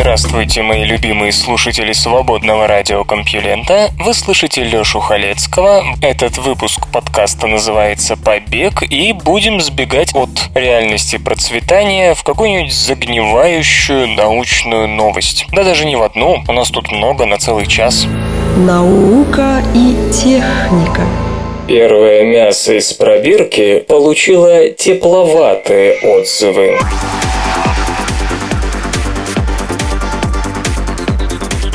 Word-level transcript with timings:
Здравствуйте, 0.00 0.62
мои 0.62 0.84
любимые 0.84 1.32
слушатели 1.32 1.92
свободного 1.92 2.68
радиокомпьюлента. 2.68 3.90
Вы 3.98 4.14
слышите 4.14 4.62
Лёшу 4.62 5.00
Халецкого. 5.00 5.82
Этот 6.00 6.38
выпуск 6.38 6.86
подкаста 6.92 7.48
называется 7.48 8.16
«Побег», 8.16 8.84
и 8.88 9.12
будем 9.12 9.60
сбегать 9.60 10.14
от 10.14 10.30
реальности 10.54 11.18
процветания 11.18 12.14
в 12.14 12.22
какую-нибудь 12.22 12.72
загнивающую 12.72 14.06
научную 14.06 14.86
новость. 14.86 15.46
Да 15.50 15.64
даже 15.64 15.84
не 15.84 15.96
в 15.96 16.04
одну, 16.04 16.44
у 16.46 16.52
нас 16.52 16.70
тут 16.70 16.92
много 16.92 17.26
на 17.26 17.38
целый 17.38 17.66
час. 17.66 18.06
Наука 18.56 19.60
и 19.74 19.96
техника 20.12 21.02
Первое 21.66 22.22
мясо 22.22 22.78
из 22.78 22.92
пробирки 22.92 23.80
получило 23.80 24.68
тепловатые 24.68 25.98
отзывы. 26.02 26.78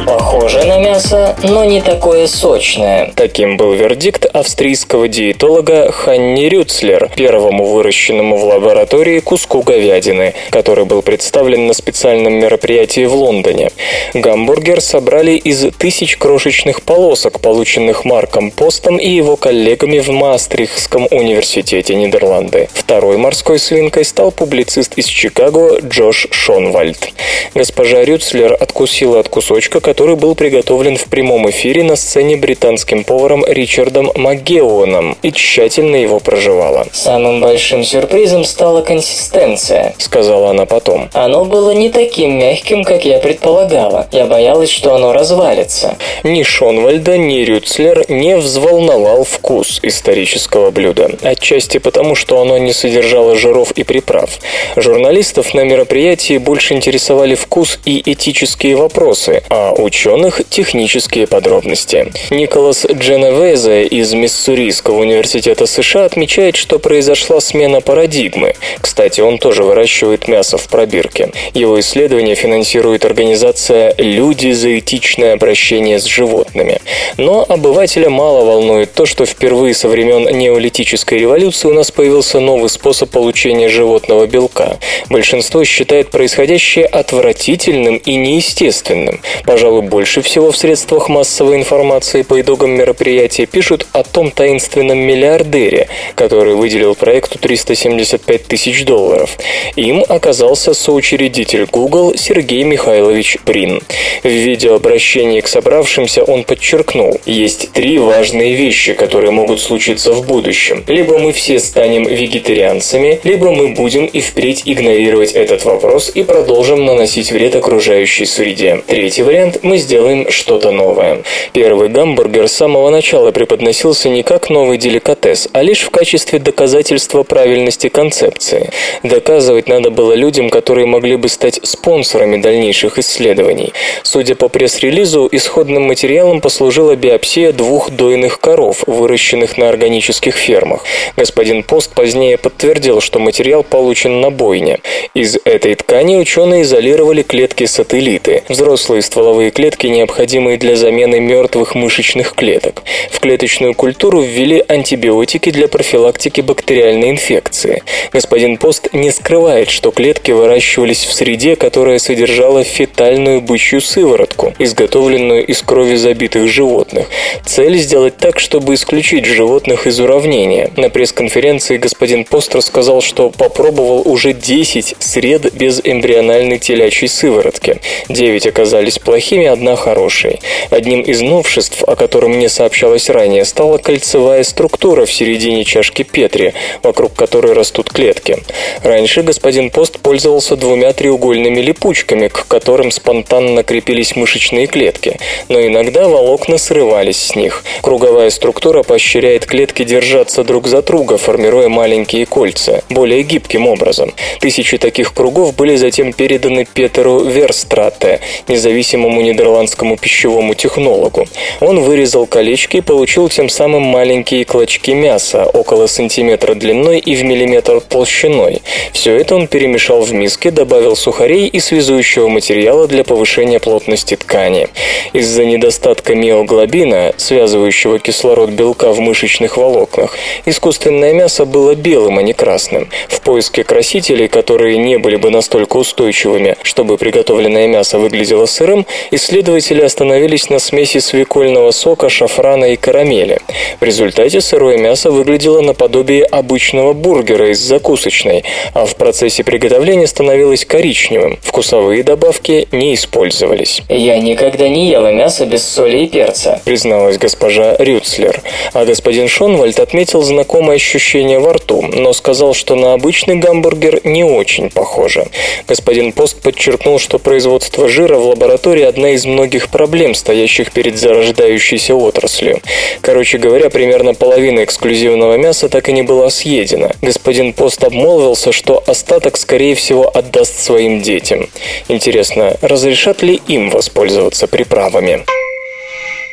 Похоже 0.06 0.64
на 0.66 0.80
мясо, 0.80 1.36
но 1.44 1.64
не 1.64 1.82
такое 1.82 2.28
сочное. 2.28 3.12
Таким 3.16 3.58
был 3.58 3.74
вердикт 3.74 4.26
австрийского 4.26 5.08
диетолога 5.08 5.92
Ханни 5.92 6.46
Рюцлер, 6.46 7.10
первому 7.16 7.66
выращенному 7.66 8.38
в 8.38 8.44
лаборатории 8.44 9.20
куску 9.20 9.62
говядины, 9.62 10.34
который 10.50 10.86
был 10.86 11.02
представлен 11.02 11.68
на 11.68 11.74
специальном 11.74 12.34
мероприятии 12.34 13.06
в 13.06 13.14
Лондоне. 13.14 13.72
Гамбургер 14.14 14.82
собрали 14.82 15.32
из 15.32 15.72
тысяч 15.78 16.18
крошечных 16.18 16.82
полосок, 16.82 17.40
полученных 17.40 18.06
Марком 18.06 18.52
Постом 18.52 18.98
и 18.98 19.10
его 19.10 19.36
коллегами 19.36 20.00
в 20.00 20.10
Маастрихтском 20.10 21.08
университете 21.12 21.96
Нидерланды. 21.96 22.70
Второй 22.74 23.18
морской 23.18 23.60
свинкой 23.60 24.06
стал 24.06 24.32
публицист 24.32 24.94
из 24.98 25.06
Чикаго 25.06 25.80
Джош 25.82 26.28
Шонвальд. 26.32 27.10
Госпожа 27.56 28.04
Рюцлер 28.04 28.54
откусила 28.54 29.20
от 29.20 29.30
кусочка, 29.30 29.80
который 29.94 30.16
был 30.16 30.34
приготовлен 30.34 30.98
в 30.98 31.06
прямом 31.06 31.48
эфире 31.52 31.84
на 31.84 31.96
сцене 31.96 32.36
британским 32.36 33.04
поваром 33.04 33.46
Ричардом 33.46 34.10
МакГеоном 34.16 35.16
и 35.22 35.32
тщательно 35.32 35.98
его 35.98 36.20
проживала. 36.20 36.88
«Самым 36.92 37.42
большим 37.42 37.84
сюрпризом 37.84 38.44
стала 38.44 38.82
консистенция»,— 38.82 39.94
сказала 40.00 40.50
она 40.50 40.66
потом. 40.66 41.12
«Оно 41.14 41.46
было 41.46 41.76
не 41.76 41.90
таким 41.92 42.40
мягким, 42.40 42.84
как 42.84 43.06
я 43.06 43.20
предполагала. 43.20 44.08
Я 44.12 44.26
боялась, 44.26 44.72
что 44.72 44.96
оно 44.96 45.14
развалится». 45.14 45.96
Ни 46.24 46.42
Шонвальда, 46.42 47.20
ни 47.20 47.42
Рюцлер 47.44 48.06
не 48.10 48.36
взволновал 48.38 49.24
вкус 49.24 49.80
исторического 49.84 50.72
блюда. 50.72 51.12
Отчасти 51.22 51.78
потому, 51.78 52.16
что 52.16 52.42
оно 52.42 52.58
не 52.58 52.74
содержало 52.74 53.36
жиров 53.36 53.72
и 53.74 53.84
приправ. 53.84 54.40
Журналистов 54.76 55.54
на 55.54 55.64
мероприятии 55.64 56.40
больше 56.40 56.74
интересовали 56.74 57.36
вкус 57.36 57.78
и 57.86 58.02
этические 58.12 58.76
вопросы, 58.76 59.44
а 59.50 59.72
ученых 59.84 60.42
технические 60.50 61.28
подробности. 61.28 62.12
Николас 62.30 62.86
Дженовезе 62.86 63.86
из 63.86 64.14
Миссурийского 64.14 65.00
университета 65.00 65.66
США 65.66 66.06
отмечает, 66.06 66.56
что 66.56 66.80
произошла 66.80 67.40
смена 67.42 67.82
парадигмы. 67.82 68.56
Кстати, 68.82 69.22
он 69.22 69.38
тоже 69.38 69.64
выращивает 69.64 70.28
мясо 70.28 70.58
в 70.58 70.68
пробирке. 70.68 71.32
Его 71.54 71.80
исследование 71.80 72.36
финансирует 72.36 73.06
организация 73.06 73.94
«Люди 73.98 74.52
за 74.52 74.80
этичное 74.80 75.34
обращение 75.34 76.00
с 76.00 76.06
животными». 76.06 76.80
Но 77.18 77.46
обывателя 77.48 78.10
мало 78.10 78.46
волнует 78.46 78.94
то, 78.94 79.06
что 79.06 79.26
впервые 79.26 79.74
со 79.74 79.88
времен 79.88 80.24
неолитической 80.38 81.20
революции 81.20 81.68
у 81.68 81.74
нас 81.74 81.92
появился 81.92 82.40
новый 82.40 82.70
способ 82.70 83.10
получения 83.10 83.70
животного 83.70 84.28
белка. 84.28 84.78
Большинство 85.10 85.64
считает 85.64 86.10
происходящее 86.10 86.86
отвратительным 86.86 87.98
и 87.98 88.16
неестественным. 88.16 89.22
Пожалуй, 89.46 89.73
больше 89.82 90.22
всего 90.22 90.52
в 90.52 90.58
средствах 90.58 91.10
массовой 91.10 91.56
информации 91.56 92.22
по 92.22 92.40
итогам 92.40 92.72
мероприятия 92.72 93.46
пишут 93.46 93.88
о 93.92 94.04
том 94.04 94.32
таинственном 94.32 94.98
миллиардере, 94.98 95.88
который 96.16 96.56
выделил 96.56 96.96
проекту 96.96 97.40
375 97.40 98.46
тысяч 98.46 98.86
долларов. 98.86 99.38
Им 99.76 100.04
оказался 100.08 100.74
соучредитель 100.74 101.66
Google 101.72 102.16
Сергей 102.16 102.64
Михайлович 102.64 103.38
Брин. 103.46 103.82
В 104.24 104.28
видеообращении 104.28 105.42
к 105.42 105.48
собравшимся 105.48 106.24
он 106.24 106.44
подчеркнул, 106.44 107.20
есть 107.26 107.72
три 107.72 107.98
важные 107.98 108.56
вещи, 108.56 108.94
которые 108.94 109.32
могут 109.32 109.60
случиться 109.60 110.14
в 110.14 110.26
будущем. 110.26 110.84
Либо 110.88 111.18
мы 111.18 111.32
все 111.32 111.60
станем 111.60 112.04
вегетарианцами, 112.06 113.20
либо 113.24 113.52
мы 113.52 113.70
будем 113.70 114.06
и 114.06 114.22
впредь 114.22 114.64
игнорировать 114.66 115.32
этот 115.32 115.66
вопрос 115.66 116.12
и 116.14 116.24
продолжим 116.24 116.86
наносить 116.86 117.32
вред 117.32 117.56
окружающей 117.56 118.26
среде. 118.26 118.84
Третий 118.88 119.24
вариант– 119.24 119.60
мы 119.64 119.78
сделаем 119.78 120.30
что-то 120.30 120.72
новое. 120.72 121.24
Первый 121.54 121.90
гамбургер 121.90 122.48
с 122.48 122.54
самого 122.54 122.90
начала 122.90 123.32
преподносился 123.32 124.10
не 124.10 124.24
как 124.24 124.50
новый 124.50 124.78
деликатес, 124.78 125.50
а 125.54 125.62
лишь 125.62 125.82
в 125.82 125.90
качестве 125.90 126.40
доказательства 126.40 127.24
правильности 127.24 127.90
концепции. 127.90 128.70
Доказывать 129.04 129.68
надо 129.68 129.90
было 129.90 130.14
людям, 130.14 130.50
которые 130.50 130.86
могли 130.86 131.16
бы 131.16 131.30
стать 131.30 131.60
спонсорами 131.64 132.38
дальнейших 132.38 132.98
исследований. 133.00 133.74
Судя 134.04 134.36
по 134.36 134.50
пресс-релизу, 134.50 135.30
исходным 135.32 135.84
материалом 135.84 136.42
послужила 136.42 136.96
биопсия 136.96 137.52
двух 137.52 137.92
дойных 137.92 138.40
коров, 138.40 138.84
выращенных 138.88 139.58
на 139.58 139.70
органических 139.70 140.36
фермах. 140.36 140.84
Господин 141.16 141.64
Пост 141.64 141.94
позднее 141.94 142.38
подтвердил, 142.38 143.00
что 143.02 143.20
материал 143.20 143.64
получен 143.64 144.22
на 144.22 144.30
бойне. 144.30 144.80
Из 145.14 145.38
этой 145.46 145.76
ткани 145.76 146.18
ученые 146.18 146.64
изолировали 146.64 147.22
клетки-сателлиты, 147.22 148.44
взрослые 148.50 149.02
стволовые 149.02 149.52
клетки, 149.54 149.88
необходимые 149.88 150.58
для 150.58 150.76
замены 150.76 151.20
мертвых 151.20 151.76
мышечных 151.76 152.34
клеток. 152.34 152.84
В 153.12 153.20
клеточную 153.20 153.74
культуру 153.74 154.22
ввели 154.22 154.64
антибиотики 154.68 155.52
для 155.52 155.68
профилактики 155.68 156.42
бактериальной 156.42 157.12
инфекции. 157.12 157.84
Господин 158.12 158.58
Пост 158.58 158.90
не 158.94 159.12
скрывает, 159.12 159.70
что 159.70 159.92
клетки 159.92 160.32
выращивались 160.32 161.06
в 161.06 161.14
среде, 161.14 161.56
которая 161.56 162.00
содержала 162.00 162.64
фетальную 162.64 163.42
бычью 163.42 163.80
сыворотку, 163.82 164.54
изготовленную 164.60 165.46
из 165.46 165.62
крови 165.62 165.96
забитых 165.96 166.48
животных. 166.50 167.08
Цель 167.46 167.78
сделать 167.78 168.18
так, 168.18 168.40
чтобы 168.40 168.74
исключить 168.74 169.26
животных 169.26 169.88
из 169.88 170.00
уравнения. 170.00 170.72
На 170.76 170.90
пресс-конференции 170.90 171.78
господин 171.78 172.26
Пост 172.26 172.56
рассказал, 172.56 173.02
что 173.02 173.30
попробовал 173.30 174.02
уже 174.06 174.34
10 174.34 174.96
сред 175.00 175.54
без 175.54 175.80
эмбриональной 175.84 176.58
телячьей 176.58 177.08
сыворотки. 177.10 177.80
9 178.10 178.48
оказались 178.48 179.00
плохими, 179.00 179.43
одна 179.46 179.76
хорошей. 179.76 180.40
Одним 180.70 181.02
из 181.02 181.22
новшеств, 181.22 181.84
о 181.84 181.96
котором 181.96 182.32
мне 182.32 182.50
сообщалось 182.50 183.10
ранее, 183.10 183.46
стала 183.46 183.78
кольцевая 183.78 184.44
структура 184.44 185.06
в 185.06 185.12
середине 185.12 185.64
чашки 185.64 186.04
Петри, 186.04 186.54
вокруг 186.82 187.14
которой 187.14 187.54
растут 187.54 187.90
клетки. 187.90 188.38
Раньше 188.84 189.24
господин 189.24 189.70
Пост 189.70 190.00
пользовался 190.00 190.56
двумя 190.56 190.94
треугольными 190.94 191.60
липучками, 191.62 192.28
к 192.28 192.48
которым 192.48 192.92
спонтанно 192.92 193.64
крепились 193.64 194.16
мышечные 194.16 194.68
клетки, 194.68 195.20
но 195.50 195.62
иногда 195.62 196.08
волокна 196.08 196.58
срывались 196.58 197.18
с 197.18 197.36
них. 197.36 197.64
Круговая 197.82 198.30
структура 198.30 198.84
поощряет 198.84 199.46
клетки 199.46 199.84
держаться 199.84 200.44
друг 200.44 200.68
за 200.68 200.82
друга, 200.82 201.18
формируя 201.18 201.70
маленькие 201.70 202.26
кольца, 202.26 202.84
более 202.90 203.24
гибким 203.24 203.68
образом. 203.68 204.14
Тысячи 204.40 204.78
таких 204.78 205.14
кругов 205.14 205.56
были 205.56 205.76
затем 205.76 206.14
переданы 206.14 206.66
Петеру 206.66 207.24
Верстрате, 207.26 208.20
независимому 208.48 209.22
нидерландскому 209.34 209.98
пищевому 209.98 210.54
технологу. 210.54 211.28
Он 211.60 211.82
вырезал 211.82 212.26
колечки 212.26 212.78
и 212.78 212.82
получил 212.82 213.30
тем 213.30 213.50
самым 213.50 213.84
маленькие 213.84 214.46
клочки 214.46 214.92
мяса, 214.92 215.46
около 215.46 215.88
сантиметра 215.88 216.56
длиной 216.56 217.00
и 217.00 217.16
в 217.16 217.24
миллиметр 217.24 217.82
толщиной. 217.82 218.62
Все 218.94 219.16
это 219.16 219.36
он 219.36 219.48
перемешал 219.48 220.02
в 220.02 220.14
миске, 220.14 220.52
добавил 220.52 220.96
сухарей 220.96 221.48
и 221.48 221.60
связующего 221.60 222.28
материала 222.28 222.88
для 222.88 223.04
повышения 223.04 223.60
плотности 223.60 224.16
ткани. 224.16 224.68
Из-за 225.14 225.46
недостатка 225.46 226.16
миоглобина, 226.16 227.14
связывающего 227.18 228.00
кислород 228.00 228.52
белка 228.52 228.92
в 228.92 229.00
мышечных 229.00 229.58
волокнах, 229.58 230.16
искусственное 230.46 231.14
мясо 231.14 231.46
было 231.46 231.76
белым, 231.76 232.18
а 232.18 232.24
не 232.24 232.34
красным. 232.34 232.90
В 233.10 233.22
поиске 233.22 233.64
красителей, 233.64 234.28
которые 234.28 234.78
не 234.78 234.98
были 234.98 235.16
бы 235.16 235.30
настолько 235.30 235.78
устойчивыми, 235.78 236.56
чтобы 236.64 236.98
приготовленное 236.98 237.68
мясо 237.68 238.00
выглядело 238.00 238.46
сырым, 238.46 238.86
исследователи 239.24 239.82
остановились 239.82 240.50
на 240.50 240.60
смеси 240.60 241.00
свекольного 241.00 241.72
сока, 241.72 242.10
шафрана 242.10 242.66
и 242.66 242.76
карамели. 242.76 243.40
В 243.80 243.84
результате 243.84 244.42
сырое 244.42 244.78
мясо 244.78 245.12
выглядело 245.12 245.62
наподобие 245.62 246.26
обычного 246.26 246.92
бургера 246.92 247.52
из 247.52 247.60
закусочной, 247.60 248.44
а 248.74 248.86
в 248.86 248.96
процессе 248.98 249.46
приготовления 249.46 250.08
становилось 250.08 250.66
коричневым. 250.66 251.40
Вкусовые 251.42 252.04
добавки 252.04 252.68
не 252.74 252.96
использовались. 252.96 253.82
«Я 253.88 254.20
никогда 254.20 254.68
не 254.68 254.90
ела 254.90 255.14
мясо 255.14 255.46
без 255.46 255.66
соли 255.66 256.00
и 256.00 256.08
перца», 256.08 256.62
призналась 256.66 257.18
госпожа 257.18 257.78
Рюцлер. 257.78 258.42
А 258.74 258.84
господин 258.84 259.30
Шонвальд 259.30 259.80
отметил 259.80 260.22
знакомое 260.24 260.76
ощущение 260.76 261.40
во 261.40 261.54
рту, 261.54 261.82
но 261.82 262.12
сказал, 262.12 262.54
что 262.54 262.76
на 262.76 262.94
обычный 262.94 263.36
гамбургер 263.36 264.02
не 264.04 264.26
очень 264.26 264.70
похоже. 264.70 265.28
Господин 265.66 266.12
Пост 266.12 266.42
подчеркнул, 266.42 267.00
что 267.00 267.20
производство 267.20 267.88
жира 267.88 268.18
в 268.18 268.28
лаборатории 268.28 268.84
одна 268.84 269.13
из 269.14 269.26
многих 269.26 269.70
проблем, 269.70 270.14
стоящих 270.14 270.72
перед 270.72 270.98
зарождающейся 270.98 271.96
отраслью. 271.96 272.62
Короче 273.02 273.38
говоря, 273.38 273.70
примерно 273.70 274.14
половина 274.14 274.64
эксклюзивного 274.64 275.38
мяса 275.38 275.70
так 275.70 275.90
и 275.90 275.94
не 275.94 276.04
была 276.04 276.30
съедена. 276.30 276.92
Господин 277.02 277.54
Пост 277.54 277.84
обмолвился, 277.84 278.52
что 278.52 278.84
остаток, 278.86 279.38
скорее 279.38 279.76
всего, 279.76 280.10
отдаст 280.14 280.60
своим 280.60 281.02
детям. 281.02 281.50
Интересно, 281.88 282.58
разрешат 282.62 283.22
ли 283.22 283.40
им 283.48 283.70
воспользоваться 283.70 284.48
приправами? 284.48 285.24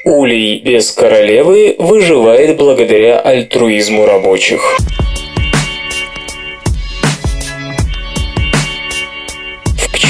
Улей 0.04 0.60
без 0.60 0.92
королевы 0.92 1.76
выживает 1.78 2.56
благодаря 2.56 3.20
альтруизму 3.20 4.06
рабочих. 4.06 4.78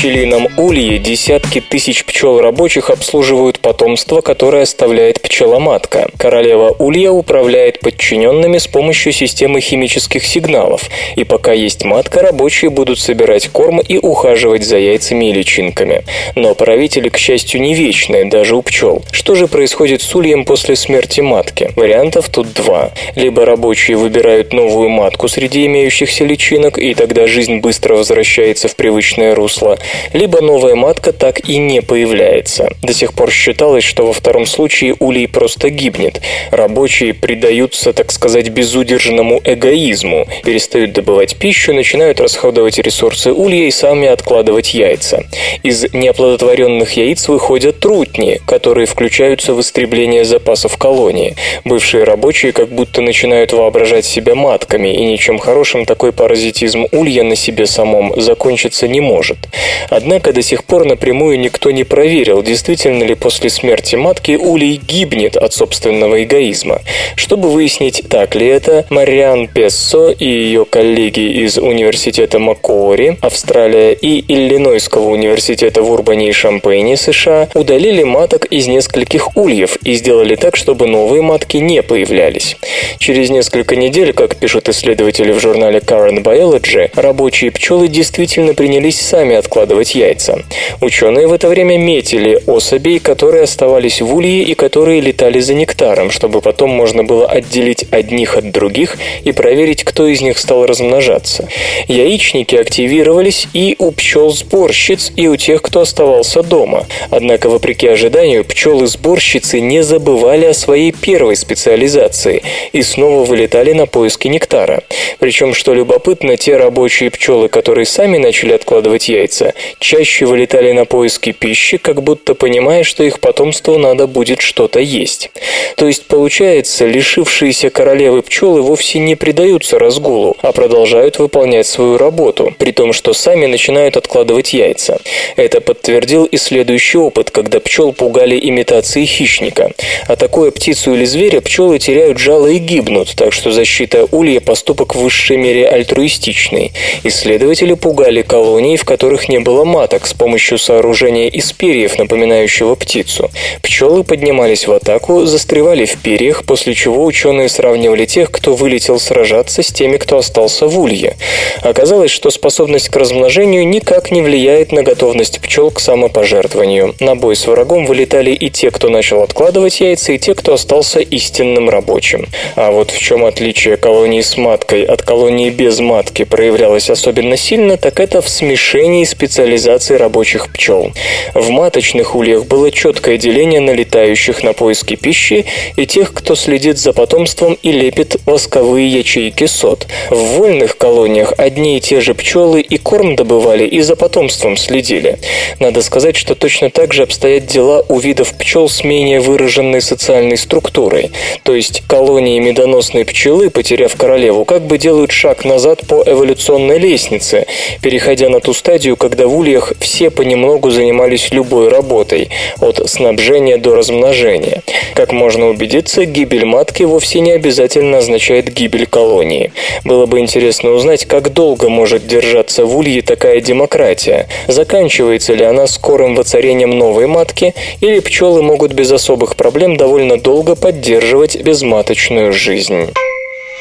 Пчелином 0.01 0.49
улье 0.57 0.99
десятки 0.99 1.61
тысяч 1.61 2.07
пчел 2.07 2.41
рабочих 2.41 2.89
обслуживают 2.89 3.61
потомство, 3.61 4.23
которое 4.23 4.63
оставляет 4.63 5.21
пчеломатка. 5.21 6.09
Королева 6.17 6.75
улья 6.79 7.11
управляет 7.11 7.81
подчиненными 7.81 8.57
с 8.57 8.67
помощью 8.67 9.13
системы 9.13 9.61
химических 9.61 10.25
сигналов, 10.25 10.89
и 11.17 11.25
пока 11.25 11.53
есть 11.53 11.85
матка, 11.85 12.23
рабочие 12.23 12.71
будут 12.71 12.99
собирать 12.99 13.49
корм 13.49 13.79
и 13.79 13.99
ухаживать 13.99 14.65
за 14.65 14.79
яйцами 14.79 15.29
и 15.29 15.33
личинками. 15.35 16.05
Но 16.35 16.55
правители, 16.55 17.11
к 17.11 17.19
счастью, 17.19 17.61
не 17.61 17.75
вечные, 17.75 18.25
даже 18.25 18.57
у 18.57 18.63
пчел. 18.63 19.03
Что 19.13 19.35
же 19.35 19.49
происходит 19.49 20.01
с 20.01 20.15
ульем 20.15 20.47
после 20.47 20.77
смерти 20.77 21.21
матки? 21.21 21.73
Вариантов 21.77 22.31
тут 22.31 22.55
два. 22.55 22.93
Либо 23.17 23.45
рабочие 23.45 23.99
выбирают 23.99 24.55
новую 24.55 24.89
матку 24.89 25.29
среди 25.29 25.67
имеющихся 25.67 26.25
личинок, 26.25 26.79
и 26.79 26.95
тогда 26.95 27.27
жизнь 27.27 27.59
быстро 27.59 27.97
возвращается 27.97 28.67
в 28.67 28.77
привычное 28.77 29.35
русло, 29.35 29.79
либо 30.13 30.41
новая 30.41 30.75
матка 30.75 31.13
так 31.13 31.49
и 31.49 31.59
не 31.59 31.83
появляется. 31.83 32.71
До 32.83 32.93
сих 32.93 33.15
пор 33.15 33.31
считалось, 33.31 33.85
что 33.85 34.07
во 34.07 34.13
втором 34.13 34.47
случае 34.47 34.97
улей 34.99 35.29
просто 35.29 35.71
гибнет. 35.71 36.21
Рабочие 36.51 37.15
предаются, 37.15 37.93
так 37.93 38.13
сказать, 38.13 38.49
безудержному 38.49 39.41
эгоизму, 39.45 40.27
перестают 40.45 40.93
добывать 40.93 41.37
пищу, 41.37 41.73
начинают 41.73 42.21
расходовать 42.21 42.79
ресурсы 42.79 43.33
улья 43.33 43.67
и 43.67 43.71
сами 43.71 44.09
откладывать 44.09 44.75
яйца. 44.75 45.25
Из 45.63 45.93
неоплодотворенных 45.93 46.93
яиц 46.97 47.29
выходят 47.29 47.81
трутни, 47.81 48.41
которые 48.47 48.87
включаются 48.87 49.55
в 49.55 49.61
истребление 49.61 50.25
запасов 50.25 50.77
колонии. 50.77 51.37
Бывшие 51.65 52.05
рабочие 52.05 52.53
как 52.53 52.69
будто 52.69 53.01
начинают 53.01 53.53
воображать 53.53 54.05
себя 54.05 54.35
матками, 54.35 54.89
и 54.89 55.05
ничем 55.05 55.39
хорошим 55.39 55.85
такой 55.87 56.13
паразитизм 56.13 56.87
улья 56.93 57.23
на 57.23 57.37
себе 57.37 57.67
самом 57.67 58.21
закончиться 58.21 58.89
не 58.89 59.01
может. 59.01 59.39
Однако 59.89 60.33
до 60.33 60.43
сих 60.43 60.65
пор 60.65 60.85
напрямую 60.85 61.39
никто 61.39 61.71
не 61.71 61.85
проверил, 61.85 62.43
действительно 62.43 63.05
ли 63.05 63.15
после 63.15 63.51
смерти 63.51 63.97
матки 63.97 64.33
улей 64.33 64.81
гибнет 64.87 65.37
от 65.37 65.53
собственного 65.53 66.23
эгоизма. 66.23 66.81
Чтобы 67.17 67.51
выяснить, 67.51 68.03
так 68.09 68.35
ли 68.35 68.47
это, 68.47 68.85
Мариан 68.91 69.49
Пессо 69.49 70.11
и 70.11 70.25
ее 70.25 70.65
коллеги 70.65 71.45
из 71.45 71.59
университета 71.59 72.39
Маккори, 72.39 73.19
Австралия 73.21 73.93
и 73.93 74.25
Иллинойского 74.33 75.11
университета 75.11 75.83
в 75.83 75.91
Урбане 75.91 76.29
и 76.29 76.33
Шампейне, 76.33 76.97
США, 76.97 77.49
удалили 77.55 78.03
маток 78.03 78.47
из 78.47 78.67
нескольких 78.67 79.37
ульев 79.37 79.77
и 79.85 79.95
сделали 79.95 80.37
так, 80.37 80.57
чтобы 80.57 80.87
новые 80.87 81.23
матки 81.23 81.57
не 81.57 81.83
появлялись. 81.83 82.57
Через 82.99 83.31
несколько 83.31 83.77
недель, 83.77 84.13
как 84.13 84.37
пишут 84.37 84.69
исследователи 84.69 85.33
в 85.33 85.41
журнале 85.41 85.79
Current 85.79 86.23
Biology, 86.23 86.91
рабочие 86.95 87.51
пчелы 87.51 87.89
действительно 87.89 88.55
принялись 88.55 89.01
сами 89.01 89.37
откладывать 89.37 89.70
откладывать 89.71 89.95
яйца. 89.95 90.43
Ученые 90.81 91.27
в 91.27 91.33
это 91.33 91.49
время 91.49 91.79
метили 91.79 92.43
особей, 92.47 92.99
которые 92.99 93.45
оставались 93.45 94.01
в 94.01 94.15
улье 94.15 94.43
и 94.43 94.55
которые 94.55 95.01
летали 95.01 95.41
за 95.41 95.55
нектаром, 95.55 96.11
чтобы 96.11 96.41
потом 96.41 96.71
можно 96.71 97.05
было 97.05 97.27
отделить 97.27 97.87
одних 97.91 98.37
от 98.37 98.51
других 98.51 98.99
и 99.25 99.33
проверить, 99.33 99.85
кто 99.85 100.07
из 100.07 100.21
них 100.21 100.39
стал 100.39 100.67
размножаться. 100.67 101.49
Яичники 101.89 102.57
активировались 102.57 103.47
и 103.55 103.77
у 103.79 103.93
пчел-сборщиц, 103.93 105.13
и 105.17 105.29
у 105.29 105.37
тех, 105.37 105.63
кто 105.63 105.81
оставался 105.81 106.43
дома. 106.43 106.87
Однако, 107.11 107.49
вопреки 107.49 107.87
ожиданию, 107.89 108.45
пчелы-сборщицы 108.45 109.61
не 109.61 109.83
забывали 109.83 110.47
о 110.47 110.55
своей 110.55 110.93
первой 110.93 111.37
специализации 111.37 112.43
и 112.73 112.83
снова 112.83 113.25
вылетали 113.25 113.73
на 113.73 113.87
поиски 113.87 114.29
нектара. 114.29 114.83
Причем, 115.19 115.55
что 115.55 115.75
любопытно, 115.75 116.37
те 116.37 116.57
рабочие 116.57 117.11
пчелы, 117.11 117.49
которые 117.49 117.85
сами 117.85 118.19
начали 118.19 118.53
откладывать 118.53 119.09
яйца, 119.09 119.55
чаще 119.79 120.27
вылетали 120.27 120.73
на 120.73 120.85
поиски 120.85 121.33
пищи, 121.33 121.79
как 121.79 122.03
будто 122.03 122.35
понимая, 122.35 122.85
что 122.85 123.03
их 123.03 123.21
потомству 123.21 123.79
надо 123.79 124.07
будет 124.07 124.41
что-то 124.41 124.81
есть. 124.81 125.31
То 125.77 125.87
есть, 125.87 126.07
получается, 126.07 126.87
лишившиеся 126.87 127.71
королевы 127.71 128.23
пчелы 128.23 128.63
вовсе 128.63 128.99
не 128.99 129.15
предаются 129.15 129.79
разгулу, 129.79 130.37
а 130.43 130.53
продолжают 130.53 131.19
выполнять 131.19 131.67
свою 131.67 131.99
работу, 131.99 132.55
при 132.59 132.73
том, 132.73 132.93
что 132.93 133.13
сами 133.13 133.47
начинают 133.47 133.97
откладывать 133.97 134.53
яйца. 134.53 134.99
Это 135.37 135.61
подтвердил 135.61 136.25
и 136.25 136.37
следующий 136.37 136.99
опыт, 136.99 137.31
когда 137.31 137.61
пчел 137.61 137.93
пугали 137.93 138.39
имитацией 138.41 139.07
хищника. 139.07 139.71
Атакуя 140.07 140.51
птицу 140.51 140.95
или 140.95 141.05
зверя, 141.05 141.41
пчелы 141.41 141.79
теряют 141.79 142.19
жало 142.19 142.47
и 142.47 142.59
гибнут, 142.59 143.15
так 143.17 143.33
что 143.33 143.51
защита 143.51 144.07
улья 144.11 144.41
поступок 144.41 144.95
в 144.95 145.01
высшей 145.01 145.37
мере 145.37 145.67
альтруистичный. 145.69 146.73
Исследователи 147.05 147.75
пугали 147.75 148.23
колонии, 148.23 148.77
в 148.77 148.85
которых 148.85 149.29
не 149.29 149.39
было 149.39 149.50
маток 149.65 150.07
с 150.07 150.15
помощью 150.15 150.59
сооружения 150.59 151.29
из 151.29 151.53
перьев, 151.53 151.99
напоминающего 151.99 152.75
птицу. 152.75 153.31
Пчелы 153.63 154.05
поднимались 154.05 154.67
в 154.67 154.73
атаку, 154.73 155.25
застревали 155.25 155.85
в 155.85 155.97
перьях, 155.99 156.45
после 156.45 156.75
чего 156.75 157.05
ученые 157.05 157.49
сравнивали 157.49 158.05
тех, 158.07 158.31
кто 158.31 158.55
вылетел 158.55 158.99
сражаться, 158.99 159.63
с 159.63 159.69
теми, 159.69 159.97
кто 159.97 160.19
остался 160.19 160.67
в 160.67 160.79
улье. 160.79 161.17
Оказалось, 161.63 162.11
что 162.11 162.31
способность 162.31 162.89
к 162.89 162.97
размножению 162.97 163.67
никак 163.67 164.11
не 164.11 164.23
влияет 164.23 164.73
на 164.73 164.83
готовность 164.83 165.41
пчел 165.41 165.71
к 165.71 165.81
самопожертвованию. 165.81 166.95
На 167.01 167.15
бой 167.15 167.37
с 167.37 167.47
врагом 167.47 167.87
вылетали 167.87 168.31
и 168.31 168.51
те, 168.51 168.71
кто 168.71 168.89
начал 168.89 169.23
откладывать 169.23 169.81
яйца, 169.81 170.13
и 170.13 170.19
те, 170.19 170.35
кто 170.35 170.55
остался 170.55 171.01
истинным 171.01 171.69
рабочим. 171.69 172.27
А 172.57 172.71
вот 172.71 172.91
в 172.91 172.99
чем 172.99 173.25
отличие 173.25 173.77
колонии 173.77 174.21
с 174.21 174.37
маткой 174.37 174.85
от 174.85 175.03
колонии 175.03 175.51
без 175.51 175.81
матки 175.81 176.25
проявлялось 176.25 176.91
особенно 176.91 177.37
сильно, 177.37 177.77
так 177.77 178.01
это 178.01 178.21
в 178.23 178.29
смешении 178.29 179.05
специалистов 179.05 179.30
специализации 179.31 179.95
рабочих 179.95 180.53
пчел. 180.53 180.91
В 181.35 181.51
маточных 181.51 182.17
ульях 182.17 182.47
было 182.47 182.73
четкое 182.73 183.17
деление 183.17 183.61
на 183.61 183.71
летающих 183.71 184.43
на 184.43 184.55
поиски 184.55 184.97
пищи 184.97 185.47
и 185.77 185.87
тех, 185.87 186.13
кто 186.13 186.35
следит 186.35 186.79
за 186.79 186.93
потомством 186.93 187.57
и 187.63 187.71
лепит 187.71 188.17
восковые 188.27 188.89
ячейки 188.89 189.47
сот. 189.47 189.87
В 190.11 190.17
вольных 190.17 190.77
колониях 190.77 191.33
одни 191.37 191.77
и 191.77 191.81
те 191.81 192.01
же 192.01 192.15
пчелы 192.15 192.61
и 192.61 192.77
корм 192.77 193.15
добывали, 193.15 193.65
и 193.65 193.81
за 193.83 193.95
потомством 193.95 194.57
следили. 194.57 195.21
Надо 195.61 195.81
сказать, 195.83 196.17
что 196.17 196.35
точно 196.35 196.71
так 196.71 196.93
же 196.93 197.05
обстоят 197.05 197.47
дела 197.47 197.85
у 197.89 198.01
видов 198.01 198.35
пчел 198.37 198.69
с 198.69 198.83
менее 198.83 199.21
выраженной 199.21 199.81
социальной 199.81 200.39
структурой. 200.39 201.13
То 201.45 201.55
есть 201.55 201.85
колонии 201.87 202.41
медоносной 202.41 203.05
пчелы, 203.05 203.49
потеряв 203.49 203.95
королеву, 203.95 204.45
как 204.45 204.63
бы 204.63 204.77
делают 204.77 205.13
шаг 205.13 205.45
назад 205.45 205.87
по 205.87 206.03
эволюционной 206.05 206.81
лестнице, 206.81 207.47
переходя 207.81 208.29
на 208.29 208.41
ту 208.41 208.55
стадию, 208.55 208.97
когда 208.97 209.20
в 209.27 209.37
ульях 209.37 209.73
все 209.81 210.11
понемногу 210.11 210.71
занимались 210.71 211.31
любой 211.31 211.69
работой, 211.69 212.31
от 212.61 212.89
снабжения 212.89 213.57
до 213.59 213.75
размножения. 213.75 214.63
Как 214.95 215.13
можно 215.13 215.49
убедиться, 215.49 216.05
гибель 216.05 216.45
матки 216.45 216.83
вовсе 216.83 217.21
не 217.21 217.33
обязательно 217.33 217.99
означает 217.99 218.53
гибель 218.53 218.87
колонии. 218.87 219.53
Было 219.85 220.07
бы 220.07 220.19
интересно 220.19 220.71
узнать, 220.71 221.07
как 221.07 221.33
долго 221.33 221.69
может 221.69 222.07
держаться 222.07 222.65
в 222.65 222.77
улье 222.77 223.03
такая 223.03 223.41
демократия. 223.41 224.29
Заканчивается 224.49 225.35
ли 225.35 225.45
она 225.45 225.67
скорым 225.67 226.15
воцарением 226.15 226.71
новой 226.71 227.07
матки, 227.07 227.55
или 227.81 228.01
пчелы 228.01 228.43
могут 228.43 228.73
без 228.73 228.91
особых 228.93 229.37
проблем 229.37 229.77
довольно 229.77 230.19
долго 230.19 230.57
поддерживать 230.57 231.41
безматочную 231.41 232.33
жизнь. 232.33 232.91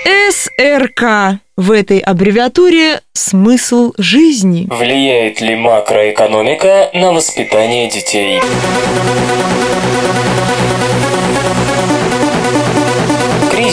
СРК. 0.05 1.39
В 1.57 1.71
этой 1.71 1.99
аббревиатуре 1.99 3.01
смысл 3.13 3.93
жизни. 3.97 4.67
Влияет 4.69 5.41
ли 5.41 5.55
макроэкономика 5.55 6.89
на 6.93 7.11
воспитание 7.11 7.89
детей? 7.89 8.39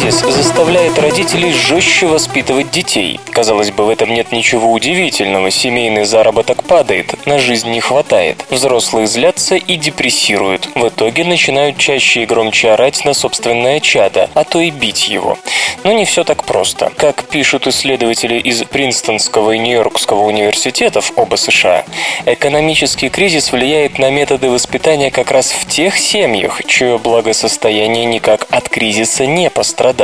Кризис 0.06 0.20
заставляет 0.20 0.96
родителей 1.00 1.50
жестче 1.50 2.06
воспитывать 2.06 2.70
детей. 2.70 3.18
Казалось 3.32 3.72
бы, 3.72 3.86
в 3.86 3.88
этом 3.88 4.14
нет 4.14 4.30
ничего 4.30 4.70
удивительного. 4.70 5.50
Семейный 5.50 6.04
заработок 6.04 6.62
падает, 6.62 7.26
на 7.26 7.40
жизнь 7.40 7.72
не 7.72 7.80
хватает. 7.80 8.44
Взрослые 8.48 9.08
злятся 9.08 9.56
и 9.56 9.75
депрессируют. 9.75 10.68
В 10.76 10.86
итоге 10.86 11.25
начинают 11.25 11.76
чаще 11.76 12.22
и 12.22 12.26
громче 12.26 12.70
орать 12.70 13.04
на 13.04 13.14
собственное 13.14 13.80
чадо, 13.80 14.30
а 14.34 14.44
то 14.44 14.60
и 14.60 14.70
бить 14.70 15.08
его. 15.08 15.38
Но 15.82 15.90
не 15.90 16.04
все 16.04 16.22
так 16.22 16.44
просто. 16.44 16.92
Как 16.96 17.25
пишут 17.25 17.66
исследователи 17.66 18.38
из 18.38 18.62
Принстонского 18.62 19.52
и 19.52 19.58
Нью-Йоркского 19.58 20.22
университетов 20.22 21.12
оба 21.16 21.34
США, 21.34 21.84
экономический 22.26 23.08
кризис 23.08 23.50
влияет 23.50 23.98
на 23.98 24.10
методы 24.10 24.50
воспитания 24.50 25.10
как 25.10 25.32
раз 25.32 25.50
в 25.50 25.66
тех 25.66 25.98
семьях, 25.98 26.64
чье 26.64 26.98
благосостояние 26.98 28.04
никак 28.04 28.46
от 28.50 28.68
кризиса 28.68 29.26
не 29.26 29.50
пострадало. 29.50 29.96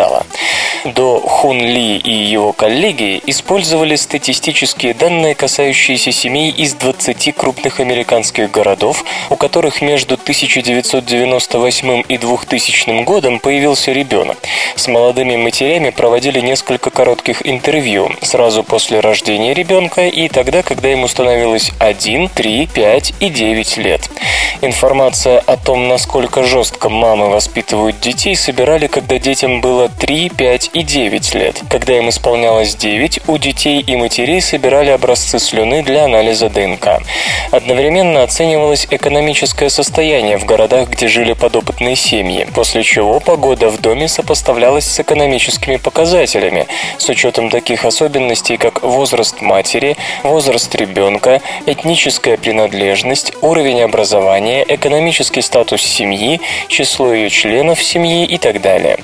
До 0.85 1.21
Хун 1.21 1.61
Ли 1.61 1.97
и 1.97 2.13
его 2.13 2.53
коллеги 2.53 3.23
использовали 3.27 3.95
статистические 3.95 4.95
данные, 4.95 5.37
касающиеся 5.37 6.11
семей 6.11 6.51
из 6.51 6.75
20 6.75 7.35
крупных 7.37 7.79
американских 7.79 8.51
городов, 8.51 9.05
у 9.31 9.37
которых 9.37 9.81
между 9.81 10.15
1998 10.15 12.03
и 12.09 12.19
2000 12.19 13.05
годом 13.05 13.39
появился 13.39 13.93
ребенок. 13.93 14.39
С 14.75 14.89
молодыми 14.89 15.37
матерями 15.37 15.91
проводили 15.91 16.41
несколько 16.41 16.91
коротких 16.91 17.47
интервью 17.47 18.11
сразу 18.23 18.65
после 18.65 18.99
рождения 19.01 19.55
ребенка 19.55 20.09
и 20.09 20.29
тогда, 20.29 20.63
когда 20.63 20.89
ему 20.89 21.07
становилось 21.07 21.71
1, 21.79 22.29
3, 22.29 22.67
5 22.67 23.15
и 23.21 23.29
9 23.29 23.77
лет. 23.77 24.11
Информация 24.63 25.39
о 25.41 25.57
том, 25.57 25.89
насколько 25.89 26.45
жестко 26.45 26.89
мамы 26.89 27.31
воспитывают 27.31 28.01
детей, 28.01 28.37
собирали, 28.37 28.87
когда 28.87 29.19
детям 29.19 29.61
было 29.61 29.82
3, 29.89 30.31
5 30.31 30.71
и 30.75 30.83
9 30.83 31.35
лет. 31.35 31.63
Когда 31.69 31.97
им 31.97 32.09
исполнялось 32.09 32.75
9, 32.77 33.21
у 33.29 33.39
детей 33.39 33.81
и 33.81 33.97
матерей 33.97 34.41
собирали 34.41 34.91
образцы 34.91 35.39
слюны 35.39 35.83
для 35.83 36.05
анализа 36.05 36.49
ДНК. 36.49 37.01
Одновременно 37.51 38.23
оценивалось 38.23 38.87
экономическое 38.91 39.69
состояние 39.69 40.39
в 40.39 40.45
городах, 40.45 40.89
где 40.91 41.09
жили 41.09 41.33
подопытные 41.33 41.97
семьи, 41.97 42.47
после 42.55 42.83
чего 42.83 43.21
погода 43.21 43.69
в 43.69 43.81
доме 43.81 44.09
сопоставлялась 44.09 44.85
с 44.85 45.01
экономическими 45.01 45.77
показателями, 45.77 46.67
с 46.99 47.09
учетом 47.09 47.51
таких 47.51 47.85
особенностей, 47.85 48.57
как 48.57 48.83
возраст 48.83 49.41
матери, 49.41 49.97
возраст 50.23 50.75
ребенка, 50.75 51.41
этническая 51.67 52.37
принадлежность, 52.37 53.33
уровень 53.41 53.83
образования, 53.83 54.65
экономический 54.67 55.43
статус 55.43 55.83
семьи, 55.83 56.41
число 56.69 57.13
ее 57.13 57.31
членов 57.31 57.83
семьи 57.83 58.25
и 58.25 58.39
так 58.39 58.61
далее. 58.61 58.99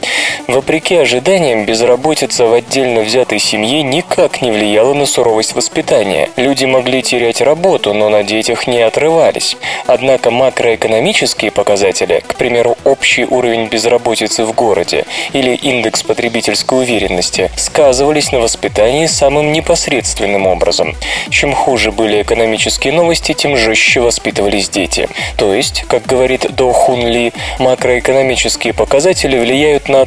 Вопреки 0.68 0.96
ожиданиям, 0.96 1.64
безработица 1.64 2.44
в 2.44 2.52
отдельно 2.52 3.00
взятой 3.00 3.38
семье 3.38 3.82
никак 3.82 4.42
не 4.42 4.50
влияла 4.50 4.92
на 4.92 5.06
суровость 5.06 5.54
воспитания. 5.54 6.28
Люди 6.36 6.66
могли 6.66 7.00
терять 7.00 7.40
работу, 7.40 7.94
но 7.94 8.10
на 8.10 8.22
детях 8.22 8.66
не 8.66 8.82
отрывались. 8.82 9.56
Однако 9.86 10.30
макроэкономические 10.30 11.52
показатели, 11.52 12.22
к 12.26 12.34
примеру, 12.34 12.76
общий 12.84 13.24
уровень 13.24 13.68
безработицы 13.68 14.44
в 14.44 14.52
городе 14.52 15.06
или 15.32 15.54
индекс 15.54 16.02
потребительской 16.02 16.80
уверенности, 16.80 17.50
сказывались 17.56 18.30
на 18.30 18.40
воспитании 18.40 19.06
самым 19.06 19.52
непосредственным 19.52 20.46
образом. 20.46 20.94
Чем 21.30 21.54
хуже 21.54 21.92
были 21.92 22.20
экономические 22.20 22.92
новости, 22.92 23.32
тем 23.32 23.56
жестче 23.56 24.00
воспитывались 24.00 24.68
дети. 24.68 25.08
То 25.38 25.54
есть, 25.54 25.86
как 25.88 26.04
говорит 26.04 26.54
До 26.54 26.74
Хун 26.74 27.06
Ли, 27.06 27.32
макроэкономические 27.58 28.74
показатели 28.74 29.38
влияют 29.38 29.88
на 29.88 30.02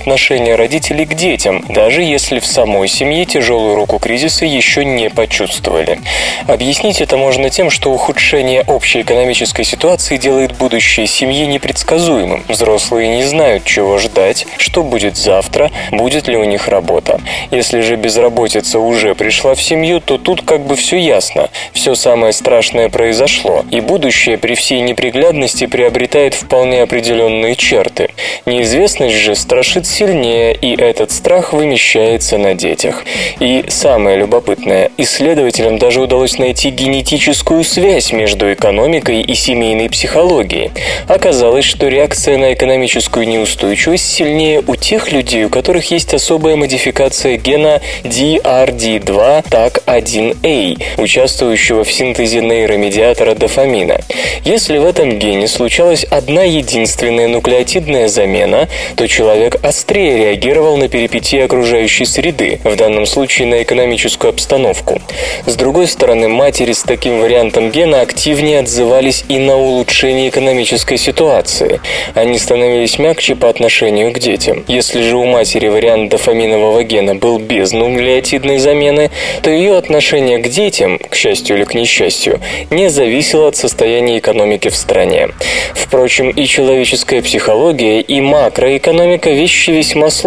отношение 0.52 0.56
родителей 0.56 1.06
к 1.06 1.14
детям, 1.14 1.64
даже 1.70 2.02
если 2.02 2.40
в 2.40 2.46
самой 2.46 2.88
семье 2.88 3.26
тяжелую 3.26 3.76
руку 3.76 4.00
кризиса 4.00 4.46
еще 4.46 4.86
не 4.86 5.10
почувствовали. 5.10 6.00
Объяснить 6.48 7.02
это 7.02 7.18
можно 7.18 7.50
тем, 7.50 7.70
что 7.70 7.92
ухудшение 7.92 8.64
общей 8.68 9.02
экономической 9.02 9.64
ситуации 9.64 10.18
делает 10.18 10.58
будущее 10.58 11.08
семьи 11.08 11.46
непредсказуемым. 11.46 12.44
Взрослые 12.48 13.18
не 13.18 13.24
знают, 13.24 13.64
чего 13.66 13.98
ждать, 13.98 14.46
что 14.58 14.84
будет 14.84 15.18
завтра, 15.18 15.72
будет 15.92 16.28
ли 16.28 16.38
у 16.38 16.44
них 16.44 16.68
работа. 16.68 17.20
Если 17.52 17.82
же 17.82 17.96
безработица 17.96 18.80
уже 18.80 19.16
пришла 19.16 19.54
в 19.56 19.62
семью, 19.62 20.00
то 20.02 20.18
тут 20.18 20.42
как 20.42 20.62
бы 20.62 20.76
все 20.76 20.98
ясно. 20.98 21.50
Все 21.74 21.96
самое 21.96 22.34
страшное 22.34 22.90
произошло, 22.90 23.66
и 23.72 23.82
будущее 23.82 24.38
при 24.38 24.56
всей 24.56 24.82
неприглядности 24.82 25.68
приобретает 25.68 26.34
вполне 26.34 26.84
определенные 26.84 27.56
черты. 27.56 28.10
Неизвестность 28.46 29.16
же 29.16 29.36
страшит 29.36 29.86
сильнее, 29.86 30.41
и 30.50 30.76
этот 30.76 31.12
страх 31.12 31.54
вымещается 31.54 32.38
на 32.38 32.56
детях. 32.56 33.04
И 33.40 33.66
самое 33.68 34.18
любопытное, 34.18 34.92
исследователям 34.98 35.78
даже 35.78 36.02
удалось 36.02 36.38
найти 36.38 36.70
генетическую 36.70 37.64
связь 37.64 38.12
между 38.12 38.52
экономикой 38.52 39.22
и 39.22 39.36
семейной 39.36 39.90
психологией. 39.90 40.72
Оказалось, 41.08 41.66
что 41.66 41.88
реакция 41.88 42.38
на 42.38 42.54
экономическую 42.54 43.28
неустойчивость 43.28 44.10
сильнее 44.10 44.64
у 44.66 44.76
тех 44.76 45.12
людей, 45.12 45.46
у 45.46 45.50
которых 45.50 45.92
есть 45.92 46.14
особая 46.14 46.56
модификация 46.56 47.38
гена 47.38 47.82
DRD2 48.04 49.46
TAC1A, 49.50 50.82
участвующего 50.98 51.84
в 51.84 51.92
синтезе 51.92 52.42
нейромедиатора 52.42 53.36
дофамина. 53.36 54.00
Если 54.44 54.78
в 54.78 54.86
этом 54.86 55.20
гене 55.20 55.48
случалась 55.48 56.04
одна 56.04 56.44
единственная 56.44 57.28
нуклеотидная 57.28 58.08
замена, 58.08 58.68
то 58.96 59.08
человек 59.08 59.58
острее 59.64 60.31
реагировал 60.32 60.78
на 60.78 60.88
перипетии 60.88 61.40
окружающей 61.40 62.06
среды, 62.06 62.60
в 62.64 62.76
данном 62.78 63.06
случае 63.06 63.48
на 63.48 63.64
экономическую 63.64 64.30
обстановку. 64.30 65.02
С 65.46 65.56
другой 65.56 65.88
стороны, 65.88 66.30
матери 66.30 66.72
с 66.72 66.84
таким 66.84 67.20
вариантом 67.20 67.70
гена 67.70 68.00
активнее 68.00 68.60
отзывались 68.60 69.26
и 69.28 69.38
на 69.40 69.58
улучшение 69.58 70.30
экономической 70.30 70.98
ситуации. 70.98 71.82
Они 72.16 72.40
становились 72.40 72.98
мягче 72.98 73.36
по 73.36 73.50
отношению 73.50 74.14
к 74.14 74.20
детям. 74.20 74.64
Если 74.68 75.02
же 75.02 75.18
у 75.18 75.26
матери 75.26 75.68
вариант 75.68 76.12
дофаминового 76.12 76.84
гена 76.84 77.16
был 77.16 77.38
без 77.38 77.74
нуклеотидной 77.74 78.58
замены, 78.60 79.12
то 79.44 79.50
ее 79.50 79.78
отношение 79.78 80.38
к 80.38 80.48
детям, 80.48 80.98
к 80.98 81.16
счастью 81.16 81.58
или 81.58 81.66
к 81.66 81.74
несчастью, 81.74 82.40
не 82.70 82.90
зависело 82.90 83.50
от 83.50 83.58
состояния 83.58 84.18
экономики 84.18 84.70
в 84.70 84.76
стране. 84.76 85.30
Впрочем, 85.74 86.30
и 86.30 86.46
человеческая 86.46 87.22
психология, 87.22 88.00
и 88.00 88.22
макроэкономика– 88.22 89.30
вещи 89.32 89.72
весьма 89.72 90.10
сложные, 90.10 90.21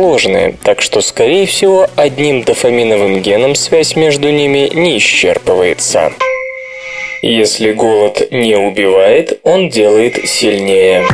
так 0.63 0.83
что, 0.83 1.01
скорее 1.01 1.47
всего, 1.47 1.89
одним 1.97 2.43
дофаминовым 2.43 3.21
геном 3.21 3.55
связь 3.55 3.97
между 3.97 4.31
ними 4.31 4.71
не 4.75 4.99
исчерпывается. 4.99 6.13
Если 7.23 7.73
голод 7.73 8.29
не 8.31 8.57
убивает, 8.57 9.39
он 9.45 9.69
делает 9.69 10.29
сильнее. 10.29 11.05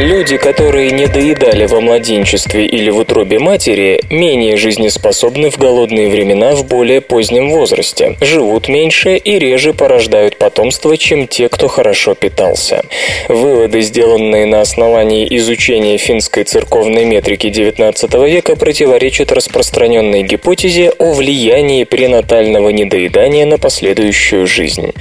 Люди, 0.00 0.38
которые 0.38 0.92
не 0.92 1.06
доедали 1.08 1.66
во 1.66 1.82
младенчестве 1.82 2.64
или 2.64 2.88
в 2.88 2.96
утробе 2.96 3.38
матери, 3.38 4.00
менее 4.08 4.56
жизнеспособны 4.56 5.50
в 5.50 5.58
голодные 5.58 6.08
времена 6.08 6.52
в 6.52 6.64
более 6.64 7.02
позднем 7.02 7.50
возрасте, 7.50 8.16
живут 8.22 8.68
меньше 8.68 9.16
и 9.16 9.38
реже 9.38 9.74
порождают 9.74 10.38
потомство, 10.38 10.96
чем 10.96 11.28
те, 11.28 11.50
кто 11.50 11.68
хорошо 11.68 12.14
питался. 12.14 12.82
Выводы, 13.28 13.82
сделанные 13.82 14.46
на 14.46 14.62
основании 14.62 15.26
изучения 15.36 15.98
финской 15.98 16.44
церковной 16.44 17.04
метрики 17.04 17.48
XIX 17.48 18.26
века, 18.26 18.56
противоречат 18.56 19.32
распространенной 19.32 20.22
гипотезе 20.22 20.92
о 20.98 21.12
влиянии 21.12 21.84
пренатального 21.84 22.70
недоедания 22.70 23.44
на 23.44 23.58
последующую 23.58 24.46
жизнь. 24.46 24.94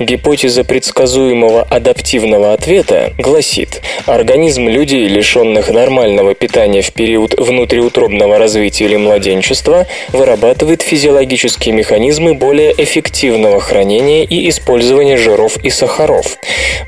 Гипотеза 0.00 0.64
предсказуемого 0.64 1.62
адаптивного 1.62 2.52
ответа 2.52 3.12
гласит, 3.16 3.80
организм 4.06 4.39
Организм 4.40 4.68
людей, 4.68 5.06
лишенных 5.06 5.68
нормального 5.68 6.34
питания 6.34 6.80
в 6.80 6.94
период 6.94 7.38
внутриутробного 7.38 8.38
развития 8.38 8.86
или 8.86 8.96
младенчества, 8.96 9.86
вырабатывает 10.14 10.80
физиологические 10.80 11.74
механизмы 11.74 12.32
более 12.32 12.72
эффективного 12.72 13.60
хранения 13.60 14.24
и 14.24 14.48
использования 14.48 15.18
жиров 15.18 15.58
и 15.62 15.68
сахаров. 15.68 16.38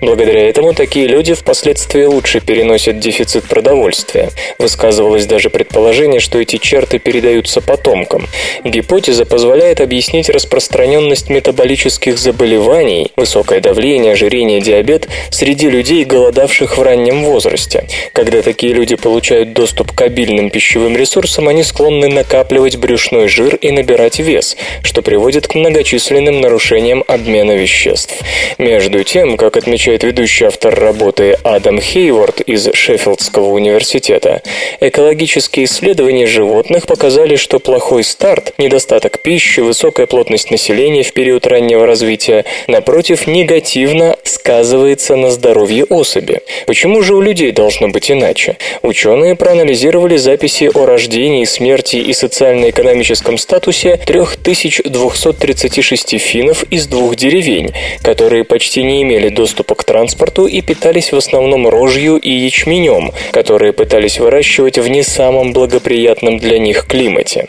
Благодаря 0.01 0.49
этому 0.49 0.73
такие 0.73 1.07
люди 1.07 1.35
впоследствии 1.35 2.05
лучше 2.05 2.41
переносят 2.41 2.99
дефицит 2.99 3.45
продовольствия. 3.45 4.31
Высказывалось 4.59 5.27
даже 5.27 5.51
предположение, 5.51 6.21
что 6.21 6.41
эти 6.41 6.57
черты 6.57 6.99
передаются 6.99 7.61
потомкам. 7.61 8.29
Гипотеза 8.65 9.27
позволяет 9.27 9.83
объяснить 9.83 10.31
распространенность 10.31 11.29
метаболических 11.29 12.17
заболеваний, 12.17 13.13
высокое 13.15 13.61
давление, 13.61 14.13
ожирение, 14.13 14.63
диабет 14.63 15.09
среди 15.31 15.69
людей, 15.69 16.07
голодавших 16.07 16.79
в 16.79 16.83
раннем 16.83 17.23
возрасте 17.25 17.42
возрасте. 17.43 17.87
Когда 18.13 18.43
такие 18.43 18.73
люди 18.73 18.95
получают 18.95 19.53
доступ 19.53 19.93
к 19.93 20.01
обильным 20.03 20.51
пищевым 20.51 20.97
ресурсам, 20.97 21.49
они 21.49 21.65
склонны 21.65 22.09
накапливать 22.09 22.77
брюшной 22.77 23.29
жир 23.29 23.57
и 23.57 23.71
набирать 23.71 24.21
вес, 24.21 24.57
что 24.83 25.03
приводит 25.03 25.49
к 25.49 25.55
многочисленным 25.55 26.41
нарушениям 26.41 27.03
обмена 27.07 27.53
веществ. 27.53 28.15
Между 28.59 29.03
тем, 29.03 29.37
как 29.37 29.57
отмечает 29.57 30.05
ведущий 30.05 30.45
автор 30.45 30.79
работы 30.79 31.37
Адам 31.43 31.81
Хейворд 31.81 32.41
из 32.43 32.73
Шеффилдского 32.73 33.47
университета, 33.47 34.43
экологические 34.81 35.65
исследования 35.65 36.27
животных 36.27 36.87
показали, 36.87 37.37
что 37.37 37.59
плохой 37.59 38.05
старт, 38.05 38.55
недостаток 38.59 39.21
пищи, 39.21 39.61
высокая 39.61 40.07
плотность 40.07 40.51
населения 40.51 41.03
в 41.03 41.13
период 41.13 41.47
раннего 41.47 41.87
развития, 41.87 42.45
напротив, 42.69 43.27
негативно 43.27 44.17
сказывается 44.23 45.17
на 45.17 45.31
здоровье 45.31 45.85
особи. 45.85 46.41
Почему 46.67 47.03
же 47.03 47.15
у 47.15 47.21
людей 47.21 47.32
должно 47.33 47.89
быть 47.89 48.11
иначе? 48.11 48.57
Ученые 48.83 49.35
проанализировали 49.35 50.17
записи 50.17 50.71
о 50.73 50.87
рождении, 50.87 51.45
смерти 51.45 51.97
и 51.97 52.13
социально-экономическом 52.13 53.39
статусе 53.39 53.97
3236 53.97 56.19
финнов 56.19 56.65
из 56.65 56.87
двух 56.87 57.17
деревень, 57.17 57.73
которые 58.03 58.45
почти 58.45 58.83
не 58.83 59.03
имели 59.03 59.29
доступа 59.29 59.75
к 59.75 59.85
транспорту 59.85 60.47
и 60.47 60.61
питались 60.61 61.13
в 61.13 61.17
основном 61.17 61.67
рожью 61.67 62.17
и 62.17 62.31
ячменем, 62.31 63.13
которые 63.33 63.73
пытались 63.73 64.19
выращивать 64.19 64.79
в 64.79 64.89
не 64.89 65.03
самом 65.03 65.53
благоприятном 65.53 66.39
для 66.39 66.59
них 66.59 66.87
климате. 66.87 67.49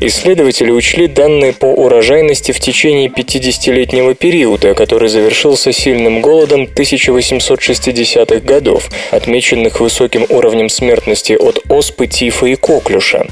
Исследователи 0.00 0.70
учли 0.70 1.06
данные 1.06 1.52
по 1.52 1.66
урожайности 1.66 2.52
в 2.52 2.60
течение 2.60 3.08
50-летнего 3.08 4.14
периода, 4.14 4.74
который 4.74 5.08
завершился 5.08 5.72
сильным 5.72 6.20
голодом 6.20 6.64
1860-х 6.64 8.40
годов, 8.40 8.88
отмеченных 9.18 9.80
высоким 9.80 10.24
уровнем 10.30 10.70
смертности 10.70 11.34
от 11.34 11.60
оспы, 11.68 12.06
тифа 12.06 12.46
и 12.46 12.54
коклюша. 12.54 13.26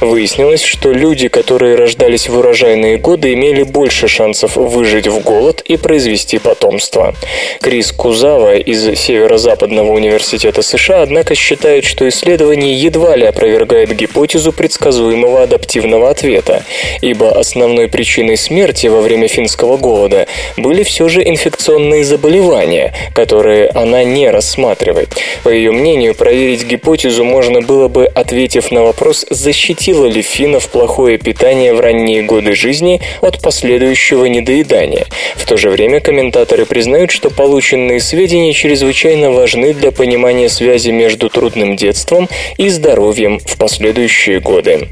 Выяснилось, 0.00 0.62
что 0.62 0.92
люди, 0.92 1.28
которые 1.28 1.74
рождались 1.74 2.28
в 2.28 2.36
урожайные 2.36 2.98
годы, 2.98 3.32
имели 3.32 3.62
больше 3.62 4.08
шансов 4.08 4.56
выжить 4.56 5.06
в 5.06 5.20
голод 5.20 5.62
и 5.62 5.76
произвести 5.76 6.38
потомство. 6.38 7.14
Крис 7.60 7.92
Кузава 7.92 8.56
из 8.56 8.98
Северо-Западного 8.98 9.92
университета 9.92 10.62
США, 10.62 11.02
однако, 11.02 11.34
считает, 11.34 11.84
что 11.84 12.08
исследование 12.08 12.74
едва 12.74 13.16
ли 13.16 13.24
опровергает 13.24 13.94
гипотезу 13.96 14.52
предсказуемого 14.52 15.42
адаптивного 15.42 16.10
ответа, 16.10 16.64
ибо 17.00 17.38
основной 17.38 17.88
причиной 17.88 18.36
смерти 18.36 18.88
во 18.88 19.00
время 19.00 19.28
финского 19.28 19.76
голода 19.76 20.26
были 20.56 20.82
все 20.82 21.08
же 21.08 21.22
инфекционные 21.22 22.04
заболевания, 22.04 22.92
которые 23.14 23.68
она 23.68 24.04
не 24.04 24.30
рассматривает. 24.30 25.17
По 25.42 25.48
ее 25.48 25.72
мнению, 25.72 26.14
проверить 26.14 26.64
гипотезу 26.64 27.24
можно 27.24 27.60
было 27.60 27.88
бы, 27.88 28.06
ответив 28.06 28.70
на 28.70 28.82
вопрос, 28.82 29.26
защитило 29.30 30.06
ли 30.06 30.22
финнов 30.22 30.68
плохое 30.68 31.18
питание 31.18 31.74
в 31.74 31.80
ранние 31.80 32.22
годы 32.22 32.54
жизни 32.54 33.00
от 33.20 33.40
последующего 33.40 34.26
недоедания. 34.26 35.06
В 35.36 35.46
то 35.46 35.56
же 35.56 35.70
время 35.70 36.00
комментаторы 36.00 36.66
признают, 36.66 37.10
что 37.10 37.30
полученные 37.30 38.00
сведения 38.00 38.52
чрезвычайно 38.52 39.30
важны 39.30 39.74
для 39.74 39.92
понимания 39.92 40.48
связи 40.48 40.90
между 40.90 41.28
трудным 41.28 41.76
детством 41.76 42.28
и 42.56 42.68
здоровьем 42.68 43.38
в 43.38 43.56
последующие 43.56 44.40
годы. 44.40 44.88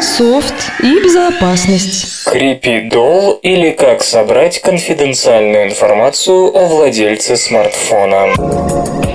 Софт 0.00 0.54
и 0.82 0.98
безопасность. 1.02 2.24
Крипидол 2.24 3.38
или 3.42 3.70
как 3.70 4.02
собрать 4.02 4.60
конфиденциальную 4.62 5.68
информацию 5.68 6.56
о 6.56 6.66
владельце 6.66 7.36
смартфона. 7.36 9.09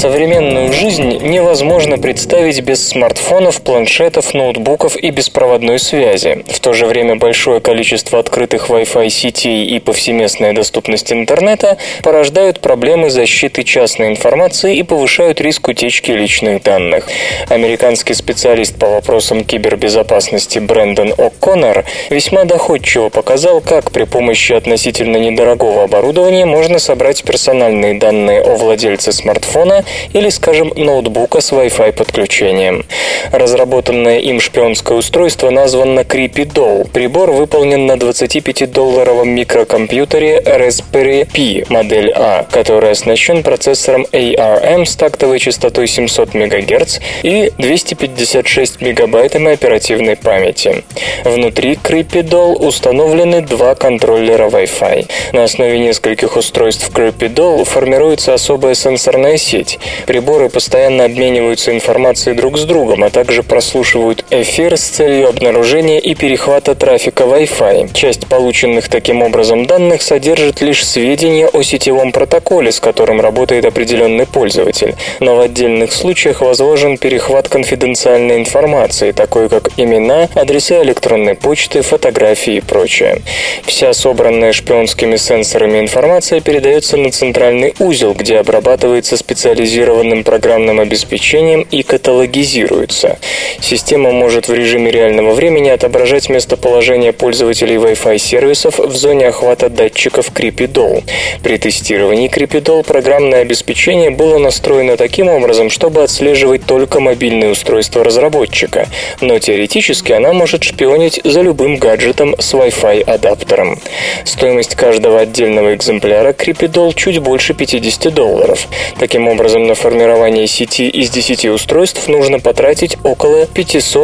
Современную 0.00 0.72
жизнь 0.72 1.18
невозможно 1.28 1.98
представить 1.98 2.62
без 2.62 2.88
смартфонов, 2.88 3.60
планшетов, 3.60 4.32
ноутбуков 4.32 4.96
и 4.96 5.10
беспроводной 5.10 5.78
связи. 5.78 6.42
В 6.48 6.58
то 6.58 6.72
же 6.72 6.86
время 6.86 7.16
большое 7.16 7.60
количество 7.60 8.18
открытых 8.18 8.70
Wi-Fi 8.70 9.10
сетей 9.10 9.66
и 9.66 9.78
повсеместная 9.78 10.54
доступность 10.54 11.12
интернета 11.12 11.76
порождают 12.02 12.60
проблемы 12.60 13.10
защиты 13.10 13.62
частной 13.62 14.08
информации 14.08 14.74
и 14.74 14.82
повышают 14.84 15.38
риск 15.42 15.68
утечки 15.68 16.12
личных 16.12 16.62
данных. 16.62 17.06
Американский 17.50 18.14
специалист 18.14 18.78
по 18.78 18.88
вопросам 18.88 19.44
кибербезопасности 19.44 20.60
Брэндон 20.60 21.12
О'Коннор 21.12 21.84
весьма 22.08 22.44
доходчиво 22.44 23.10
показал, 23.10 23.60
как 23.60 23.90
при 23.90 24.04
помощи 24.04 24.54
относительно 24.54 25.18
недорогого 25.18 25.84
оборудования 25.84 26.46
можно 26.46 26.78
собрать 26.78 27.22
персональные 27.22 27.98
данные 27.98 28.40
о 28.40 28.56
владельце 28.56 29.12
смартфона 29.12 29.84
или, 30.12 30.28
скажем, 30.28 30.72
ноутбука 30.76 31.40
с 31.40 31.52
Wi-Fi 31.52 31.92
подключением. 31.92 32.84
Разработанное 33.32 34.18
им 34.18 34.40
шпионское 34.40 34.96
устройство 34.96 35.50
названо 35.50 36.00
Creepy 36.00 36.52
Doll. 36.52 36.88
Прибор 36.90 37.30
выполнен 37.30 37.86
на 37.86 37.92
25-долларовом 37.92 39.26
микрокомпьютере 39.26 40.40
Raspberry 40.40 41.26
Pi 41.26 41.64
модель 41.68 42.12
А, 42.14 42.46
который 42.50 42.90
оснащен 42.90 43.42
процессором 43.42 44.06
ARM 44.12 44.84
с 44.84 44.96
тактовой 44.96 45.38
частотой 45.38 45.86
700 45.86 46.34
МГц 46.34 46.98
и 47.22 47.52
256 47.58 48.80
мегабайтами 48.80 49.52
оперативной 49.52 50.16
памяти. 50.16 50.84
Внутри 51.24 51.74
Creepy 51.74 52.22
Doll 52.22 52.54
установлены 52.54 53.40
два 53.40 53.74
контроллера 53.74 54.48
Wi-Fi. 54.48 55.10
На 55.32 55.44
основе 55.44 55.78
нескольких 55.78 56.36
устройств 56.36 56.90
Creepy 56.92 57.32
Doll 57.32 57.64
формируется 57.64 58.34
особая 58.34 58.74
сенсорная 58.74 59.36
сеть, 59.36 59.78
Приборы 60.06 60.48
постоянно 60.48 61.04
обмениваются 61.04 61.72
информацией 61.72 62.34
друг 62.34 62.58
с 62.58 62.64
другом, 62.64 63.04
а 63.04 63.10
также 63.10 63.42
прослушивают 63.42 64.19
эфир 64.30 64.76
с 64.76 64.82
целью 64.82 65.28
обнаружения 65.28 65.98
и 65.98 66.14
перехвата 66.14 66.74
трафика 66.74 67.24
Wi-Fi. 67.24 67.92
Часть 67.92 68.28
полученных 68.28 68.88
таким 68.88 69.22
образом 69.22 69.66
данных 69.66 70.02
содержит 70.02 70.60
лишь 70.60 70.86
сведения 70.86 71.48
о 71.48 71.62
сетевом 71.62 72.12
протоколе, 72.12 72.70
с 72.70 72.78
которым 72.78 73.20
работает 73.20 73.64
определенный 73.64 74.26
пользователь. 74.26 74.94
Но 75.18 75.36
в 75.36 75.40
отдельных 75.40 75.92
случаях 75.92 76.42
возможен 76.42 76.96
перехват 76.96 77.48
конфиденциальной 77.48 78.36
информации, 78.36 79.10
такой 79.10 79.48
как 79.48 79.70
имена, 79.76 80.28
адреса 80.34 80.82
электронной 80.82 81.34
почты, 81.34 81.82
фотографии 81.82 82.56
и 82.56 82.60
прочее. 82.60 83.22
Вся 83.64 83.92
собранная 83.92 84.52
шпионскими 84.52 85.16
сенсорами 85.16 85.80
информация 85.80 86.40
передается 86.40 86.96
на 86.96 87.10
центральный 87.10 87.74
узел, 87.80 88.14
где 88.14 88.38
обрабатывается 88.38 89.16
специализированным 89.16 90.22
программным 90.22 90.78
обеспечением 90.78 91.66
и 91.70 91.82
каталогизируется. 91.82 93.18
Система 93.60 94.12
может 94.20 94.48
в 94.48 94.54
режиме 94.54 94.90
реального 94.90 95.32
времени 95.32 95.70
отображать 95.70 96.28
местоположение 96.28 97.14
пользователей 97.14 97.76
Wi-Fi 97.76 98.18
сервисов 98.18 98.78
в 98.78 98.94
зоне 98.94 99.28
охвата 99.28 99.70
датчиков 99.70 100.30
Creepy 100.30 101.02
При 101.42 101.56
тестировании 101.56 102.28
Creepy 102.28 102.84
программное 102.84 103.40
обеспечение 103.40 104.10
было 104.10 104.36
настроено 104.36 104.98
таким 104.98 105.28
образом, 105.28 105.70
чтобы 105.70 106.02
отслеживать 106.02 106.66
только 106.66 107.00
мобильные 107.00 107.52
устройства 107.52 108.04
разработчика, 108.04 108.88
но 109.22 109.38
теоретически 109.38 110.12
она 110.12 110.34
может 110.34 110.64
шпионить 110.64 111.22
за 111.24 111.40
любым 111.40 111.78
гаджетом 111.78 112.34
с 112.38 112.52
Wi-Fi 112.52 113.02
адаптером. 113.04 113.78
Стоимость 114.24 114.74
каждого 114.74 115.20
отдельного 115.20 115.74
экземпляра 115.74 116.32
Creepy 116.32 116.92
чуть 116.94 117.20
больше 117.20 117.54
50 117.54 118.12
долларов. 118.12 118.68
Таким 118.98 119.28
образом, 119.28 119.66
на 119.66 119.74
формирование 119.74 120.46
сети 120.46 120.90
из 120.90 121.08
10 121.08 121.46
устройств 121.46 122.06
нужно 122.06 122.38
потратить 122.38 122.98
около 123.02 123.46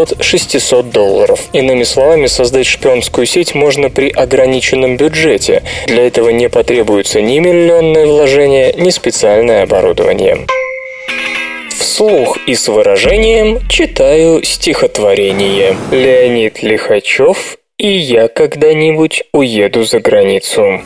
500-600 0.07 0.91
долларов. 0.91 1.41
Иными 1.53 1.85
словами, 1.85 2.27
создать 2.27 2.67
шпионскую 2.67 3.27
сеть 3.27 3.55
можно 3.55 3.91
при 3.91 4.11
ограниченном 4.11 4.97
бюджете. 4.97 5.63
Для 5.87 6.07
этого 6.07 6.31
не 6.31 6.49
потребуется 6.49 7.21
ни 7.21 7.39
миллионное 7.39 8.07
вложение, 8.07 8.73
ни 8.77 8.91
специальное 8.91 9.63
оборудование. 9.63 10.47
Вслух 11.79 12.39
и 12.47 12.55
с 12.55 12.69
выражением 12.69 13.61
читаю 13.69 14.43
стихотворение. 14.43 15.77
Леонид 15.91 16.63
Лихачев 16.63 17.59
и 17.79 17.89
я 17.89 18.29
когда-нибудь 18.29 19.25
уеду 19.33 19.85
за 19.85 20.01
границу. 20.01 20.81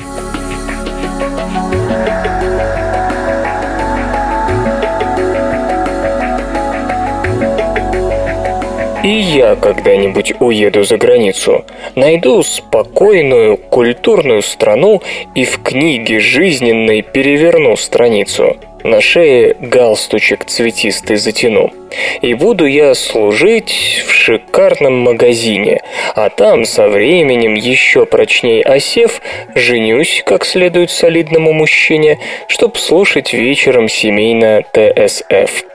Я 9.12 9.57
когда-нибудь 9.57 10.35
уеду 10.40 10.85
за 10.85 10.96
границу, 10.96 11.64
найду 11.94 12.42
спокойную, 12.42 13.57
культурную 13.57 14.42
страну 14.42 15.03
и 15.35 15.44
в 15.44 15.62
книге 15.62 16.20
жизненной 16.20 17.03
переверну 17.03 17.77
страницу. 17.77 18.57
На 18.83 19.01
шее 19.03 19.57
галстучек 19.61 20.46
цветистый 20.46 21.16
затяну. 21.16 21.70
И 22.23 22.33
буду 22.33 22.64
я 22.64 22.94
служить 22.94 24.03
в 24.07 24.12
шикарном 24.12 24.94
магазине, 24.94 25.83
а 26.14 26.31
там 26.31 26.64
со 26.64 26.88
временем 26.88 27.55
еще 27.55 28.07
прочней 28.07 28.62
осев, 28.62 29.20
женюсь 29.55 30.23
как 30.25 30.46
следует 30.46 30.90
солидному 30.90 31.53
мужчине, 31.53 32.18
чтоб 32.49 32.79
слушать 32.79 33.35
вечером 33.35 33.88
семейно 33.88 34.62
ТСФ. 34.73 35.69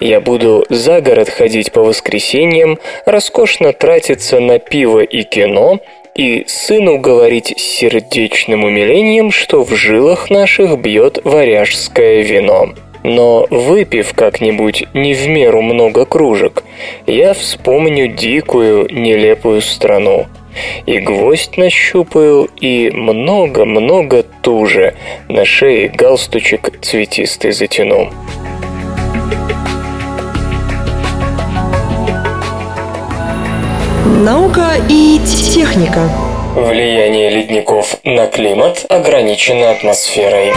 Я 0.00 0.20
буду 0.20 0.64
за 0.68 1.00
город 1.00 1.28
ходить 1.28 1.72
по 1.72 1.82
воскресеньям, 1.82 2.78
роскошно 3.06 3.72
тратиться 3.72 4.40
на 4.40 4.58
пиво 4.58 5.00
и 5.00 5.22
кино, 5.22 5.80
и 6.14 6.44
сыну 6.46 6.98
говорить 6.98 7.54
с 7.56 7.62
сердечным 7.62 8.64
умилением, 8.64 9.30
что 9.30 9.62
в 9.62 9.74
жилах 9.74 10.30
наших 10.30 10.78
бьет 10.78 11.18
варяжское 11.24 12.22
вино. 12.22 12.70
Но 13.02 13.46
выпив 13.48 14.12
как-нибудь 14.14 14.84
не 14.92 15.14
в 15.14 15.26
меру 15.28 15.62
много 15.62 16.04
кружек, 16.04 16.64
я 17.06 17.32
вспомню 17.32 18.08
дикую, 18.08 18.88
нелепую 18.90 19.62
страну. 19.62 20.26
И 20.84 20.98
гвоздь 20.98 21.56
нащупаю, 21.56 22.50
и 22.60 22.90
много-много 22.90 24.24
туже 24.42 24.94
на 25.28 25.44
шее 25.44 25.88
галстучек 25.88 26.80
цветистый 26.82 27.52
затяну. 27.52 28.10
Наука 34.20 34.72
и 34.86 35.18
техника. 35.24 36.10
Влияние 36.54 37.30
ледников 37.30 37.96
на 38.04 38.26
климат 38.26 38.84
ограничено 38.90 39.70
атмосферой. 39.70 40.52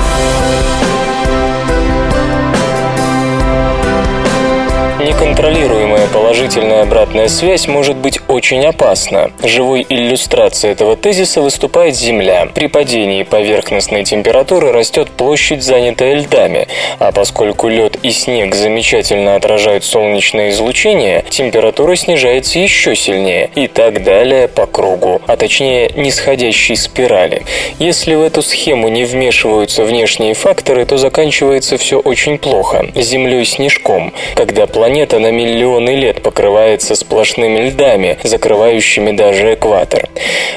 Неконтролируемая 5.13 6.07
положительная 6.07 6.81
обратная 6.81 7.27
связь 7.27 7.67
может 7.67 7.95
быть 7.95 8.19
очень 8.27 8.65
опасна. 8.65 9.31
Живой 9.43 9.85
иллюстрацией 9.87 10.73
этого 10.73 10.97
тезиса 10.97 11.39
выступает 11.41 11.95
Земля. 11.95 12.47
При 12.53 12.67
падении 12.67 13.21
поверхностной 13.21 14.03
температуры 14.05 14.71
растет 14.71 15.11
площадь, 15.11 15.61
занятая 15.61 16.15
льдами, 16.15 16.67
а 16.97 17.11
поскольку 17.11 17.67
лед 17.67 17.97
и 18.01 18.09
снег 18.11 18.55
замечательно 18.55 19.35
отражают 19.35 19.83
солнечное 19.85 20.49
излучение, 20.49 21.23
температура 21.29 21.95
снижается 21.95 22.57
еще 22.57 22.95
сильнее 22.95 23.51
и 23.53 23.67
так 23.67 24.03
далее 24.03 24.47
по 24.47 24.65
кругу, 24.65 25.21
а 25.27 25.37
точнее 25.37 25.91
нисходящей 25.95 26.75
спирали. 26.75 27.43
Если 27.77 28.15
в 28.15 28.21
эту 28.21 28.41
схему 28.41 28.89
не 28.89 29.05
вмешиваются 29.05 29.83
внешние 29.83 30.33
факторы, 30.33 30.85
то 30.85 30.97
заканчивается 30.97 31.77
все 31.77 31.99
очень 31.99 32.39
плохо. 32.39 32.87
Землей 32.95 33.45
снежком, 33.45 34.11
когда 34.35 34.65
планета 34.65 35.02
планета 35.03 35.19
на 35.19 35.31
миллионы 35.31 35.95
лет 35.95 36.21
покрывается 36.21 36.95
сплошными 36.95 37.67
льдами, 37.67 38.17
закрывающими 38.23 39.11
даже 39.11 39.53
экватор. 39.53 40.07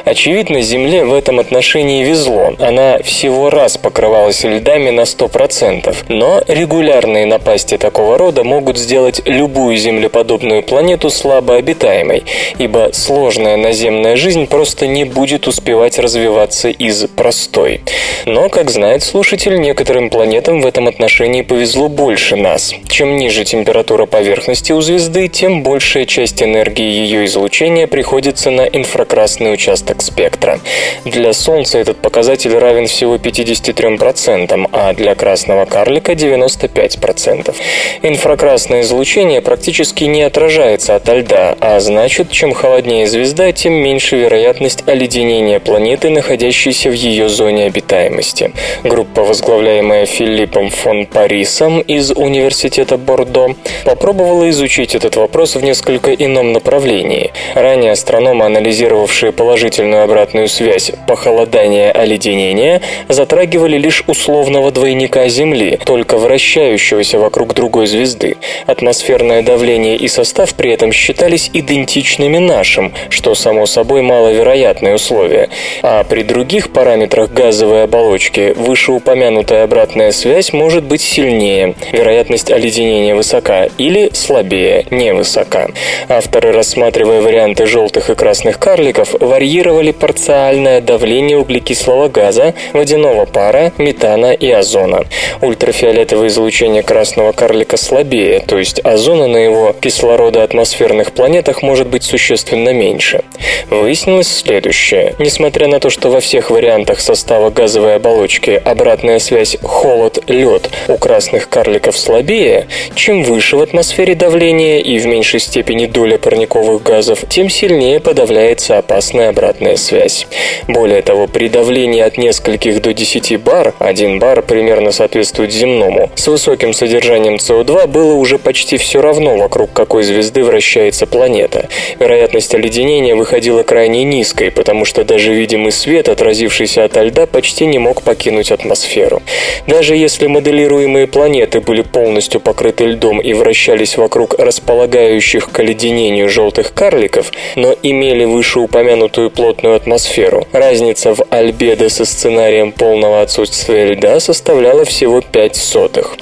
Очевидно, 0.04 0.60
Земле 0.60 1.04
в 1.04 1.12
этом 1.12 1.40
отношении 1.40 2.04
везло. 2.04 2.54
Она 2.60 2.98
всего 3.02 3.50
раз 3.50 3.76
покрывалась 3.76 4.44
льдами 4.44 4.90
на 4.90 5.00
100%. 5.00 5.96
Но 6.08 6.42
регулярные 6.46 7.26
напасти 7.26 7.76
такого 7.76 8.18
рода 8.18 8.44
могут 8.44 8.78
сделать 8.78 9.20
любую 9.24 9.76
землеподобную 9.76 10.62
планету 10.62 11.10
слабообитаемой, 11.10 12.22
ибо 12.58 12.90
сложная 12.92 13.56
наземная 13.56 14.14
жизнь 14.14 14.46
просто 14.46 14.86
не 14.86 15.04
будет 15.04 15.48
успевать 15.48 15.98
развиваться 15.98 16.68
из 16.68 17.04
простой. 17.08 17.80
Но, 18.26 18.48
как 18.48 18.70
знает 18.70 19.02
слушатель, 19.02 19.60
некоторым 19.60 20.08
планетам 20.08 20.60
в 20.60 20.66
этом 20.66 20.86
отношении 20.86 21.42
повезло 21.42 21.88
больше 21.88 22.36
нас. 22.36 22.72
Чем 22.88 23.16
ниже 23.16 23.44
температура 23.44 24.06
поверхности, 24.06 24.35
поверхности 24.36 24.72
у 24.72 24.82
звезды, 24.82 25.28
тем 25.28 25.62
большая 25.62 26.04
часть 26.04 26.42
энергии 26.42 26.84
ее 26.84 27.24
излучения 27.24 27.86
приходится 27.86 28.50
на 28.50 28.66
инфракрасный 28.66 29.54
участок 29.54 30.02
спектра. 30.02 30.60
Для 31.06 31.32
Солнца 31.32 31.78
этот 31.78 31.96
показатель 32.02 32.54
равен 32.54 32.86
всего 32.86 33.16
53%, 33.16 34.68
а 34.72 34.92
для 34.92 35.14
красного 35.14 35.64
карлика 35.64 36.12
95%. 36.12 37.54
Инфракрасное 38.02 38.82
излучение 38.82 39.40
практически 39.40 40.04
не 40.04 40.20
отражается 40.20 40.96
от 40.96 41.08
льда, 41.08 41.56
а 41.60 41.80
значит, 41.80 42.30
чем 42.30 42.52
холоднее 42.52 43.06
звезда, 43.06 43.52
тем 43.52 43.72
меньше 43.72 44.16
вероятность 44.16 44.86
оледенения 44.86 45.60
планеты, 45.60 46.10
находящейся 46.10 46.90
в 46.90 46.94
ее 46.94 47.30
зоне 47.30 47.64
обитаемости. 47.64 48.52
Группа, 48.84 49.22
возглавляемая 49.22 50.04
Филиппом 50.04 50.68
фон 50.68 51.06
Парисом 51.06 51.80
из 51.80 52.10
Университета 52.10 52.98
Бордо, 52.98 53.54
попробовала 53.86 54.25
попробовала 54.26 54.50
изучить 54.50 54.96
этот 54.96 55.14
вопрос 55.14 55.54
в 55.54 55.62
несколько 55.62 56.12
ином 56.12 56.52
направлении. 56.52 57.32
Ранее 57.54 57.92
астрономы, 57.92 58.44
анализировавшие 58.44 59.30
положительную 59.30 60.02
обратную 60.02 60.48
связь 60.48 60.90
похолодания-оледенения, 61.06 62.80
затрагивали 63.08 63.78
лишь 63.78 64.02
условного 64.08 64.72
двойника 64.72 65.28
Земли, 65.28 65.78
только 65.84 66.18
вращающегося 66.18 67.20
вокруг 67.20 67.54
другой 67.54 67.86
звезды. 67.86 68.36
Атмосферное 68.66 69.42
давление 69.42 69.96
и 69.96 70.08
состав 70.08 70.54
при 70.54 70.72
этом 70.72 70.90
считались 70.90 71.48
идентичными 71.52 72.38
нашим, 72.38 72.92
что, 73.10 73.36
само 73.36 73.66
собой, 73.66 74.02
маловероятное 74.02 74.96
условие. 74.96 75.50
А 75.82 76.02
при 76.02 76.22
других 76.24 76.72
параметрах 76.72 77.30
газовой 77.30 77.84
оболочки 77.84 78.54
вышеупомянутая 78.56 79.62
обратная 79.62 80.10
связь 80.10 80.52
может 80.52 80.82
быть 80.82 81.00
сильнее, 81.00 81.76
вероятность 81.92 82.50
оледенения 82.50 83.14
высока, 83.14 83.68
или 83.78 84.05
слабее, 84.12 84.86
невысока. 84.90 85.70
Авторы, 86.08 86.52
рассматривая 86.52 87.20
варианты 87.20 87.66
желтых 87.66 88.10
и 88.10 88.14
красных 88.14 88.58
карликов, 88.58 89.14
варьировали 89.20 89.92
парциальное 89.92 90.80
давление 90.80 91.38
углекислого 91.38 92.08
газа, 92.08 92.54
водяного 92.72 93.26
пара, 93.26 93.72
метана 93.78 94.32
и 94.32 94.50
озона. 94.50 95.04
Ультрафиолетовое 95.42 96.28
излучение 96.28 96.82
красного 96.82 97.32
карлика 97.32 97.76
слабее, 97.76 98.40
то 98.40 98.58
есть 98.58 98.80
озона 98.84 99.26
на 99.26 99.38
его 99.38 99.74
кислородоатмосферных 99.80 101.12
планетах 101.12 101.62
может 101.62 101.88
быть 101.88 102.04
существенно 102.04 102.72
меньше. 102.72 103.22
Выяснилось 103.70 104.28
следующее. 104.28 105.14
Несмотря 105.18 105.68
на 105.68 105.80
то, 105.80 105.90
что 105.90 106.10
во 106.10 106.20
всех 106.20 106.50
вариантах 106.50 107.00
состава 107.00 107.50
газовой 107.50 107.96
оболочки 107.96 108.60
обратная 108.64 109.18
связь 109.18 109.56
холод-лед 109.62 110.70
у 110.88 110.96
красных 110.96 111.48
карликов 111.48 111.98
слабее, 111.98 112.68
чем 112.94 113.22
выше 113.22 113.56
в 113.56 113.62
атмосфере 113.62 113.95
атмосфере 113.96 114.14
давление 114.14 114.82
и 114.82 114.98
в 114.98 115.06
меньшей 115.06 115.40
степени 115.40 115.86
доля 115.86 116.18
парниковых 116.18 116.82
газов, 116.82 117.20
тем 117.30 117.48
сильнее 117.48 117.98
подавляется 117.98 118.76
опасная 118.76 119.30
обратная 119.30 119.76
связь. 119.76 120.26
Более 120.68 121.00
того, 121.00 121.26
при 121.26 121.48
давлении 121.48 122.02
от 122.02 122.18
нескольких 122.18 122.82
до 122.82 122.92
10 122.92 123.40
бар, 123.40 123.72
1 123.78 124.18
бар 124.18 124.42
примерно 124.42 124.92
соответствует 124.92 125.50
земному, 125.50 126.10
с 126.14 126.28
высоким 126.28 126.74
содержанием 126.74 127.36
СО2 127.36 127.86
было 127.86 128.12
уже 128.12 128.36
почти 128.38 128.76
все 128.76 129.00
равно, 129.00 129.38
вокруг 129.38 129.72
какой 129.72 130.02
звезды 130.02 130.44
вращается 130.44 131.06
планета. 131.06 131.70
Вероятность 131.98 132.54
оледенения 132.54 133.14
выходила 133.14 133.62
крайне 133.62 134.04
низкой, 134.04 134.50
потому 134.50 134.84
что 134.84 135.04
даже 135.04 135.32
видимый 135.32 135.72
свет, 135.72 136.10
отразившийся 136.10 136.84
от 136.84 136.96
льда, 136.96 137.26
почти 137.26 137.64
не 137.64 137.78
мог 137.78 138.02
покинуть 138.02 138.50
атмосферу. 138.50 139.22
Даже 139.66 139.96
если 139.96 140.26
моделируемые 140.26 141.06
планеты 141.06 141.62
были 141.62 141.80
полностью 141.80 142.42
покрыты 142.42 142.84
льдом 142.84 143.20
и 143.20 143.32
вращались 143.32 143.85
вращались 143.86 143.96
вокруг 143.96 144.34
располагающих 144.38 145.50
к 145.50 145.60
оледенению 145.60 146.28
желтых 146.28 146.72
карликов, 146.74 147.32
но 147.56 147.74
имели 147.82 148.24
вышеупомянутую 148.24 149.30
плотную 149.30 149.76
атмосферу. 149.76 150.46
Разница 150.52 151.14
в 151.14 151.24
альбедо 151.30 151.88
со 151.88 152.04
сценарием 152.04 152.72
полного 152.72 153.22
отсутствия 153.22 153.86
льда 153.86 154.20
составляла 154.20 154.84
всего 154.84 155.20
5 155.20 155.56
сотых. 155.56 156.16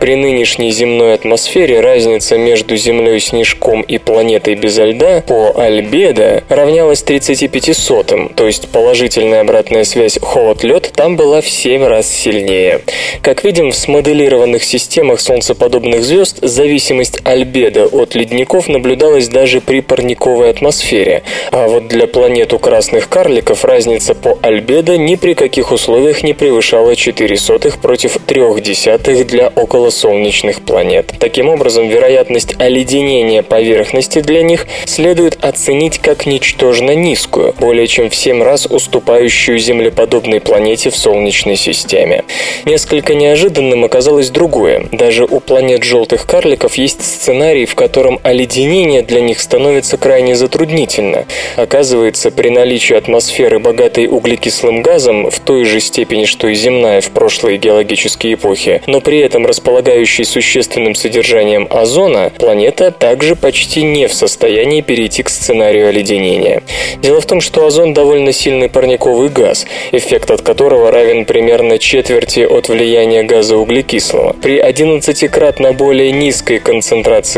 При 0.00 0.16
нынешней 0.16 0.70
земной 0.70 1.14
атмосфере 1.14 1.80
разница 1.80 2.36
между 2.38 2.76
Землей 2.76 3.20
снежком 3.20 3.82
и 3.82 3.98
планетой 3.98 4.54
без 4.54 4.78
льда 4.78 5.22
по 5.26 5.52
альбедо 5.56 6.42
равнялась 6.48 7.02
35 7.02 7.76
сотым, 7.76 8.28
то 8.28 8.46
есть 8.46 8.68
положительная 8.68 9.40
обратная 9.40 9.84
связь 9.84 10.18
холод-лед 10.20 10.92
там 10.94 11.16
была 11.16 11.40
в 11.40 11.48
7 11.48 11.84
раз 11.84 12.08
сильнее. 12.08 12.80
Как 13.22 13.44
видим, 13.44 13.70
в 13.70 13.76
смоделированных 13.76 14.62
системах 14.62 15.20
солнцеподобных 15.20 16.02
звезд 16.04 16.38
зависит 16.42 16.88
зависимость 16.98 17.20
альбедо 17.24 17.86
от 17.86 18.14
ледников 18.14 18.68
наблюдалась 18.68 19.28
даже 19.28 19.60
при 19.60 19.80
парниковой 19.80 20.50
атмосфере, 20.50 21.22
а 21.52 21.68
вот 21.68 21.86
для 21.88 22.06
планет 22.06 22.52
у 22.52 22.58
красных 22.58 23.08
карликов 23.08 23.64
разница 23.64 24.14
по 24.14 24.38
альбедо 24.42 24.96
ни 24.96 25.14
при 25.14 25.34
каких 25.34 25.70
условиях 25.72 26.22
не 26.22 26.34
превышала 26.34 26.96
4 26.96 27.36
сотых 27.36 27.78
против 27.78 28.18
3 28.26 28.60
десятых 28.60 29.26
для 29.26 29.48
околосолнечных 29.48 30.62
планет. 30.62 31.12
Таким 31.20 31.48
образом, 31.48 31.88
вероятность 31.88 32.54
оледенения 32.58 33.42
поверхности 33.42 34.20
для 34.20 34.42
них 34.42 34.66
следует 34.84 35.38
оценить 35.44 35.98
как 35.98 36.26
ничтожно 36.26 36.94
низкую, 36.94 37.54
более 37.60 37.86
чем 37.86 38.10
в 38.10 38.14
7 38.14 38.42
раз 38.42 38.66
уступающую 38.66 39.58
землеподобной 39.58 40.40
планете 40.40 40.90
в 40.90 40.96
Солнечной 40.96 41.56
системе. 41.56 42.24
Несколько 42.64 43.14
неожиданным 43.14 43.84
оказалось 43.84 44.30
другое. 44.30 44.88
Даже 44.92 45.24
у 45.24 45.40
планет 45.40 45.84
желтых 45.84 46.26
карликов 46.26 46.74
есть 46.74 46.87
сценарий, 46.92 47.66
в 47.66 47.74
котором 47.74 48.20
оледенение 48.22 49.02
для 49.02 49.20
них 49.20 49.40
становится 49.40 49.96
крайне 49.96 50.34
затруднительно. 50.36 51.26
Оказывается, 51.56 52.30
при 52.30 52.48
наличии 52.48 52.94
атмосферы, 52.94 53.58
богатой 53.58 54.06
углекислым 54.06 54.82
газом, 54.82 55.30
в 55.30 55.40
той 55.40 55.64
же 55.64 55.80
степени, 55.80 56.24
что 56.24 56.48
и 56.48 56.54
земная 56.54 57.00
в 57.00 57.10
прошлые 57.10 57.58
геологические 57.58 58.34
эпохи, 58.34 58.82
но 58.86 59.00
при 59.00 59.18
этом 59.18 59.46
располагающей 59.46 60.24
существенным 60.24 60.94
содержанием 60.94 61.66
озона, 61.70 62.32
планета 62.38 62.90
также 62.90 63.36
почти 63.36 63.82
не 63.82 64.08
в 64.08 64.14
состоянии 64.14 64.80
перейти 64.80 65.22
к 65.22 65.28
сценарию 65.28 65.88
оледенения. 65.88 66.62
Дело 67.02 67.20
в 67.20 67.26
том, 67.26 67.40
что 67.40 67.66
озон 67.66 67.94
довольно 67.94 68.32
сильный 68.32 68.68
парниковый 68.68 69.28
газ, 69.28 69.66
эффект 69.92 70.30
от 70.30 70.42
которого 70.42 70.90
равен 70.90 71.24
примерно 71.24 71.78
четверти 71.78 72.40
от 72.40 72.68
влияния 72.68 73.22
газа 73.22 73.56
углекислого, 73.56 74.34
при 74.34 74.58
11-кратно 74.58 75.72
более 75.72 76.12
низкой 76.12 76.58
концентрации 76.58 76.77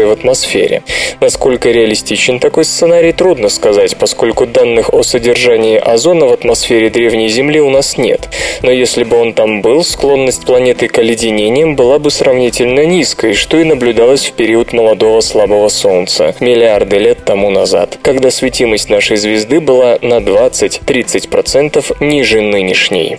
в 0.05 0.11
атмосфере. 0.11 0.83
Насколько 1.20 1.70
реалистичен 1.70 2.40
такой 2.40 2.64
сценарий, 2.64 3.12
трудно 3.12 3.48
сказать, 3.48 3.96
поскольку 3.96 4.46
данных 4.46 4.92
о 4.92 5.03
содержании 5.03 5.76
озона 5.76 6.26
в 6.26 6.33
атмосфере 6.33 6.90
древней 6.90 7.29
Земли 7.29 7.61
у 7.61 7.70
нас 7.70 7.98
нет. 7.98 8.29
Но 8.62 8.70
если 8.70 9.05
бы 9.05 9.16
он 9.16 9.33
там 9.33 9.62
был, 9.62 9.85
склонность 9.85 10.44
планеты 10.44 10.88
к 10.88 10.98
оледенениям 10.98 11.76
была 11.76 11.98
бы 11.98 12.11
сравнительно 12.11 12.85
низкой, 12.85 13.35
что 13.35 13.59
и 13.59 13.64
наблюдалось 13.64 14.26
в 14.26 14.33
период 14.33 14.72
молодого 14.72 15.20
слабого 15.20 15.68
Солнца, 15.68 16.35
миллиарды 16.40 16.98
лет 16.98 17.24
тому 17.24 17.50
назад, 17.50 17.98
когда 18.03 18.31
светимость 18.31 18.90
нашей 18.90 19.16
звезды 19.16 19.61
была 19.61 19.98
на 20.03 20.18
20-30% 20.18 21.96
ниже 22.00 22.40
нынешней. 22.40 23.16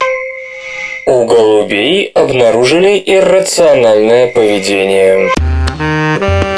У 1.07 1.25
голубей 1.25 2.12
обнаружили 2.13 3.01
иррациональное 3.05 4.27
поведение. 4.27 5.29
Thank 6.21 6.45
you. 6.45 6.50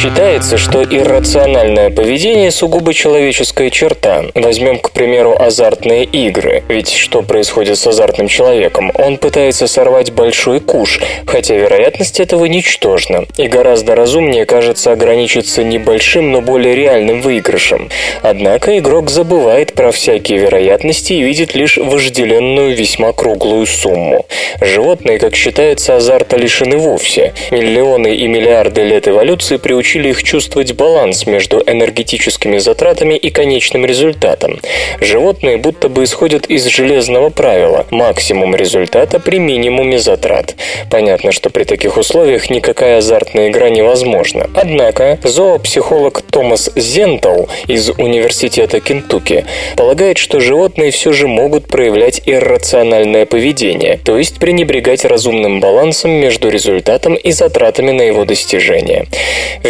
Считается, 0.00 0.58
что 0.58 0.84
иррациональное 0.84 1.90
поведение 1.90 2.52
сугубо 2.52 2.94
человеческая 2.94 3.68
черта. 3.68 4.26
Возьмем, 4.36 4.78
к 4.78 4.92
примеру, 4.92 5.34
азартные 5.36 6.04
игры. 6.04 6.62
Ведь 6.68 6.92
что 6.92 7.22
происходит 7.22 7.78
с 7.78 7.86
азартным 7.88 8.28
человеком? 8.28 8.92
Он 8.94 9.16
пытается 9.16 9.66
сорвать 9.66 10.12
большой 10.12 10.60
куш, 10.60 11.00
хотя 11.26 11.56
вероятность 11.56 12.20
этого 12.20 12.44
ничтожна. 12.44 13.24
И 13.36 13.48
гораздо 13.48 13.96
разумнее, 13.96 14.46
кажется, 14.46 14.92
ограничиться 14.92 15.64
небольшим, 15.64 16.30
но 16.30 16.42
более 16.42 16.76
реальным 16.76 17.20
выигрышем. 17.20 17.88
Однако 18.22 18.78
игрок 18.78 19.10
забывает 19.10 19.72
про 19.72 19.90
всякие 19.90 20.38
вероятности 20.38 21.12
и 21.12 21.22
видит 21.24 21.56
лишь 21.56 21.76
вожделенную 21.76 22.76
весьма 22.76 23.12
круглую 23.12 23.66
сумму. 23.66 24.26
Животные, 24.60 25.18
как 25.18 25.34
считается, 25.34 25.96
азарта 25.96 26.36
лишены 26.36 26.76
вовсе. 26.76 27.34
Миллионы 27.50 28.14
и 28.14 28.28
миллиарды 28.28 28.84
лет 28.84 29.08
эволюции 29.08 29.56
приучили 29.56 29.87
научили 29.88 30.10
их 30.10 30.22
чувствовать 30.22 30.74
баланс 30.74 31.26
между 31.26 31.62
энергетическими 31.66 32.58
затратами 32.58 33.14
и 33.14 33.30
конечным 33.30 33.86
результатом. 33.86 34.60
Животные 35.00 35.56
будто 35.56 35.88
бы 35.88 36.04
исходят 36.04 36.44
из 36.46 36.66
железного 36.66 37.30
правила– 37.30 37.86
максимум 37.90 38.54
результата 38.54 39.18
при 39.18 39.38
минимуме 39.38 39.98
затрат. 39.98 40.56
Понятно, 40.90 41.32
что 41.32 41.48
при 41.48 41.64
таких 41.64 41.96
условиях 41.96 42.50
никакая 42.50 42.98
азартная 42.98 43.48
игра 43.48 43.70
невозможна. 43.70 44.50
Однако 44.54 45.18
зоопсихолог 45.22 46.20
Томас 46.20 46.70
Зентал 46.76 47.48
из 47.66 47.88
Университета 47.88 48.80
Кентукки 48.80 49.46
полагает, 49.76 50.18
что 50.18 50.38
животные 50.38 50.90
все 50.90 51.14
же 51.14 51.28
могут 51.28 51.66
проявлять 51.66 52.20
иррациональное 52.26 53.24
поведение, 53.24 53.98
то 54.04 54.18
есть 54.18 54.38
пренебрегать 54.38 55.06
разумным 55.06 55.60
балансом 55.60 56.10
между 56.10 56.50
результатом 56.50 57.14
и 57.14 57.30
затратами 57.30 57.92
на 57.92 58.02
его 58.02 58.26
достижение. 58.26 59.06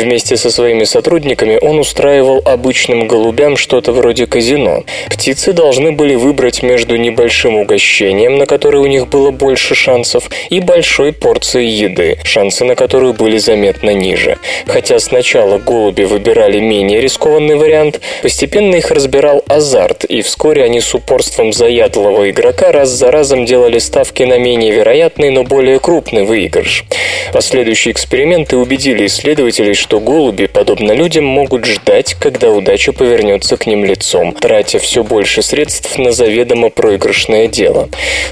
Вместе 0.08 0.38
со 0.38 0.50
своими 0.50 0.84
сотрудниками 0.84 1.58
он 1.60 1.78
устраивал 1.80 2.40
обычным 2.46 3.06
голубям 3.06 3.58
что-то 3.58 3.92
вроде 3.92 4.26
казино. 4.26 4.84
Птицы 5.10 5.52
должны 5.52 5.92
были 5.92 6.14
выбрать 6.14 6.62
между 6.62 6.96
небольшим 6.96 7.56
угощением, 7.56 8.36
на 8.38 8.46
которое 8.46 8.78
у 8.78 8.86
них 8.86 9.08
было 9.08 9.32
больше 9.32 9.74
шансов, 9.74 10.30
и 10.48 10.60
большой 10.60 11.12
порцией 11.12 11.68
еды, 11.68 12.18
шансы 12.24 12.64
на 12.64 12.74
которую 12.74 13.12
были 13.12 13.36
заметно 13.36 13.90
ниже. 13.90 14.38
Хотя 14.66 14.98
сначала 14.98 15.58
голуби 15.58 16.04
выбирали 16.04 16.58
менее 16.58 17.02
рискованный 17.02 17.56
вариант, 17.56 18.00
постепенно 18.22 18.76
их 18.76 18.90
разбирал 18.90 19.44
азарт, 19.46 20.04
и 20.04 20.22
вскоре 20.22 20.64
они 20.64 20.80
с 20.80 20.94
упорством 20.94 21.52
заядлого 21.52 22.30
игрока 22.30 22.72
раз 22.72 22.88
за 22.88 23.10
разом 23.10 23.44
делали 23.44 23.76
ставки 23.76 24.22
на 24.22 24.38
менее 24.38 24.72
вероятный, 24.72 25.28
но 25.28 25.44
более 25.44 25.78
крупный 25.78 26.24
выигрыш. 26.24 26.86
Последующие 27.34 27.92
эксперименты 27.92 28.56
убедили 28.56 29.04
исследователей, 29.04 29.74
что 29.74 29.97
что 29.98 30.00
голуби, 30.00 30.46
подобно 30.46 30.92
людям, 30.92 31.24
могут 31.24 31.64
ждать, 31.64 32.14
когда 32.14 32.50
удача 32.50 32.92
повернется 32.92 33.56
к 33.56 33.66
ним 33.66 33.84
лицом, 33.84 34.32
тратя 34.32 34.78
все 34.78 35.02
больше 35.02 35.42
средств 35.42 35.98
на 35.98 36.12
заведомо 36.12 36.70
проигрышное 36.70 37.48
дело. 37.48 37.88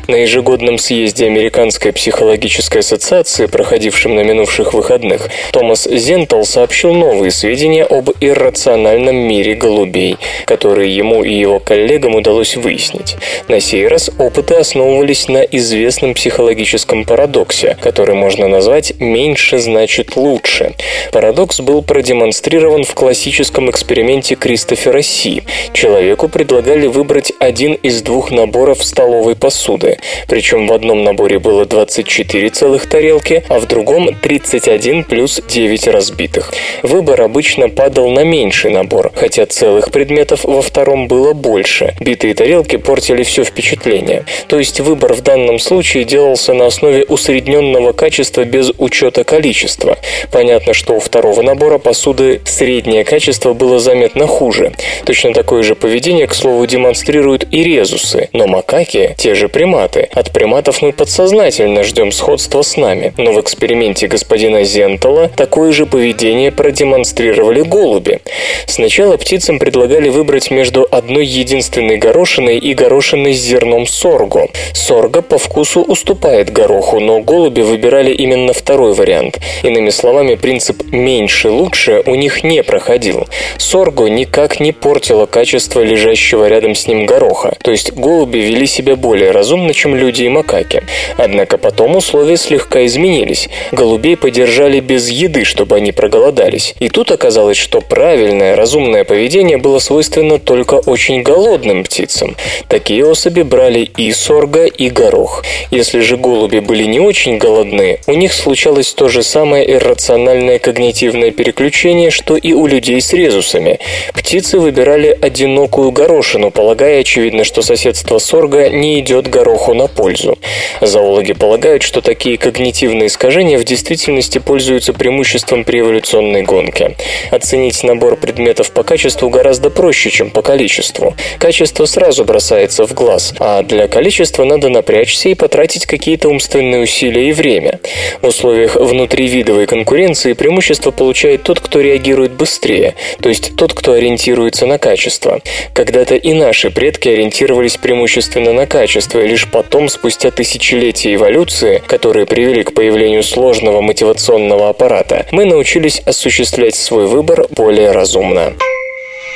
На 0.07 0.17
ежегодном 0.17 0.79
съезде 0.79 1.27
Американской 1.27 1.93
психологической 1.93 2.81
ассоциации, 2.81 3.47
проходившем 3.47 4.15
на 4.15 4.21
минувших 4.21 4.75
выходных, 4.75 5.29
Томас 5.53 5.89
Зентал 5.91 6.45
сообщил 6.45 6.93
новые 6.93 7.31
сведения 7.31 7.85
об 7.85 8.11
иррациональном 8.21 9.17
мире 9.17 9.55
голубей, 9.55 10.17
которые 10.45 10.95
ему 10.95 11.25
и 11.25 11.35
его 11.35 11.59
коллегам 11.59 12.15
удалось 12.15 12.57
выяснить. 12.57 13.17
На 13.49 13.61
сей 13.61 13.89
раз 13.89 14.11
опыты 14.19 14.55
основывались 14.55 15.29
на 15.29 15.43
известном 15.43 16.15
психологическом 16.15 17.05
парадоксе, 17.05 17.77
который 17.81 18.15
можно 18.15 18.47
назвать 18.47 18.93
«меньше 19.01 19.59
значит 19.59 20.17
лучше». 20.17 20.75
Парадокс 21.13 21.56
парадокс 21.57 21.61
был 21.61 21.83
продемонстрирован 21.83 22.85
в 22.85 22.95
классическом 22.95 23.71
эксперименте 23.71 24.35
Кристофера 24.35 25.03
Си. 25.03 25.43
Человеку 25.73 26.29
предлагали 26.29 26.87
выбрать 26.87 27.33
один 27.39 27.75
из 27.75 28.03
двух 28.03 28.31
наборов 28.31 28.85
столовой 28.85 29.35
посуды. 29.35 29.99
Причем 30.29 30.67
в 30.67 30.73
одном 30.73 31.05
наборе 31.05 31.39
было 31.39 31.65
24 31.65 32.49
целых 32.51 32.89
тарелки, 32.89 33.45
а 33.49 33.59
в 33.59 33.67
другом 33.67 34.15
31 34.15 35.05
плюс 35.05 35.41
9 35.49 35.89
разбитых. 35.89 36.53
Выбор 36.83 37.23
обычно 37.23 37.69
падал 37.69 38.11
на 38.11 38.25
меньший 38.25 38.71
набор, 38.71 39.13
хотя 39.15 39.47
целых 39.47 39.91
предметов 39.91 40.45
во 40.45 40.63
втором 40.63 41.09
было 41.09 41.33
больше. 41.33 41.95
Битые 42.01 42.35
тарелки 42.35 42.77
портили 42.77 43.23
все 43.23 43.45
впечатление. 43.45 44.25
То 44.49 44.59
есть 44.59 44.81
выбор 44.81 45.15
в 45.15 45.23
данном 45.23 45.59
случае 45.59 46.05
делался 46.05 46.55
на 46.55 46.67
основе 46.67 47.05
усредненного 47.05 47.93
качества 47.93 48.45
без 48.45 48.73
учета 48.79 49.25
количества. 49.25 49.99
Понятно, 50.31 50.75
что 50.75 50.95
у 50.95 51.01
второго 51.01 51.46
набора 51.47 51.79
посуды 51.79 52.43
среднее 52.45 53.05
качество 53.05 53.55
было 53.55 53.79
заметно 53.79 54.27
хуже. 54.27 54.73
Точно 55.05 55.33
такое 55.33 55.63
же 55.63 55.75
поведение, 55.75 56.27
к 56.27 56.35
слову, 56.35 56.67
демонстрируют 56.67 57.47
и 57.53 57.63
резусы, 57.63 58.29
но 58.33 58.47
макаки– 58.47 59.15
те 59.17 59.35
же 59.35 59.49
приматы. 59.49 60.09
От 60.13 60.33
приматов 60.33 60.83
мы 60.83 60.93
подсознательно 60.93 61.85
ждем 61.85 62.11
сходства 62.11 62.63
с 62.63 62.77
нами, 62.77 63.15
но 63.17 63.33
в 63.33 63.41
эксперименте 63.41 64.09
господина 64.09 64.65
Зентала 64.65 65.29
такое 65.29 65.73
же 65.73 65.87
поведение 65.87 66.51
продемонстрировали 66.51 67.63
голуби. 67.63 68.21
Сначала 68.67 69.17
птицам 69.17 69.61
предлагали 69.61 70.09
выбрать 70.09 70.51
между 70.51 70.87
одной 70.91 71.27
единственной 71.27 71.97
горошиной 71.97 72.59
и 72.59 72.75
горошиной 72.75 73.35
с 73.35 73.39
зерном 73.39 73.87
сорго. 73.87 74.49
Сорго 74.73 75.23
по 75.23 75.39
вкусу 75.39 75.83
уступает 75.83 76.53
гороху, 76.53 76.99
но 76.99 77.21
голуби 77.21 77.61
выбирали 77.61 78.13
именно 78.13 78.53
второй 78.53 78.95
вариант. 78.95 79.39
Иными 79.63 79.91
словами, 79.91 80.35
принцип 80.35 80.83
«меньше 80.91 81.36
дальше 81.37 81.51
лучше 81.51 82.03
у 82.07 82.15
них 82.15 82.45
не 82.45 82.63
проходил. 82.63 83.27
Сорго 83.59 84.07
никак 84.07 84.61
не 84.61 84.73
портило 84.73 85.27
качество 85.27 85.83
лежащего 85.83 86.49
рядом 86.49 86.75
с 86.75 86.87
ним 86.87 87.05
гороха, 87.05 87.55
то 87.63 87.71
есть 87.71 87.93
голуби 87.93 88.39
вели 88.39 88.67
себя 88.67 88.97
более 88.97 89.33
разумно, 89.33 89.75
чем 89.75 89.95
люди 89.95 90.25
и 90.25 90.29
макаки. 90.29 90.83
Однако 91.19 91.59
потом 91.59 91.97
условия 91.97 92.39
слегка 92.39 92.87
изменились. 92.87 93.49
Голубей 93.73 94.17
подержали 94.17 94.81
без 94.81 95.11
еды, 95.11 95.45
чтобы 95.45 95.77
они 95.77 95.93
проголодались. 95.93 96.75
И 96.81 96.89
тут 96.89 97.11
оказалось, 97.11 97.59
что 97.59 97.81
правильное, 97.81 98.57
разумное 98.57 99.05
поведение 99.05 99.59
было 99.59 99.79
свойственно 99.79 100.39
только 100.39 100.75
очень 100.75 101.23
голодным 101.23 101.85
птицам. 101.85 102.37
Такие 102.69 103.05
особи 103.05 103.43
брали 103.43 103.81
и 103.81 104.13
сорго, 104.13 104.65
и 104.65 104.89
горох. 104.89 105.45
Если 105.71 106.01
же 106.01 106.17
голуби 106.17 106.61
были 106.61 106.85
не 106.85 107.01
очень 107.01 107.37
голодны, 107.37 107.99
у 108.07 108.13
них 108.13 108.33
случалось 108.33 108.95
то 108.95 109.09
же 109.09 109.23
самое 109.23 109.71
иррациональное 109.71 110.59
когнитивное 110.59 111.26
переключение, 111.31 112.11
что 112.11 112.37
и 112.37 112.53
у 112.53 112.67
людей 112.67 113.01
с 113.01 113.13
резусами. 113.13 113.79
Птицы 114.15 114.59
выбирали 114.59 115.17
одинокую 115.21 115.91
горошину, 115.91 116.51
полагая, 116.51 117.01
очевидно, 117.01 117.45
что 117.45 117.63
соседство 117.63 118.19
сорга 118.19 118.69
не 118.69 119.01
идет 119.01 119.29
гороху 119.29 119.75
на 119.75 119.87
пользу. 119.87 120.39
Зоологи 120.81 121.33
полагают, 121.33 121.83
что 121.83 122.01
такие 122.01 122.39
когнитивные 122.39 123.07
искажения 123.07 123.59
в 123.59 123.65
действительности 123.65 124.39
пользуются 124.39 124.93
преимуществом 124.93 125.65
при 125.65 125.81
эволюционной 125.81 126.43
гонке. 126.43 126.97
Оценить 127.31 127.83
набор 127.85 128.17
предметов 128.17 128.71
по 128.73 128.83
качеству 128.83 129.31
гораздо 129.31 129.71
проще, 129.71 130.11
чем 130.11 130.31
по 130.31 130.43
количеству. 130.43 131.15
Качество 131.39 131.85
сразу 131.87 132.25
бросается 132.25 132.87
в 132.87 132.95
глаз, 132.95 133.35
а 133.39 133.63
для 133.63 133.89
количества 133.89 134.45
надо 134.45 134.69
напрячься 134.69 135.29
и 135.29 135.35
потратить 135.35 135.87
какие-то 135.87 136.29
умственные 136.29 136.83
усилия 136.83 137.29
и 137.29 137.33
время. 137.33 137.81
В 138.23 138.29
условиях 138.29 138.77
внутривидовой 138.77 139.67
конкуренции 139.67 140.33
преимущество 140.33 140.91
получает 141.17 141.45
тот, 141.45 141.61
кто 141.61 141.81
реагирует 141.81 142.33
быстрее, 142.33 142.95
то 143.23 143.31
есть 143.31 143.57
тот, 143.57 143.73
кто 143.73 143.93
ориентируется 143.93 144.67
на 144.67 144.77
качество. 144.77 145.41
Когда-то 145.73 146.15
и 146.15 146.35
наши 146.35 146.71
предки 146.71 147.09
ориентировались 147.09 147.79
преимущественно 147.79 148.53
на 148.53 148.67
качество, 148.67 149.21
и 149.21 149.27
лишь 149.27 149.51
потом, 149.51 149.89
спустя 149.89 150.31
тысячелетия 150.31 151.15
эволюции, 151.15 151.83
которые 151.87 152.27
привели 152.27 152.63
к 152.63 152.75
появлению 152.75 153.23
сложного 153.23 153.81
мотивационного 153.81 154.69
аппарата, 154.69 155.25
мы 155.33 155.47
научились 155.47 156.01
осуществлять 156.01 156.75
свой 156.75 157.07
выбор 157.07 157.47
более 157.51 157.93
разумно. 157.93 158.53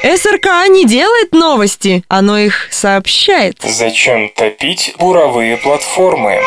СРК 0.03 0.69
не 0.69 0.85
делает 0.85 1.33
новости, 1.33 2.05
оно 2.09 2.39
их 2.39 2.69
сообщает. 2.71 3.57
Зачем 3.63 4.29
топить 4.29 4.95
буровые 4.99 5.57
платформы? 5.57 6.41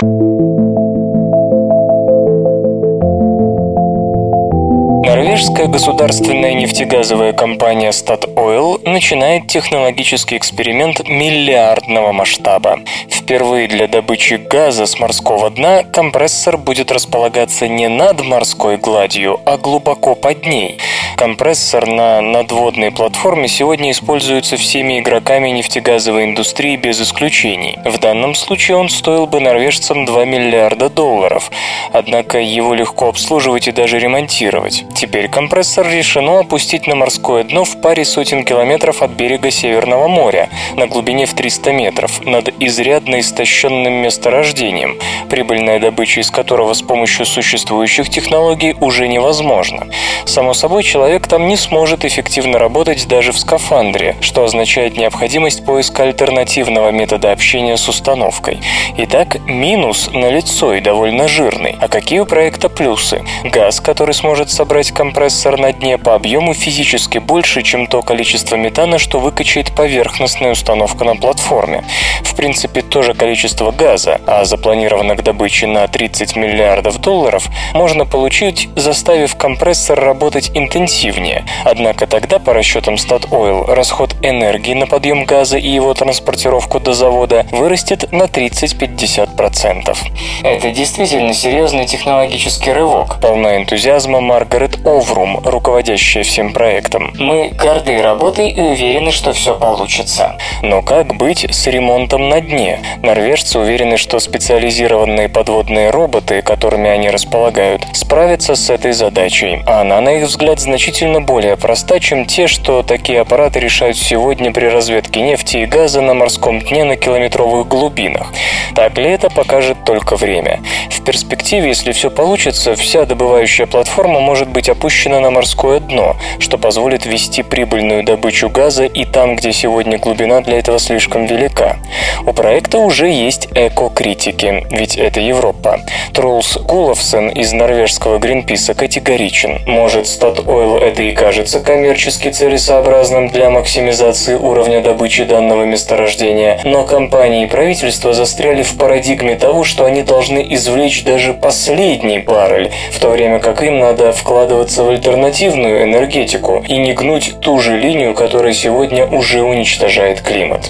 Норвежская 5.13 5.67
государственная 5.67 6.56
нефтегазовая 6.56 7.34
компания 7.34 7.91
Statoil 7.91 8.82
начинает 8.89 9.45
технологический 9.45 10.38
эксперимент 10.38 11.08
миллиардного 11.08 12.12
масштаба. 12.13 12.80
Впервые 13.12 13.67
для 13.67 13.88
добычи 13.88 14.34
газа 14.34 14.88
с 14.88 14.99
морского 14.99 15.52
дна 15.52 15.84
компрессор 15.84 16.58
будет 16.58 16.91
располагаться 16.91 17.67
не 17.67 17.89
над 17.89 18.26
морской 18.26 18.78
гладью, 18.78 19.39
а 19.45 19.58
глубоко 19.58 20.15
под 20.15 20.47
ней. 20.47 20.80
Компрессор 21.15 21.86
на 21.86 22.19
надводной 22.21 22.91
платформе 22.91 23.47
сегодня 23.47 23.91
используется 23.91 24.58
всеми 24.58 24.99
игроками 24.99 25.49
нефтегазовой 25.49 26.26
индустрии 26.26 26.76
без 26.76 26.99
исключений. 26.99 27.78
В 27.86 27.99
данном 27.99 28.34
случае 28.34 28.78
он 28.78 28.89
стоил 28.89 29.28
бы 29.28 29.39
норвежцам 29.39 30.06
2 30.06 30.26
миллиарда 30.26 30.89
долларов. 30.89 31.52
Однако 31.93 32.39
его 32.39 32.73
легко 32.73 33.10
обслуживать 33.10 33.67
и 33.67 33.71
даже 33.71 33.99
ремонтировать. 33.99 34.84
Теперь 35.04 35.28
компрессор 35.28 35.86
решено 35.89 36.39
опустить 36.39 36.88
на 36.88 36.96
морское 36.96 37.44
дно 37.44 37.66
в 37.66 37.82
паре 37.82 38.06
сотен 38.06 38.46
километров 38.46 39.02
от 39.02 39.12
берега 39.12 39.52
Северного 39.52 40.08
моря, 40.08 40.48
на 40.78 40.88
глубине 40.88 41.26
в 41.26 41.34
300 41.34 41.74
метров, 41.74 42.26
над 42.26 42.54
изрядно 42.62 43.20
истощенным 43.20 43.92
месторождением, 43.96 44.98
прибыльная 45.30 45.82
добыча 45.82 46.22
из 46.22 46.32
которого 46.32 46.74
с 46.74 46.82
помощью 46.82 47.26
существующих 47.26 48.08
технологий 48.08 48.78
уже 48.80 49.10
невозможна. 49.10 49.89
Само 50.24 50.54
собой, 50.54 50.84
человек 50.84 51.28
там 51.28 51.50
не 51.50 51.58
сможет 51.58 52.06
эффективно 52.06 52.58
работать 52.58 53.06
даже 53.06 53.34
в 53.34 53.38
скафандре, 53.38 54.16
что 54.22 54.46
означает 54.46 54.96
необходимость 54.96 55.66
поиска 55.66 56.04
альтернативного 56.04 56.92
метода 56.92 57.34
общения 57.34 57.76
с 57.76 57.89
установкой. 57.89 58.62
Итак, 58.96 59.38
минус 59.48 60.10
налицо 60.13 60.74
и 60.76 60.80
довольно 60.80 61.28
жирный. 61.28 61.76
А 61.82 61.89
какие 61.89 62.20
у 62.20 62.26
проекта 62.26 62.70
плюсы? 62.70 63.22
Газ, 63.44 63.82
который 63.82 64.13
сможет 64.13 64.50
собрать 64.50 64.92
компрессор 64.93 65.60
на 65.60 65.73
дне 65.73 65.97
по 65.97 66.15
объему 66.15 66.53
физически 66.53 67.17
больше, 67.17 67.63
чем 67.63 67.88
то 67.88 68.01
количество 68.01 68.56
метана, 68.56 68.99
что 68.99 69.19
выкачает 69.19 69.75
поверхностная 69.75 70.51
установка 70.51 71.03
на 71.03 71.15
платформе. 71.15 71.84
В 72.21 72.36
принципе, 72.36 72.82
то 72.82 73.01
же 73.01 73.13
количество 73.13 73.71
газа, 73.71 74.21
а 74.25 74.45
запланировано 74.45 75.15
к 75.15 75.23
добыче 75.23 75.67
на 75.67 75.88
30 75.88 76.36
миллиардов 76.36 76.99
долларов, 76.99 77.47
можно 77.73 78.06
получить, 78.06 78.69
заставив 78.75 79.36
компрессор 79.36 79.99
работать 79.99 80.51
интенсивнее. 80.53 81.45
Однако 81.65 82.08
тогда, 82.08 82.39
по 82.39 82.53
расчетам 82.53 82.95
Statoil, 82.95 83.73
расход 83.73 84.15
энергии 84.21 84.73
на 84.73 84.88
подъем 84.88 85.25
газа 85.25 85.58
и 85.58 85.69
его 85.69 85.93
транспортировку 85.93 86.79
до 86.79 86.93
завода 86.93 87.45
вырастет 87.51 88.12
на 88.12 88.23
30-50%. 88.23 89.97
Это 90.43 90.71
действительно 90.71 91.34
серьезный 91.34 91.86
технологический 91.86 92.71
рывок. 92.71 93.19
Полна 93.21 93.58
энтузиазма 93.58 94.21
Маргарет 94.21 94.83
Оврум, 94.86 95.39
руководящая 95.46 96.26
всем 96.26 96.52
проектом. 96.52 97.13
Мы 97.17 97.52
горды 97.58 98.02
работой 98.02 98.50
и 98.50 98.60
уверены, 98.60 99.12
что 99.12 99.32
все 99.32 99.58
получится. 99.58 100.38
Но 100.62 100.82
как 100.82 101.15
быть 101.15 101.48
с 101.50 101.67
ремонтом 101.67 102.28
на 102.28 102.41
дне? 102.41 102.80
Норвежцы 103.02 103.60
уверены, 103.60 103.96
что 103.96 104.19
специализированные 104.19 105.30
подводные 105.30 105.89
роботы, 105.89 106.41
которыми 106.41 106.89
они 106.89 107.10
располагают, 107.10 107.86
справятся 107.93 108.56
с 108.56 108.69
этой 108.69 108.91
задачей. 108.91 109.63
А 109.65 109.82
она, 109.82 110.02
на 110.02 110.17
их 110.17 110.28
взгляд, 110.28 110.60
значительно 110.60 111.22
более 111.22 111.56
проста, 111.56 112.02
чем 112.02 112.26
те, 112.26 112.48
что 112.48 112.84
такие 112.84 113.22
аппараты 113.22 113.62
решают 113.62 113.98
сегодня 113.98 114.52
при 114.52 114.65
разведке 114.65 115.22
нефти 115.22 115.58
и 115.58 115.65
газа 115.65 116.02
на 116.02 116.13
морском 116.13 116.60
дне 116.60 116.84
на 116.84 116.98
километровых 116.98 117.69
глубинах. 117.69 118.34
Так 118.76 118.98
ли 118.98 119.10
это 119.10 119.30
покажет 119.30 119.78
только 119.86 120.17
время. 120.17 120.60
В 120.89 121.04
перспективе, 121.06 121.69
если 121.69 121.93
все 121.93 122.12
получится, 122.12 122.76
вся 122.76 123.06
добывающая 123.06 123.65
платформа 123.65 124.19
может 124.19 124.50
быть 124.50 124.73
опущена 124.74 125.20
на 125.20 125.32
морское 125.32 125.80
дно, 125.80 126.18
что 126.40 126.58
позволит 126.58 127.06
вести 127.06 127.42
прибыльную 127.42 128.04
добычу 128.04 128.50
газа 128.50 128.86
и 128.86 129.06
там, 129.06 129.36
где 129.36 129.54
сегодня 129.54 129.98
глубина 129.98 130.42
для 130.42 130.60
этого 130.60 130.78
слишком 130.78 131.26
велика. 131.26 131.78
У 132.26 132.34
проекта 132.34 132.80
уже 132.80 133.10
есть 133.10 133.48
эко-критики, 133.56 134.66
ведь 134.70 134.98
это 134.98 135.20
Европа. 135.20 135.80
Трулс 136.14 136.58
Гуловсен 136.58 137.30
из 137.30 137.54
норвежского 137.54 138.20
Гринписа 138.20 138.74
категоричен. 138.74 139.62
Может, 139.66 140.06
Statoil 140.06 140.80
это 140.80 141.04
и 141.04 141.12
кажется 141.14 141.60
коммерчески 141.60 142.30
целесообразным 142.30 143.30
для 143.30 143.50
максимизации 143.50 144.36
уровня 144.36 144.82
добычи 144.82 145.24
данного 145.24 145.64
месторождения, 145.64 146.60
но 146.64 146.84
компании 146.84 147.44
и 147.44 147.48
правительство 147.48 148.14
застряли 148.14 148.64
в 148.64 148.78
парадигме 148.78 149.36
того, 149.36 149.64
что 149.64 149.86
они 149.86 150.02
должны 150.02 150.46
извлечь 150.50 151.04
даже 151.04 151.34
последний 151.34 152.20
баррель, 152.20 152.72
в 152.92 153.00
то 153.00 153.10
время 153.10 153.40
как 153.40 153.62
им 153.64 153.80
надо 153.80 154.12
вкладываться 154.54 154.84
в 154.84 154.89
альтернативную 154.89 155.84
энергетику 155.84 156.63
и 156.68 156.78
не 156.78 156.94
гнуть 156.94 157.39
ту 157.42 157.60
же 157.60 157.78
линию, 157.78 158.13
которая 158.13 158.54
сегодня 158.54 159.06
уже 159.06 159.42
уничтожает 159.42 160.22
климат. 160.22 160.70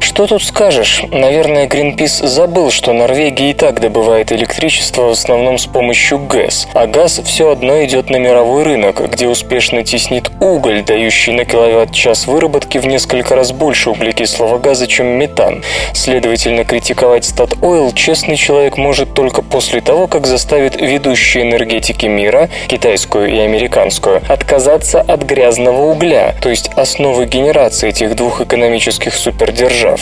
Что 0.00 0.26
тут 0.26 0.42
скажешь? 0.42 1.02
Наверное, 1.12 1.68
Greenpeace 1.68 2.26
забыл, 2.26 2.72
что 2.72 2.92
Норвегия 2.92 3.50
и 3.50 3.54
так 3.54 3.80
добывает 3.80 4.32
электричество 4.32 5.02
в 5.02 5.10
основном 5.10 5.58
с 5.58 5.66
помощью 5.66 6.18
ГЭС, 6.18 6.66
а 6.74 6.86
газ 6.88 7.20
все 7.24 7.50
одно 7.50 7.84
идет 7.84 8.10
на 8.10 8.16
мировой 8.16 8.64
рынок, 8.64 9.00
где 9.12 9.28
успешно 9.28 9.84
теснит 9.84 10.30
уголь, 10.40 10.82
дающий 10.82 11.32
на 11.32 11.44
киловатт-час 11.44 12.26
выработки 12.26 12.78
в 12.78 12.86
несколько 12.86 13.36
раз 13.36 13.52
больше 13.52 13.90
углекислого 13.90 14.58
газа, 14.58 14.88
чем 14.88 15.06
метан. 15.06 15.62
Следовательно, 15.94 16.64
критиковать 16.64 17.24
Statoil 17.24 17.94
честный 17.94 18.36
человек 18.36 18.76
может 18.76 19.14
только 19.14 19.42
после 19.42 19.80
того, 19.80 20.08
как 20.08 20.26
заставит 20.26 20.80
ведущие 20.80 21.44
энергетики 21.44 22.06
мира, 22.06 22.48
китайскую 22.66 23.19
и 23.28 23.38
американскую, 23.38 24.22
отказаться 24.28 25.00
от 25.00 25.22
грязного 25.22 25.90
угля, 25.90 26.34
то 26.40 26.48
есть 26.48 26.70
основы 26.76 27.26
генерации 27.26 27.88
этих 27.88 28.16
двух 28.16 28.40
экономических 28.40 29.14
супердержав. 29.14 30.00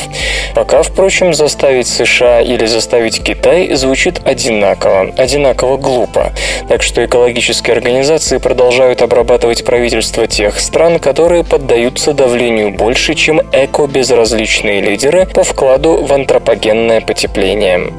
Пока, 0.54 0.83
впрочем, 0.83 1.35
заставить 1.35 1.88
США 1.88 2.40
или 2.40 2.66
заставить 2.66 3.22
Китай 3.22 3.74
звучит 3.74 4.20
одинаково, 4.24 5.12
одинаково 5.16 5.76
глупо. 5.76 6.33
Так 6.68 6.83
что 6.83 7.04
экологические 7.04 7.74
организации 7.74 8.38
продолжают 8.38 9.02
обрабатывать 9.02 9.64
правительства 9.64 10.26
тех 10.26 10.59
стран, 10.61 10.98
которые 10.98 11.44
поддаются 11.44 12.12
давлению 12.12 12.70
больше, 12.72 13.14
чем 13.14 13.40
эко-безразличные 13.52 14.81
лидеры 14.81 15.26
по 15.26 15.44
вкладу 15.44 16.04
в 16.04 16.12
антропогенное 16.12 17.00
потепление. 17.00 17.92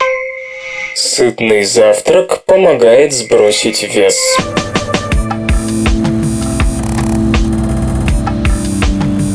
Сытный 0.95 1.63
завтрак 1.63 2.43
помогает 2.45 3.13
сбросить 3.13 3.83
вес. 3.83 4.17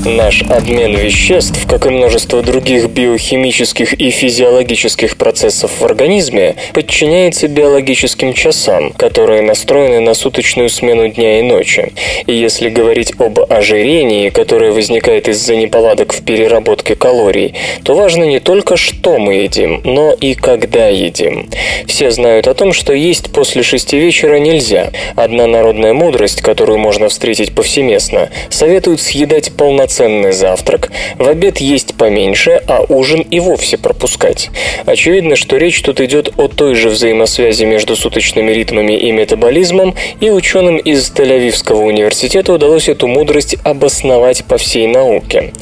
Наш 0.04 0.42
обмен 0.42 0.94
веществ, 0.98 1.66
как 1.66 1.86
и 1.86 1.88
множество 1.88 2.42
других 2.42 2.90
биохимических 2.90 3.94
и 3.94 4.10
физиологических 4.10 5.16
процессов 5.16 5.80
в 5.80 5.84
организме, 5.84 6.56
подчиняется 6.74 7.48
биологическим 7.48 8.34
часам, 8.34 8.90
которые 8.90 9.40
настроены 9.40 10.00
на 10.00 10.12
суточную 10.12 10.68
смену 10.68 11.08
дня 11.08 11.38
и 11.38 11.42
ночи. 11.42 11.94
И 12.26 12.34
если 12.34 12.68
говорить 12.68 13.14
об 13.18 13.50
ожирении, 13.50 14.28
которое 14.28 14.72
возникает 14.72 15.26
из-за 15.28 15.56
неполадок 15.56 16.12
в 16.12 16.22
переработке 16.22 16.96
калорий, 16.96 17.54
то 17.82 17.94
важно 17.94 18.24
не 18.24 18.40
только 18.40 18.76
что 18.76 19.18
мы 19.18 19.36
едим, 19.36 19.80
но 19.84 20.12
и 20.12 20.34
когда 20.34 20.88
едим. 20.88 21.48
Все 21.86 22.10
знают 22.10 22.46
о 22.46 22.52
том, 22.52 22.74
что 22.74 22.92
есть 22.92 23.32
после 23.32 23.62
шести 23.62 23.98
вечера 23.98 24.38
нельзя. 24.38 24.90
Одна 25.16 25.46
народная 25.46 25.94
мудрость, 25.94 26.42
которую 26.42 26.78
можно 26.78 27.08
встретить 27.08 27.54
повсеместно, 27.54 28.28
советует 28.50 29.00
съедать 29.00 29.52
полноценный 29.56 29.93
завтрак, 30.32 30.90
в 31.18 31.28
обед 31.28 31.58
есть 31.58 31.94
поменьше, 31.94 32.62
а 32.66 32.84
ужин 32.88 33.20
и 33.20 33.40
вовсе 33.40 33.78
пропускать. 33.78 34.50
Очевидно, 34.86 35.36
что 35.36 35.56
речь 35.56 35.80
тут 35.82 36.00
идет 36.00 36.32
о 36.36 36.48
той 36.48 36.74
же 36.74 36.88
взаимосвязи 36.88 37.64
между 37.64 37.96
суточными 37.96 38.50
ритмами 38.50 38.94
и 38.94 39.12
метаболизмом, 39.12 39.94
и 40.20 40.30
ученым 40.30 40.76
из 40.76 41.12
Тель-Авивского 41.12 41.84
университета 41.84 42.52
удалось 42.52 42.88
эту 42.88 43.06
мудрость 43.06 43.56
обосновать 43.64 44.44
по 44.44 44.58
всей 44.58 44.86
науке. 44.86 45.52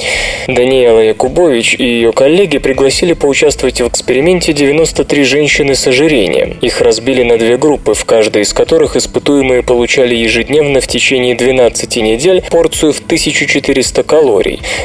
Даниэла 0.48 1.00
Якубович 1.00 1.74
и 1.74 1.84
ее 1.84 2.12
коллеги 2.12 2.58
пригласили 2.58 3.12
поучаствовать 3.12 3.80
в 3.80 3.88
эксперименте 3.88 4.52
93 4.52 5.24
женщины 5.24 5.74
с 5.74 5.86
ожирением. 5.86 6.56
Их 6.60 6.80
разбили 6.80 7.22
на 7.22 7.38
две 7.38 7.56
группы, 7.56 7.94
в 7.94 8.04
каждой 8.04 8.42
из 8.42 8.52
которых 8.52 8.96
испытуемые 8.96 9.62
получали 9.62 10.14
ежедневно 10.14 10.80
в 10.80 10.86
течение 10.86 11.34
12 11.34 11.96
недель 11.96 12.42
порцию 12.50 12.92
в 12.92 13.00
1400 13.00 14.02
калорий. 14.02 14.21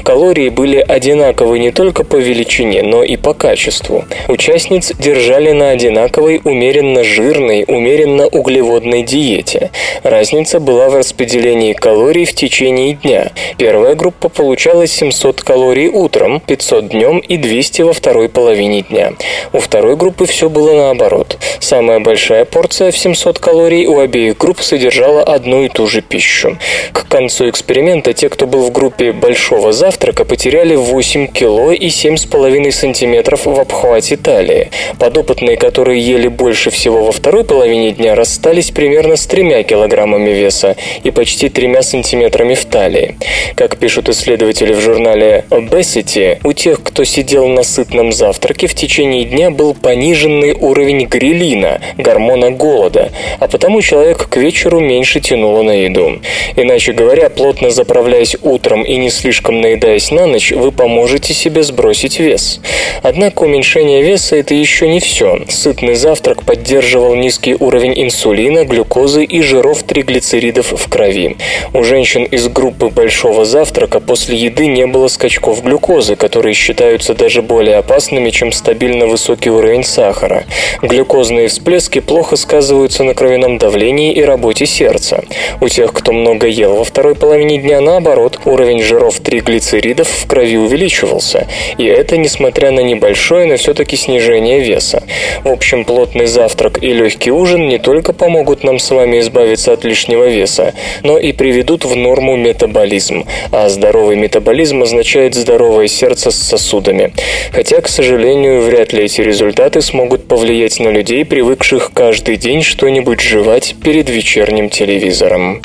Калории 0.03 0.49
были 0.49 0.77
одинаковы 0.77 1.59
не 1.59 1.71
только 1.71 2.03
по 2.03 2.15
величине, 2.15 2.81
но 2.81 3.03
и 3.03 3.17
по 3.17 3.33
качеству. 3.33 4.05
Участниц 4.27 4.93
держали 4.97 5.51
на 5.51 5.69
одинаковой 5.69 6.41
умеренно 6.43 7.03
жирной, 7.03 7.65
умеренно 7.67 8.27
углеводной 8.27 9.03
диете. 9.03 9.71
Разница 10.03 10.59
была 10.59 10.89
в 10.89 10.95
распределении 10.95 11.73
калорий 11.73 12.25
в 12.25 12.33
течение 12.33 12.93
дня. 12.93 13.31
Первая 13.57 13.95
группа 13.95 14.29
получала 14.29 14.87
700 14.87 15.41
калорий 15.41 15.87
утром, 15.87 16.39
500 16.39 16.89
днем 16.89 17.19
и 17.19 17.37
200 17.37 17.83
во 17.83 17.93
второй 17.93 18.29
половине 18.29 18.81
дня. 18.81 19.13
У 19.53 19.59
второй 19.59 19.95
группы 19.95 20.25
все 20.25 20.49
было 20.49 20.73
наоборот. 20.73 21.37
Самая 21.59 21.99
большая 21.99 22.45
порция 22.45 22.91
в 22.91 22.97
700 22.97 23.39
калорий 23.39 23.85
у 23.85 23.99
обеих 23.99 24.37
групп 24.37 24.61
содержала 24.61 25.23
одну 25.23 25.63
и 25.63 25.69
ту 25.69 25.87
же 25.87 26.01
пищу. 26.01 26.57
К 26.91 27.07
концу 27.07 27.49
эксперимента 27.49 28.13
те, 28.13 28.29
кто 28.29 28.47
был 28.47 28.61
в 28.61 28.71
группе 28.71 29.11
большого 29.27 29.73
завтрака, 29.73 30.23
потеряли 30.23 30.75
8 30.75 31.27
кило 31.27 31.73
и 31.73 31.87
7,5 31.87 32.71
сантиметров 32.71 33.45
в 33.45 33.59
обхвате 33.59 34.15
талии. 34.15 34.69
Подопытные, 34.99 35.57
которые 35.57 35.99
ели 35.99 36.29
больше 36.29 36.69
всего 36.69 37.03
во 37.03 37.11
второй 37.11 37.43
половине 37.43 37.91
дня, 37.91 38.15
расстались 38.15 38.71
примерно 38.71 39.17
с 39.17 39.27
3 39.27 39.63
килограммами 39.63 40.29
веса 40.29 40.77
и 41.03 41.11
почти 41.11 41.49
3 41.49 41.81
сантиметрами 41.81 42.53
в 42.53 42.63
талии. 42.63 43.17
Как 43.55 43.77
пишут 43.77 44.07
исследователи 44.07 44.71
в 44.71 44.79
журнале 44.79 45.43
Obesity, 45.49 46.37
у 46.45 46.53
тех, 46.53 46.81
кто 46.81 47.03
сидел 47.03 47.47
на 47.47 47.63
сытном 47.63 48.13
завтраке, 48.13 48.67
в 48.67 48.75
течение 48.75 49.25
дня 49.25 49.51
был 49.51 49.73
пониженный 49.73 50.53
уровень 50.53 51.05
грилина, 51.05 51.81
гормона 51.97 52.51
голода, 52.51 53.11
а 53.39 53.49
потому 53.49 53.81
человек 53.81 54.29
к 54.29 54.37
вечеру 54.37 54.79
меньше 54.79 55.19
тянуло 55.19 55.63
на 55.63 55.71
еду. 55.71 56.21
Иначе 56.55 56.93
говоря, 56.93 57.29
плотно 57.29 57.71
заправляясь 57.71 58.37
утром 58.41 58.83
и 58.83 58.95
не 58.95 59.09
слишком 59.17 59.61
наедаясь 59.61 60.11
на 60.11 60.25
ночь, 60.27 60.51
вы 60.51 60.71
поможете 60.71 61.33
себе 61.33 61.63
сбросить 61.63 62.19
вес. 62.19 62.59
Однако 63.01 63.43
уменьшение 63.43 64.01
веса– 64.03 64.35
это 64.37 64.53
еще 64.53 64.87
не 64.87 64.99
все. 64.99 65.39
Сытный 65.49 65.95
завтрак 65.95 66.43
поддерживал 66.43 67.15
низкий 67.15 67.55
уровень 67.59 67.93
инсулина, 68.03 68.63
глюкозы 68.63 69.23
и 69.23 69.41
жиров 69.41 69.83
триглицеридов 69.83 70.71
в 70.71 70.89
крови. 70.89 71.37
У 71.73 71.83
женщин 71.83 72.23
из 72.23 72.47
группы 72.47 72.89
большого 72.89 73.45
завтрака 73.45 73.99
после 73.99 74.37
еды 74.37 74.67
не 74.67 74.85
было 74.85 75.07
скачков 75.07 75.63
глюкозы, 75.63 76.15
которые 76.15 76.53
считаются 76.53 77.13
даже 77.13 77.41
более 77.41 77.77
опасными, 77.77 78.29
чем 78.29 78.51
стабильно 78.51 79.07
высокий 79.07 79.49
уровень 79.49 79.83
сахара. 79.83 80.45
Глюкозные 80.81 81.47
всплески 81.47 81.99
плохо 81.99 82.35
сказываются 82.35 83.03
на 83.03 83.13
кровяном 83.13 83.57
давлении 83.57 84.13
и 84.13 84.21
работе 84.21 84.65
сердца. 84.65 85.23
У 85.61 85.69
тех, 85.69 85.91
кто 85.93 86.11
много 86.11 86.47
ел 86.47 86.75
во 86.75 86.83
второй 86.83 87.15
половине 87.15 87.57
дня, 87.57 87.81
наоборот, 87.81 88.39
уровень 88.45 88.83
жиров 88.83 89.06
триглицеридов 89.15 90.07
в 90.07 90.27
крови 90.27 90.57
увеличивался. 90.57 91.47
И 91.77 91.85
это 91.85 92.17
несмотря 92.17 92.71
на 92.71 92.81
небольшое, 92.81 93.45
но 93.45 93.57
все-таки 93.57 93.95
снижение 93.95 94.59
веса. 94.59 95.03
В 95.43 95.49
общем, 95.49 95.85
плотный 95.85 96.27
завтрак 96.27 96.83
и 96.83 96.93
легкий 96.93 97.31
ужин 97.31 97.67
не 97.67 97.77
только 97.77 98.13
помогут 98.13 98.63
нам 98.63 98.79
с 98.79 98.89
вами 98.91 99.19
избавиться 99.19 99.73
от 99.73 99.83
лишнего 99.83 100.27
веса, 100.27 100.73
но 101.03 101.17
и 101.17 101.31
приведут 101.31 101.85
в 101.85 101.95
норму 101.95 102.35
метаболизм. 102.35 103.25
А 103.51 103.69
здоровый 103.69 104.15
метаболизм 104.15 104.83
означает 104.83 105.35
здоровое 105.35 105.87
сердце 105.87 106.31
с 106.31 106.35
сосудами. 106.35 107.13
Хотя, 107.51 107.81
к 107.81 107.87
сожалению, 107.87 108.61
вряд 108.61 108.93
ли 108.93 109.05
эти 109.05 109.21
результаты 109.21 109.81
смогут 109.81 110.27
повлиять 110.27 110.79
на 110.79 110.89
людей, 110.89 111.25
привыкших 111.25 111.91
каждый 111.93 112.37
день 112.37 112.61
что-нибудь 112.61 113.19
жевать 113.19 113.75
перед 113.83 114.09
вечерним 114.09 114.69
телевизором. 114.69 115.61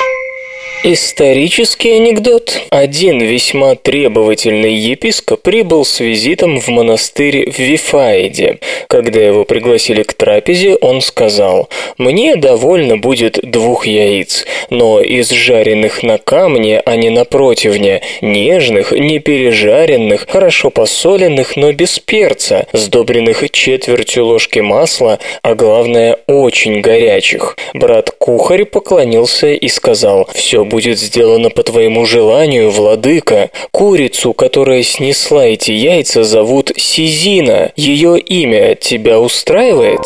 Исторический 0.85 1.91
анекдот. 1.91 2.59
Один 2.69 3.21
весьма 3.21 3.75
требовательный 3.75 4.73
епископ 4.73 5.41
прибыл 5.41 5.85
с 5.85 6.01
визитом 6.01 6.59
в 6.59 6.67
монастырь 6.67 7.49
в 7.49 7.57
Вифаиде. 7.57 8.59
Когда 8.89 9.21
его 9.21 9.45
пригласили 9.45 10.03
к 10.03 10.13
трапезе, 10.13 10.75
он 10.75 10.99
сказал, 10.99 11.69
«Мне 11.97 12.35
довольно 12.35 12.97
будет 12.97 13.39
двух 13.41 13.87
яиц, 13.87 14.45
но 14.69 14.99
из 14.99 15.29
жареных 15.29 16.03
на 16.03 16.17
камне, 16.17 16.81
а 16.85 16.97
не 16.97 17.09
на 17.09 17.23
противне, 17.23 18.01
нежных, 18.19 18.91
не 18.91 19.19
пережаренных, 19.19 20.27
хорошо 20.27 20.69
посоленных, 20.69 21.55
но 21.55 21.71
без 21.71 21.97
перца, 21.99 22.67
сдобренных 22.73 23.49
четвертью 23.51 24.25
ложки 24.25 24.59
масла, 24.59 25.19
а 25.43 25.55
главное, 25.55 26.17
очень 26.27 26.81
горячих». 26.81 27.55
Брат-кухарь 27.73 28.65
поклонился 28.65 29.53
и 29.53 29.69
сказал, 29.69 30.27
«Все 30.33 30.65
будет 30.73 30.97
сделано 30.97 31.51
по 31.51 31.61
твоему 31.61 32.03
желанию, 32.07 32.71
владыка. 32.71 33.51
Курицу, 33.69 34.33
которая 34.33 34.81
снесла 34.81 35.45
эти 35.45 35.69
яйца, 35.69 36.23
зовут 36.23 36.71
Сизина. 36.75 37.71
Ее 37.75 38.17
имя 38.17 38.73
тебя 38.73 39.19
устраивает? 39.19 40.01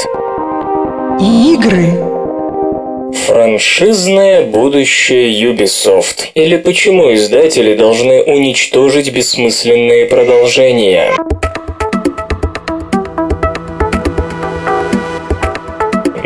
Игры. 1.21 1.87
Франшизное 3.27 4.41
будущее 4.41 5.31
Ubisoft. 5.49 6.31
Или 6.33 6.57
почему 6.57 7.13
издатели 7.13 7.73
должны 7.73 8.23
уничтожить 8.23 9.13
бессмысленные 9.13 10.05
продолжения? 10.07 11.13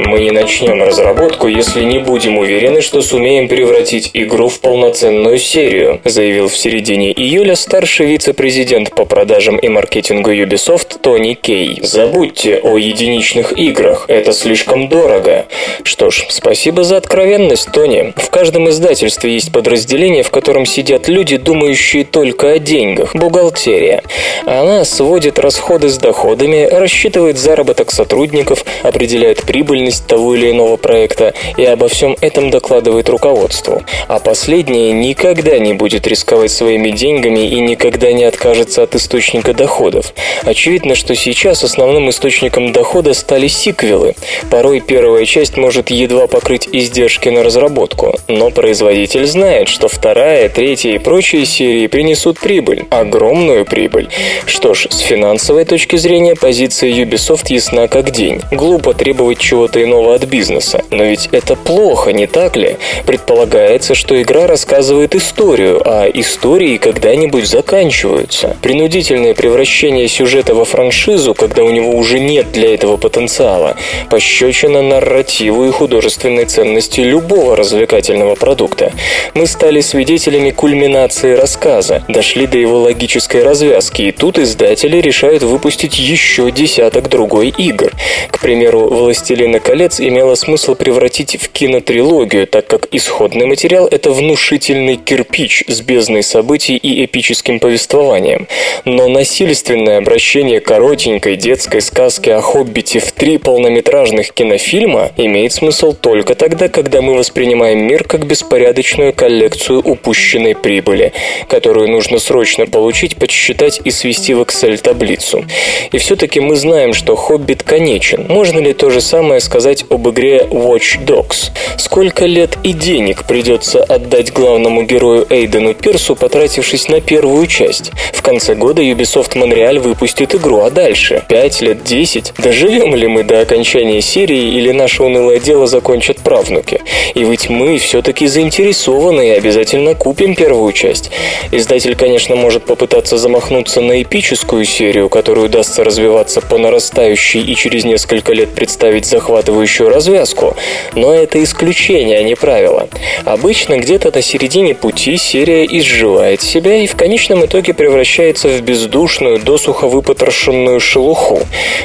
Мы 0.04 0.20
не 0.20 0.32
начнем 0.32 0.82
разработку, 0.82 1.48
если 1.48 1.84
не 1.84 2.00
будем 2.00 2.40
уверены, 2.40 2.82
что 2.82 3.04
сумеем 3.04 3.48
превратить 3.48 4.10
игру 4.16 4.50
в 4.50 4.60
полноценную 4.60 5.38
серию, 5.38 6.02
заявил 6.04 6.50
в 6.50 6.58
середине 6.58 7.12
июля 7.12 7.56
старший 7.56 8.08
вице-президент 8.08 8.96
по 8.96 9.06
продажам 9.06 9.58
и 9.58 9.68
маркетингу 9.68 10.32
Ubisoft 10.32 11.00
Тони 11.02 11.36
Кей. 11.36 11.80
Забудьте 11.84 12.60
о 12.64 12.78
единичных 12.78 13.58
играх, 13.58 14.06
это 14.08 14.34
слишком 14.34 14.90
дорого. 14.90 15.46
Что 15.84 16.10
ж, 16.10 16.26
спасибо 16.30 16.84
за 16.84 16.98
откровенность, 16.98 17.72
Тони. 17.72 18.14
В 18.18 18.32
каждом 18.32 18.70
издательстве 18.70 19.36
есть 19.36 19.52
подразделение, 19.52 20.24
в 20.24 20.32
котором 20.32 20.66
сидят 20.66 21.08
люди, 21.10 21.38
думающие 21.38 22.06
только 22.06 22.54
о 22.54 22.60
деньгах, 22.60 23.16
бухгалтерия. 23.16 24.02
Она 24.48 24.84
сводит 24.84 25.38
расходы 25.38 25.90
с 25.90 26.00
доходами, 26.00 26.66
рассчитывает 26.66 27.38
заработок 27.38 27.92
сотрудников, 27.92 28.66
определяет 28.82 29.44
прибыльность 29.44 29.91
того 30.00 30.36
или 30.36 30.52
иного 30.52 30.78
проекта 30.78 31.34
и 31.58 31.64
обо 31.66 31.88
всем 31.88 32.16
этом 32.22 32.50
докладывает 32.50 33.10
руководству. 33.10 33.84
А 34.08 34.20
последнее 34.20 34.94
никогда 34.94 35.58
не 35.60 35.74
будет 35.74 36.08
рисковать 36.08 36.52
своими 36.52 36.90
деньгами 36.90 37.48
и 37.48 37.60
никогда 37.60 38.12
не 38.14 38.24
откажется 38.24 38.84
от 38.84 38.96
источника 38.96 39.54
доходов. 39.54 40.14
Очевидно, 40.44 40.96
что 40.96 41.16
сейчас 41.16 41.64
основным 41.64 42.10
источником 42.10 42.72
дохода 42.72 43.14
стали 43.14 43.48
сиквелы. 43.48 44.16
Порой 44.50 44.80
первая 44.80 45.26
часть 45.26 45.58
может 45.58 45.90
едва 45.90 46.28
покрыть 46.28 46.70
издержки 46.72 47.30
на 47.30 47.44
разработку, 47.44 48.16
но 48.28 48.50
производитель 48.50 49.26
знает, 49.26 49.68
что 49.68 49.88
вторая, 49.88 50.50
третья 50.50 50.92
и 50.92 50.98
прочие 50.98 51.46
серии 51.46 51.88
принесут 51.88 52.40
прибыль, 52.40 52.86
огромную 52.90 53.66
прибыль. 53.66 54.10
Что 54.46 54.74
ж, 54.74 54.88
с 54.90 55.00
финансовой 55.00 55.66
точки 55.66 55.96
зрения 55.96 56.36
позиция 56.36 56.92
Ubisoft 56.92 57.46
ясна 57.50 57.88
как 57.88 58.12
день. 58.12 58.42
Глупо 58.52 58.94
требовать 58.94 59.40
чего-то 59.40 59.71
чего-то 59.72 59.84
иного 59.84 60.16
от 60.16 60.26
бизнеса. 60.26 60.84
Но 60.92 61.04
ведь 61.04 61.30
это 61.32 61.56
плохо, 61.56 62.14
не 62.14 62.28
так 62.28 62.56
ли? 62.56 62.78
Предполагается, 63.06 63.96
что 63.96 64.22
игра 64.22 64.48
рассказывает 64.48 65.16
историю, 65.16 65.82
а 65.86 66.08
истории 66.08 66.78
когда-нибудь 66.78 67.48
заканчиваются. 67.48 68.58
Принудительное 68.62 69.34
превращение 69.34 70.08
сюжета 70.08 70.56
во 70.56 70.66
франшизу, 70.66 71.34
когда 71.34 71.64
у 71.64 71.72
него 71.72 71.92
уже 71.92 72.20
нет 72.20 72.52
для 72.52 72.74
этого 72.74 72.98
потенциала, 72.98 73.76
пощечина 74.10 74.82
нарративу 74.82 75.66
и 75.66 75.72
художественной 75.72 76.46
ценности 76.46 77.02
любого 77.02 77.56
развлекательного 77.56 78.36
продукта. 78.36 78.92
Мы 79.34 79.48
стали 79.48 79.82
свидетелями 79.82 80.52
кульминации 80.52 81.34
рассказа, 81.34 82.04
дошли 82.08 82.48
до 82.48 82.58
его 82.58 82.80
логической 82.82 83.44
развязки, 83.44 84.02
и 84.04 84.12
тут 84.12 84.38
издатели 84.38 84.98
решают 84.98 85.44
выпустить 85.44 86.00
еще 86.00 86.52
десяток 86.52 87.10
другой 87.10 87.50
игр. 87.50 87.92
К 88.30 88.40
примеру, 88.40 88.90
«Властелина 88.90 89.61
колец» 89.62 90.02
имело 90.02 90.36
смысл 90.36 90.76
превратить 90.76 91.42
в 91.42 91.50
кинотрилогию, 91.50 92.48
так 92.48 92.68
как 92.68 92.88
исходный 92.92 93.46
материал— 93.46 93.88
это 93.92 94.12
внушительный 94.12 94.98
кирпич 94.98 95.64
с 95.68 95.82
бездной 95.82 96.24
событий 96.24 96.76
и 96.76 97.06
эпическим 97.06 97.60
повествованием. 97.60 98.48
Но 98.84 99.08
насильственное 99.08 100.00
обращение 100.00 100.60
коротенькой 100.60 101.38
детской 101.38 101.82
сказки 101.82 102.30
о 102.30 102.42
Хоббите 102.42 103.00
в 103.00 103.12
три 103.12 103.38
полнометражных 103.38 104.34
кинофильма 104.34 105.12
имеет 105.18 105.54
смысл 105.54 105.94
только 105.94 106.36
тогда, 106.36 106.68
когда 106.68 107.02
мы 107.02 107.16
воспринимаем 107.16 107.80
мир 107.86 108.04
как 108.04 108.26
беспорядочную 108.26 109.14
коллекцию 109.14 109.80
упущенной 109.80 110.56
прибыли, 110.56 111.14
которую 111.48 111.90
нужно 111.90 112.20
срочно 112.20 112.66
получить, 112.66 113.16
подсчитать 113.16 113.80
и 113.84 113.92
свести 113.92 114.34
в 114.34 114.42
Excel-таблицу. 114.42 115.46
И 115.92 115.98
все-таки 115.98 116.40
мы 116.40 116.56
знаем, 116.56 116.94
что 116.94 117.16
Хоббит 117.16 117.64
конечен. 117.64 118.26
Можно 118.28 118.60
ли 118.60 118.74
то 118.74 118.90
же 118.90 119.00
самое 119.00 119.40
сказать 119.40 119.51
об 119.90 120.10
игре 120.10 120.48
Watch 120.50 121.06
Dogs? 121.06 121.52
Сколько 121.78 122.26
лет 122.26 122.58
и 122.64 122.74
денег 122.74 123.26
придется 123.26 123.84
отдать 123.84 124.32
главному 124.32 124.84
герою 124.84 125.26
Эйдену 125.30 125.74
Пирсу, 125.74 126.16
потратившись 126.16 126.88
на 126.88 127.02
первую 127.02 127.48
часть? 127.48 127.92
В 128.14 128.22
конце 128.22 128.56
года 128.56 128.82
Ubisoft 128.82 129.34
Montreal 129.34 129.80
выпустит 129.80 130.36
игру, 130.36 130.62
а 130.62 130.70
дальше? 130.70 131.24
Пять 131.28 131.62
лет, 131.62 131.84
десять? 131.84 132.34
Доживем 132.38 132.96
ли 132.96 133.08
мы 133.08 133.24
до 133.24 133.42
окончания 133.42 134.02
серии 134.02 134.56
или 134.56 134.72
наше 134.72 135.04
унылое 135.04 135.40
дело 135.40 135.68
закончат 135.68 136.20
правнуки? 136.20 136.82
И 137.14 137.24
ведь 137.24 137.50
мы 137.50 137.78
все-таки 137.78 138.28
заинтересованы 138.28 139.28
и 139.28 139.32
обязательно 139.32 139.96
купим 139.96 140.36
первую 140.36 140.72
часть. 140.72 141.12
Издатель, 141.52 141.96
конечно, 141.96 142.36
может 142.36 142.64
попытаться 142.64 143.18
замахнуться 143.18 143.82
на 143.82 144.02
эпическую 144.02 144.66
серию, 144.66 145.10
которую 145.10 145.48
удастся 145.48 145.84
развиваться 145.84 146.42
по 146.42 146.58
нарастающей 146.58 147.42
и 147.42 147.56
через 147.56 147.84
несколько 147.84 148.34
лет 148.34 148.50
представить 148.52 149.06
захватывающую 149.42 149.90
развязку, 149.90 150.56
но 150.96 151.14
это 151.14 151.44
исключение, 151.44 152.20
а 152.20 152.24
не 152.24 152.36
правило. 152.36 152.88
Обычно 153.26 153.78
где-то 153.78 154.12
на 154.14 154.22
середине 154.22 154.76
пути 154.76 155.18
серия 155.18 155.66
изживает 155.66 156.42
себя 156.42 156.76
и 156.76 156.88
в 156.88 156.96
конечном 156.96 157.46
итоге 157.46 157.74
превращается 157.74 158.50
в 158.50 158.62
бездушную, 158.62 159.40
досуха 159.40 159.88
выпотрошенную 159.88 160.80
шелуху. 160.80 161.42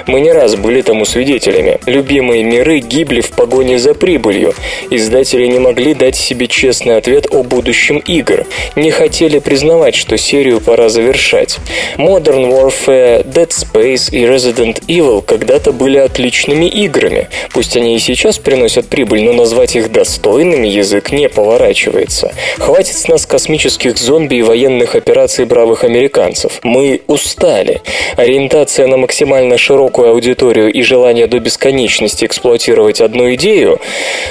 Мы 0.07 0.20
не 0.20 0.32
раз 0.32 0.57
были 0.57 0.82
тому 0.82 1.04
свидетелями. 1.04 1.78
Любимые 1.86 2.44
миры 2.44 2.80
гибли 2.80 3.20
в 3.20 3.30
погоне 3.30 3.78
за 3.78 3.94
прибылью. 3.94 4.54
Издатели 4.90 5.46
не 5.46 5.59
могли 5.59 5.94
дать 5.94 6.16
себе 6.16 6.46
честный 6.46 6.96
ответ 6.96 7.26
о 7.30 7.42
будущем 7.42 7.98
игр. 7.98 8.44
Не 8.76 8.90
хотели 8.90 9.38
признавать, 9.38 9.94
что 9.94 10.18
серию 10.18 10.61
пора 10.61 10.88
завершать. 10.88 11.59
Modern 11.96 12.50
Warfare, 12.50 13.24
Dead 13.24 13.48
Space 13.48 14.11
и 14.12 14.24
Resident 14.24 14.82
Evil 14.86 15.22
когда-то 15.22 15.72
были 15.72 15.98
отличными 15.98 16.66
играми. 16.66 17.28
Пусть 17.53 17.76
они 17.76 17.97
и 17.97 17.99
сейчас 17.99 18.38
приносят 18.38 18.88
прибыль, 18.88 19.22
но 19.22 19.32
назвать 19.32 19.76
их 19.76 19.92
достойными 19.92 20.66
язык 20.66 21.12
не 21.12 21.28
поворачивается. 21.28 22.32
Хватит 22.59 22.97
с 22.97 23.09
нас 23.09 23.26
космических 23.26 23.97
зомби 23.99 24.36
и 24.36 24.42
военных 24.42 24.94
операций 24.94 25.44
бравых 25.44 25.84
американцев. 25.84 26.61
Мы 26.62 27.03
устали. 27.07 27.80
Ориентация 28.16 28.86
на 28.86 28.97
максимально 28.97 29.59
широкую 29.59 30.11
аудиторию 30.11 30.72
и 30.72 30.82
желание 30.82 31.26
до 31.26 31.38
бесконечности 31.38 32.24
эксплуатировать 32.24 33.01
одну 33.01 33.32
идею? 33.34 33.80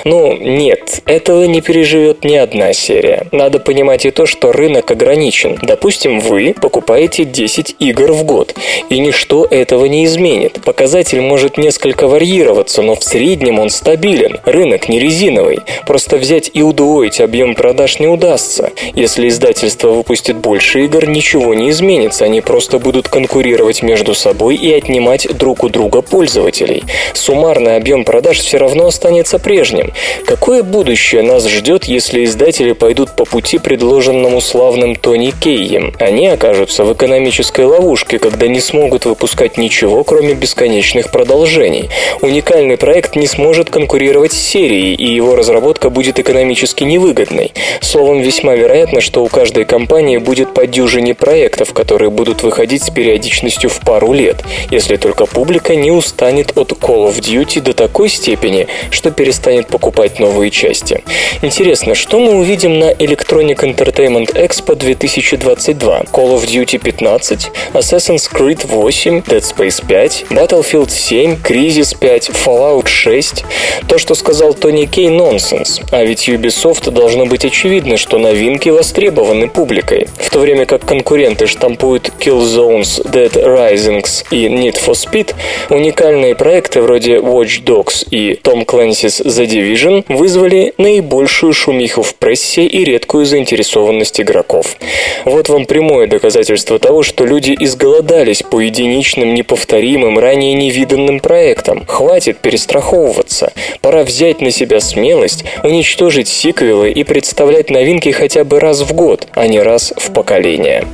Ну, 0.04 0.36
нет, 0.38 1.02
этого 1.06 1.46
не 1.46 1.62
переживет 1.62 2.24
ни 2.24 2.36
одна 2.36 2.74
серия. 2.74 3.28
Надо 3.32 3.60
понимать 3.60 4.06
и 4.06 4.12
то, 4.12 4.26
что 4.26 4.52
рынок 4.52 4.92
ограничен. 4.92 5.58
Допустим, 5.62 6.20
вы 6.20 6.54
покупаете 6.60 7.26
10 7.26 7.76
игр 7.80 8.12
в 8.12 8.24
год, 8.24 8.56
и 8.90 9.00
ничто 9.00 9.46
этого 9.46 9.86
не 9.86 10.06
изменит. 10.06 10.60
Показатель 10.64 11.22
может 11.22 11.58
несколько 11.58 12.08
варьироваться, 12.08 12.82
но 12.82 12.96
в 12.96 13.04
среднем 13.06 13.60
он 13.60 13.70
стабилен. 13.70 14.40
Рынок 14.44 14.90
не 14.90 15.00
резиновый. 15.00 15.60
Просто 15.86 16.18
взять 16.18 16.52
и 16.54 16.62
удвоить 16.62 17.22
объем 17.22 17.56
продаж 17.56 18.00
не 18.00 18.08
удастся. 18.08 18.72
Если 18.94 19.30
издательство 19.30 19.92
выпустит 19.92 20.38
больше 20.38 20.86
игр, 20.86 21.08
ничего 21.08 21.54
не 21.54 21.70
изменится. 21.70 22.26
Они 22.26 22.42
просто 22.42 22.80
будут 22.80 23.08
конкурировать 23.08 23.84
между 23.84 24.14
собой 24.14 24.56
и 24.56 24.74
отнимать 24.74 25.28
друг 25.38 25.64
у 25.64 25.70
друга 25.70 26.02
пользователей. 26.02 26.84
Суммарный 27.14 27.78
объем 27.78 28.04
продаж 28.04 28.40
все 28.40 28.58
равно 28.58 28.88
останется 28.88 29.40
прежним. 29.40 29.94
Какое 30.26 30.64
будущее 30.64 31.22
нас 31.22 31.48
ждет, 31.48 31.86
если 31.86 32.26
издатели 32.26 32.74
пойдут 32.74 33.16
по 33.16 33.26
пути, 33.26 33.58
предложенному 33.60 34.42
славным 34.42 34.96
Тони 34.96 35.32
Кейем? 35.32 35.94
Они 36.00 36.28
окажутся 36.28 36.84
в 36.84 36.94
экономической 36.94 37.66
ловушке, 37.66 38.20
когда 38.20 38.48
не 38.48 38.60
смогут 38.60 39.06
выпускать 39.06 39.58
ничего, 39.58 40.04
кроме 40.04 40.34
бесконечных 40.34 41.12
продолжений. 41.12 41.90
Уникальный 42.22 42.78
проект 42.78 42.95
не 43.16 43.28
сможет 43.28 43.70
конкурировать 43.70 44.32
с 44.32 44.38
серией, 44.38 44.96
и 44.96 45.14
его 45.14 45.36
разработка 45.36 45.90
будет 45.90 46.18
экономически 46.18 46.84
невыгодной. 46.84 47.54
Словом, 47.82 48.22
весьма 48.22 48.56
вероятно, 48.56 49.02
что 49.02 49.24
у 49.24 49.28
каждой 49.28 49.66
компании 49.66 50.18
будет 50.18 50.54
по 50.54 50.66
дюжине 50.66 51.14
проектов, 51.14 51.74
которые 51.74 52.10
будут 52.10 52.44
выходить 52.44 52.84
с 52.84 52.90
периодичностью 52.90 53.70
в 53.70 53.82
пару 53.82 54.14
лет, 54.14 54.44
если 54.72 54.96
только 54.96 55.26
публика 55.26 55.76
не 55.76 55.92
устанет 55.92 56.58
от 56.58 56.72
Call 56.72 57.10
of 57.10 57.20
Duty 57.20 57.62
до 57.62 57.74
такой 57.74 58.08
степени, 58.08 58.68
что 58.92 59.12
перестанет 59.12 59.68
покупать 59.68 60.20
новые 60.20 60.50
части. 60.50 61.04
Интересно, 61.42 61.96
что 61.96 62.20
мы 62.20 62.36
увидим 62.36 62.80
на 62.80 62.92
Electronic 62.92 63.58
Entertainment 63.58 64.34
Expo 64.36 64.76
2022? 64.76 66.04
Call 66.14 66.36
of 66.36 66.46
Duty 66.46 66.80
15, 66.80 67.52
Assassin's 67.74 68.32
Creed 68.32 68.66
8, 68.66 69.20
Dead 69.28 69.44
Space 69.44 69.86
5, 69.86 70.28
Battlefield 70.30 70.90
7, 70.90 71.42
Crisis 71.44 71.94
5, 71.98 72.30
Fallout 72.30 72.85
6. 72.88 73.44
То, 73.88 73.98
что 73.98 74.16
сказал 74.16 74.54
Тони 74.54 74.86
Кей, 74.86 75.10
нонсенс. 75.10 75.82
А 75.92 76.04
ведь 76.04 76.28
Ubisoft 76.28 76.90
должно 76.92 77.26
быть 77.26 77.46
очевидно, 77.46 77.98
что 77.98 78.18
новинки 78.18 78.70
востребованы 78.70 79.48
публикой. 79.48 80.08
В 80.18 80.30
то 80.30 80.40
время 80.40 80.66
как 80.66 80.86
конкуренты 80.86 81.48
штампуют 81.48 82.12
Killzones, 82.20 83.04
Dead 83.06 83.32
Risings 83.32 84.26
и 84.32 84.48
Need 84.48 84.78
for 84.84 84.94
Speed, 84.94 85.36
уникальные 85.70 86.36
проекты 86.36 86.82
вроде 86.82 87.18
Watch 87.18 87.64
Dogs 87.64 88.08
и 88.10 88.40
Tom 88.42 88.66
Clancy's 88.66 89.24
The 89.26 89.46
Division 89.46 90.06
вызвали 90.10 90.74
наибольшую 90.78 91.54
шумиху 91.54 92.02
в 92.02 92.16
прессе 92.16 92.66
и 92.66 92.84
редкую 92.84 93.26
заинтересованность 93.26 94.20
игроков. 94.20 94.78
Вот 95.26 95.50
вам 95.50 95.66
прямое 95.66 96.08
доказательство 96.08 96.80
того, 96.80 97.04
что 97.04 97.26
люди 97.26 97.56
изголодались 97.60 98.44
по 98.44 98.60
единичным, 98.60 99.34
неповторимым, 99.34 100.18
ранее 100.20 100.54
невиданным 100.54 101.20
проектам. 101.20 101.86
Хватит 101.88 102.38
перестраховываться. 102.66 103.54
Пора 103.82 104.04
взять 104.04 104.42
на 104.42 104.52
себя 104.52 104.80
смелость, 104.80 105.46
уничтожить 105.64 106.28
сиквелы 106.28 106.92
и 106.92 107.04
представлять 107.04 107.70
новинки 107.70 108.10
хотя 108.10 108.44
бы 108.44 108.60
раз 108.60 108.82
в 108.82 108.94
год, 108.94 109.28
а 109.34 109.48
не 109.48 109.60
раз 109.60 109.94
в 109.96 110.12
поколение. 110.12 110.86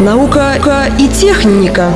Наука 0.00 0.54
и 0.98 1.08
техника. 1.08 1.92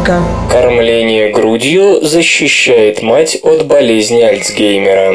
Кормление 0.50 1.30
грудью 1.30 2.00
защищает 2.02 3.02
мать 3.02 3.38
от 3.42 3.66
болезни 3.66 4.20
Альцгеймера. 4.20 5.14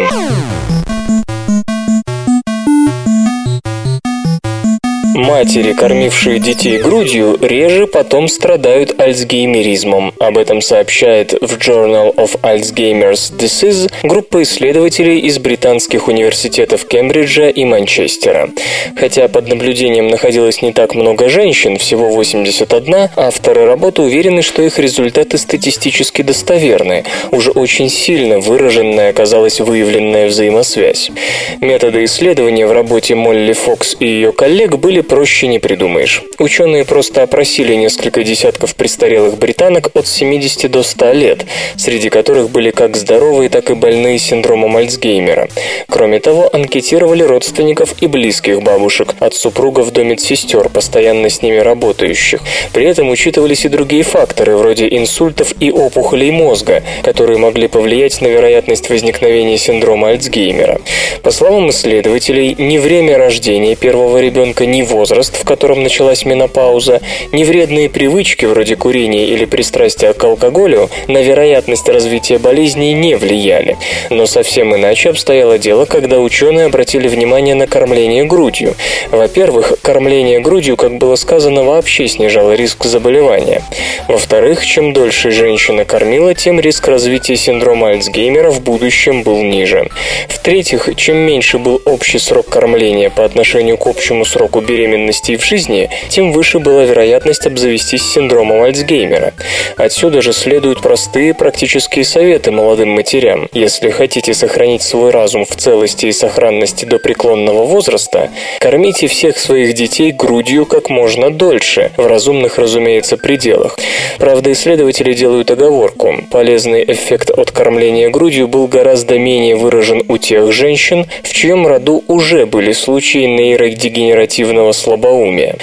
Матери, 5.14 5.74
кормившие 5.74 6.40
детей 6.40 6.78
грудью, 6.78 7.38
реже 7.42 7.86
потом 7.86 8.30
страдают 8.30 9.00
альцгеймеризмом. 9.00 10.14
Об 10.20 10.38
этом 10.38 10.62
сообщает 10.62 11.34
в 11.34 11.58
Journal 11.58 12.16
of 12.16 12.40
Alzheimer's 12.42 13.36
Disease 13.36 13.92
группа 14.04 14.42
исследователей 14.44 15.20
из 15.20 15.38
британских 15.38 16.08
университетов 16.08 16.86
Кембриджа 16.86 17.50
и 17.50 17.66
Манчестера. 17.66 18.50
Хотя 18.96 19.28
под 19.28 19.50
наблюдением 19.50 20.08
находилось 20.08 20.62
не 20.62 20.72
так 20.72 20.96
много 20.96 21.28
женщин, 21.28 21.78
всего 21.78 22.10
81, 22.10 23.10
авторы 23.18 23.66
работы 23.66 24.04
уверены, 24.04 24.42
что 24.42 24.62
их 24.62 24.80
результаты 24.80 25.38
статистически 25.38 26.22
достоверны. 26.22 27.04
Уже 27.32 27.52
очень 27.52 27.90
сильно 27.90 28.40
выраженная 28.40 29.10
оказалась 29.10 29.60
выявленная 29.60 30.28
взаимосвязь. 30.28 31.12
Методы 31.60 32.06
исследования 32.06 32.66
в 32.66 32.72
работе 32.72 33.16
Молли 33.16 33.54
Фокс 33.54 33.98
и 34.00 34.06
ее 34.06 34.32
коллег 34.32 34.78
были 34.78 35.02
проще 35.12 35.48
не 35.48 35.60
придумаешь. 35.60 36.24
Ученые 36.40 36.86
просто 36.86 37.24
опросили 37.24 37.76
несколько 37.76 38.24
десятков 38.24 38.76
престарелых 38.78 39.38
британок 39.38 39.90
от 39.94 40.08
70 40.08 40.72
до 40.72 40.84
100 40.84 41.12
лет, 41.12 41.46
среди 41.76 42.10
которых 42.10 42.50
были 42.50 42.72
как 42.72 42.96
здоровые, 42.96 43.50
так 43.50 43.70
и 43.70 43.74
больные 43.74 44.18
синдромом 44.18 44.78
Альцгеймера. 44.78 45.50
Кроме 45.90 46.22
того, 46.22 46.50
анкетировали 46.54 47.24
родственников 47.24 47.94
и 48.00 48.08
близких 48.08 48.62
бабушек, 48.62 49.16
от 49.20 49.34
супругов 49.34 49.92
до 49.92 50.06
медсестер, 50.06 50.70
постоянно 50.70 51.30
с 51.30 51.42
ними 51.42 51.58
работающих. 51.58 52.40
При 52.72 52.86
этом 52.86 53.10
учитывались 53.10 53.66
и 53.66 53.68
другие 53.68 54.04
факторы, 54.04 54.56
вроде 54.56 54.88
инсультов 54.88 55.54
и 55.60 55.72
опухолей 55.72 56.32
мозга, 56.32 56.84
которые 57.04 57.38
могли 57.38 57.68
повлиять 57.68 58.22
на 58.22 58.28
вероятность 58.28 58.90
возникновения 58.90 59.58
синдрома 59.58 60.12
Альцгеймера. 60.12 60.80
По 61.22 61.32
словам 61.32 61.70
исследователей, 61.70 62.56
ни 62.58 62.78
время 62.78 63.18
рождения 63.18 63.76
первого 63.76 64.22
ребенка, 64.22 64.66
ни 64.66 64.82
возраст, 64.92 65.36
в 65.36 65.46
котором 65.46 65.82
началась 65.84 66.26
менопауза, 66.26 67.02
ни 67.32 67.44
вредные 67.44 67.90
привычки 67.90 68.46
вроде 68.46 68.76
курения 68.76 69.26
или 69.26 69.46
пристрастия 69.46 70.14
к 70.14 70.24
алкоголю 70.24 70.90
на 71.08 71.22
вероятность 71.22 71.88
развития 71.90 72.38
болезней 72.38 72.94
не 72.94 73.16
влияли. 73.16 73.78
Но 74.10 74.26
совсем 74.26 74.76
иначе 74.76 75.10
обстояло 75.10 75.58
дело, 75.58 75.86
когда 75.86 76.20
ученые 76.20 76.68
обратили 76.68 77.08
внимание 77.08 77.56
на 77.56 77.68
кормление 77.68 78.26
грудью. 78.26 78.76
Во-первых, 79.10 79.74
кормление 79.82 80.40
грудью, 80.40 80.78
как 80.78 80.98
было 80.98 81.16
сказано, 81.16 81.64
вообще 81.64 82.08
снижало 82.08 82.54
риск 82.54 82.86
заболевания. 82.86 83.64
Во-вторых, 84.08 84.66
чем 84.66 84.94
дольше 84.94 85.32
женщина 85.32 85.86
кормила, 85.86 86.36
тем 86.36 86.60
риск 86.60 86.88
развития 86.88 87.36
синдрома 87.36 87.90
Альцгеймера 87.90 88.52
в 88.52 88.62
будущем 88.62 89.24
был 89.24 89.42
ниже. 89.42 89.90
В-третьих, 90.28 90.90
чем 90.96 91.18
меньше 91.18 91.58
был 91.58 91.82
общий 91.86 92.20
срок 92.20 92.48
кормления 92.50 93.10
по 93.10 93.24
отношению 93.24 93.78
к 93.78 93.88
общему 93.88 94.26
сроку 94.26 94.60
беременности 94.60 94.81
и 94.86 95.38
в 95.38 95.46
жизни, 95.46 95.90
тем 96.10 96.32
выше 96.32 96.60
была 96.60 96.84
вероятность 96.84 97.46
обзавестись 97.46 98.04
синдромом 98.04 98.62
Альцгеймера. 98.62 99.34
Отсюда 99.78 100.22
же 100.22 100.34
следуют 100.34 100.82
простые 100.82 101.34
практические 101.34 102.06
советы 102.06 102.52
молодым 102.52 102.90
матерям. 102.90 103.48
Если 103.54 103.90
хотите 103.90 104.34
сохранить 104.34 104.82
свой 104.82 105.12
разум 105.12 105.46
в 105.46 105.56
целости 105.56 106.08
и 106.08 106.12
сохранности 106.12 106.86
до 106.86 107.00
преклонного 107.00 107.66
возраста, 107.66 108.30
кормите 108.60 109.08
всех 109.08 109.38
своих 109.38 109.74
детей 109.74 110.12
грудью 110.12 110.66
как 110.66 110.90
можно 110.90 111.32
дольше, 111.32 111.92
в 111.98 112.06
разумных, 112.06 112.58
разумеется, 112.58 113.18
пределах. 113.18 113.78
Правда, 114.18 114.52
исследователи 114.52 115.14
делают 115.14 115.52
оговорку. 115.52 116.16
Полезный 116.32 116.84
эффект 116.84 117.30
от 117.30 117.52
кормления 117.52 118.10
грудью 118.10 118.48
был 118.48 118.68
гораздо 118.68 119.18
менее 119.18 119.56
выражен 119.56 120.04
у 120.08 120.18
тех 120.18 120.52
женщин, 120.52 121.06
в 121.24 121.34
чьем 121.34 121.68
роду 121.68 122.04
уже 122.08 122.46
были 122.46 122.72
случаи 122.72 123.26
нейродегенеративного 123.26 124.71
слабоумия. 124.72 125.58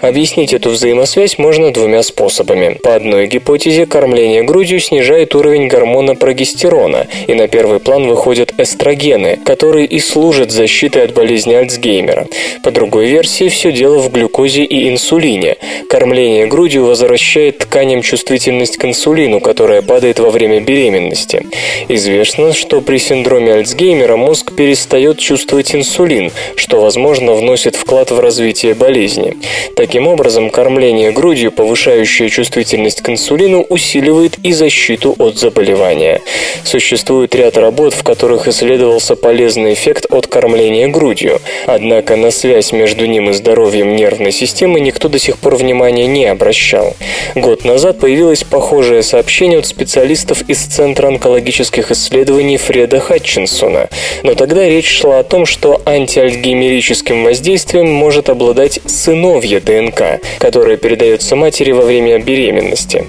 Объяснить 0.00 0.52
эту 0.52 0.70
взаимосвязь 0.70 1.38
можно 1.38 1.72
двумя 1.72 2.02
способами. 2.02 2.78
По 2.82 2.94
одной 2.94 3.26
гипотезе, 3.26 3.86
кормление 3.86 4.42
грудью 4.42 4.80
снижает 4.80 5.34
уровень 5.34 5.68
гормона 5.68 6.14
прогестерона, 6.14 7.06
и 7.26 7.34
на 7.34 7.48
первый 7.48 7.80
план 7.80 8.06
выходят 8.06 8.52
эстрогены, 8.58 9.38
которые 9.44 9.86
и 9.86 9.98
служат 10.00 10.50
защитой 10.50 11.04
от 11.04 11.14
болезни 11.14 11.54
Альцгеймера. 11.54 12.26
По 12.62 12.70
другой 12.70 13.06
версии, 13.06 13.48
все 13.48 13.72
дело 13.72 13.98
в 13.98 14.10
глюкозе 14.10 14.64
и 14.64 14.88
инсулине. 14.88 15.56
Кормление 15.88 16.46
грудью 16.46 16.84
возвращает 16.84 17.58
тканям 17.58 18.02
чувствительность 18.02 18.76
к 18.76 18.84
инсулину, 18.84 19.40
которая 19.40 19.82
падает 19.82 20.18
во 20.18 20.30
время 20.30 20.60
беременности. 20.60 21.46
Известно, 21.88 22.52
что 22.52 22.80
при 22.80 22.98
синдроме 22.98 23.54
Альцгеймера 23.54 24.16
мозг 24.16 24.54
перестает 24.54 25.18
чувствовать 25.18 25.74
инсулин, 25.74 26.30
что, 26.56 26.80
возможно, 26.80 27.32
вносит 27.34 27.76
вклад 27.76 28.10
в 28.10 28.20
развитие 28.20 28.53
болезни. 28.62 29.36
Таким 29.76 30.06
образом, 30.06 30.50
кормление 30.50 31.10
грудью, 31.10 31.50
повышающее 31.50 32.28
чувствительность 32.28 33.02
к 33.02 33.10
инсулину, 33.10 33.66
усиливает 33.68 34.38
и 34.42 34.52
защиту 34.52 35.14
от 35.18 35.36
заболевания. 35.36 36.22
Существует 36.62 37.34
ряд 37.34 37.56
работ, 37.58 37.94
в 37.94 38.04
которых 38.04 38.46
исследовался 38.46 39.16
полезный 39.16 39.74
эффект 39.74 40.06
от 40.10 40.28
кормления 40.28 40.88
грудью. 40.88 41.40
Однако 41.66 42.16
на 42.16 42.30
связь 42.30 42.72
между 42.72 43.06
ним 43.06 43.30
и 43.30 43.32
здоровьем 43.32 43.96
нервной 43.96 44.30
системы 44.32 44.78
никто 44.78 45.08
до 45.08 45.18
сих 45.18 45.38
пор 45.38 45.56
внимания 45.56 46.06
не 46.06 46.26
обращал. 46.26 46.94
Год 47.34 47.64
назад 47.64 47.98
появилось 47.98 48.44
похожее 48.44 49.02
сообщение 49.02 49.58
от 49.58 49.66
специалистов 49.66 50.42
из 50.48 50.58
Центра 50.58 51.08
онкологических 51.08 51.90
исследований 51.90 52.56
Фреда 52.56 53.00
Хатчинсона. 53.00 53.88
Но 54.22 54.34
тогда 54.34 54.68
речь 54.68 54.88
шла 54.88 55.18
о 55.18 55.24
том, 55.24 55.46
что 55.46 55.82
антиальцгеймерическим 55.84 57.24
воздействием 57.24 57.90
может 57.90 58.28
обладать 58.28 58.43
сыновья 58.86 59.60
ДНК, 59.60 60.20
которая 60.38 60.76
передается 60.76 61.36
матери 61.36 61.72
во 61.72 61.82
время 61.82 62.18
беременности. 62.18 63.06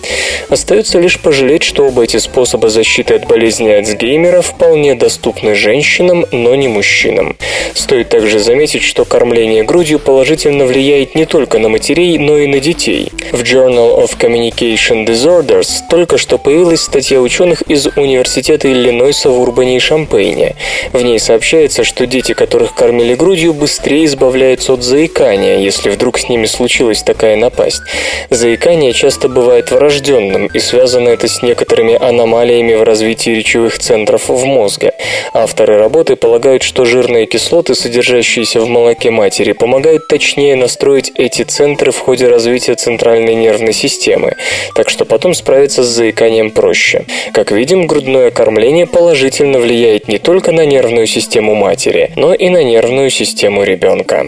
Остается 0.49 0.99
лишь 0.99 1.19
пожалеть, 1.19 1.63
что 1.63 1.87
оба 1.87 2.03
эти 2.03 2.17
способа 2.17 2.69
защиты 2.69 3.15
от 3.15 3.27
болезни 3.27 3.69
Альцгеймера 3.69 4.41
вполне 4.41 4.95
доступны 4.95 5.55
женщинам, 5.55 6.25
но 6.31 6.55
не 6.55 6.67
мужчинам. 6.67 7.35
Стоит 7.73 8.09
также 8.09 8.39
заметить, 8.39 8.83
что 8.83 9.05
кормление 9.05 9.63
грудью 9.63 9.99
положительно 9.99 10.65
влияет 10.65 11.15
не 11.15 11.25
только 11.25 11.59
на 11.59 11.69
матерей, 11.69 12.17
но 12.17 12.37
и 12.37 12.47
на 12.47 12.59
детей. 12.59 13.11
В 13.31 13.41
Journal 13.41 14.03
of 14.03 14.17
Communication 14.17 15.05
Disorders 15.05 15.69
только 15.89 16.17
что 16.17 16.37
появилась 16.37 16.81
статья 16.81 17.19
ученых 17.19 17.61
из 17.63 17.87
Университета 17.87 18.71
Иллинойса 18.71 19.29
в 19.29 19.39
Урбане 19.39 19.77
и 19.77 19.79
Шампейне. 19.79 20.55
В 20.93 21.01
ней 21.01 21.19
сообщается, 21.19 21.83
что 21.83 22.05
дети, 22.05 22.33
которых 22.33 22.73
кормили 22.75 23.15
грудью, 23.15 23.53
быстрее 23.53 24.05
избавляются 24.05 24.73
от 24.73 24.83
заикания, 24.83 25.24
если 25.33 25.89
вдруг 25.89 26.17
с 26.17 26.29
ними 26.29 26.45
случилась 26.45 27.03
такая 27.03 27.35
напасть. 27.35 27.81
Заикание 28.29 28.93
часто 28.93 29.29
бывает 29.29 29.71
врожденным, 29.71 30.47
и 30.47 30.59
связано 30.59 31.09
это 31.09 31.27
с 31.27 31.41
некоторыми 31.41 31.95
аномалиями 31.95 32.73
в 32.73 32.83
развитии 32.83 33.31
речевых 33.31 33.79
центров 33.79 34.29
в 34.29 34.45
мозге. 34.45 34.93
Авторы 35.33 35.77
работы 35.77 36.15
полагают, 36.15 36.63
что 36.63 36.85
жирные 36.85 37.25
кислоты, 37.25 37.75
содержащиеся 37.75 38.61
в 38.61 38.67
молоке 38.67 39.11
матери, 39.11 39.53
помогают 39.53 40.07
точнее 40.07 40.55
настроить 40.55 41.11
эти 41.15 41.43
центры 41.43 41.91
в 41.91 41.99
ходе 41.99 42.27
развития 42.27 42.75
центральной 42.75 43.35
нервной 43.35 43.73
системы, 43.73 44.35
так 44.75 44.89
что 44.89 45.05
потом 45.05 45.33
справиться 45.33 45.83
с 45.83 45.87
заиканием 45.87 46.51
проще. 46.51 47.05
Как 47.33 47.51
видим, 47.51 47.87
грудное 47.87 48.31
кормление 48.31 48.87
положительно 48.87 49.59
влияет 49.59 50.07
не 50.07 50.17
только 50.17 50.51
на 50.51 50.65
нервную 50.65 51.07
систему 51.07 51.55
матери, 51.55 52.11
но 52.15 52.33
и 52.33 52.49
на 52.49 52.63
нервную 52.63 53.09
систему 53.09 53.63
ребенка. 53.63 54.27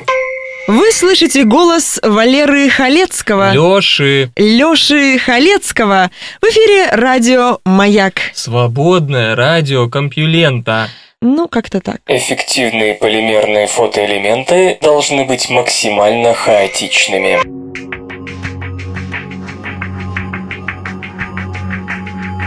Вы 0.67 0.91
слышите 0.91 1.45
голос 1.45 1.97
Валеры 2.03 2.67
Халецкого. 2.67 3.53
Лёши. 3.53 4.31
Лёши 4.35 5.17
Халецкого. 5.17 6.11
В 6.41 6.45
эфире 6.45 6.89
радио 6.91 7.59
«Маяк». 7.63 8.15
Свободное 8.33 9.37
радио 9.37 9.87
Компьюлента. 9.87 10.89
Ну, 11.21 11.47
как-то 11.47 11.79
так. 11.79 12.01
Эффективные 12.05 12.95
полимерные 12.95 13.67
фотоэлементы 13.67 14.77
должны 14.81 15.23
быть 15.23 15.49
максимально 15.49 16.33
хаотичными. 16.33 17.39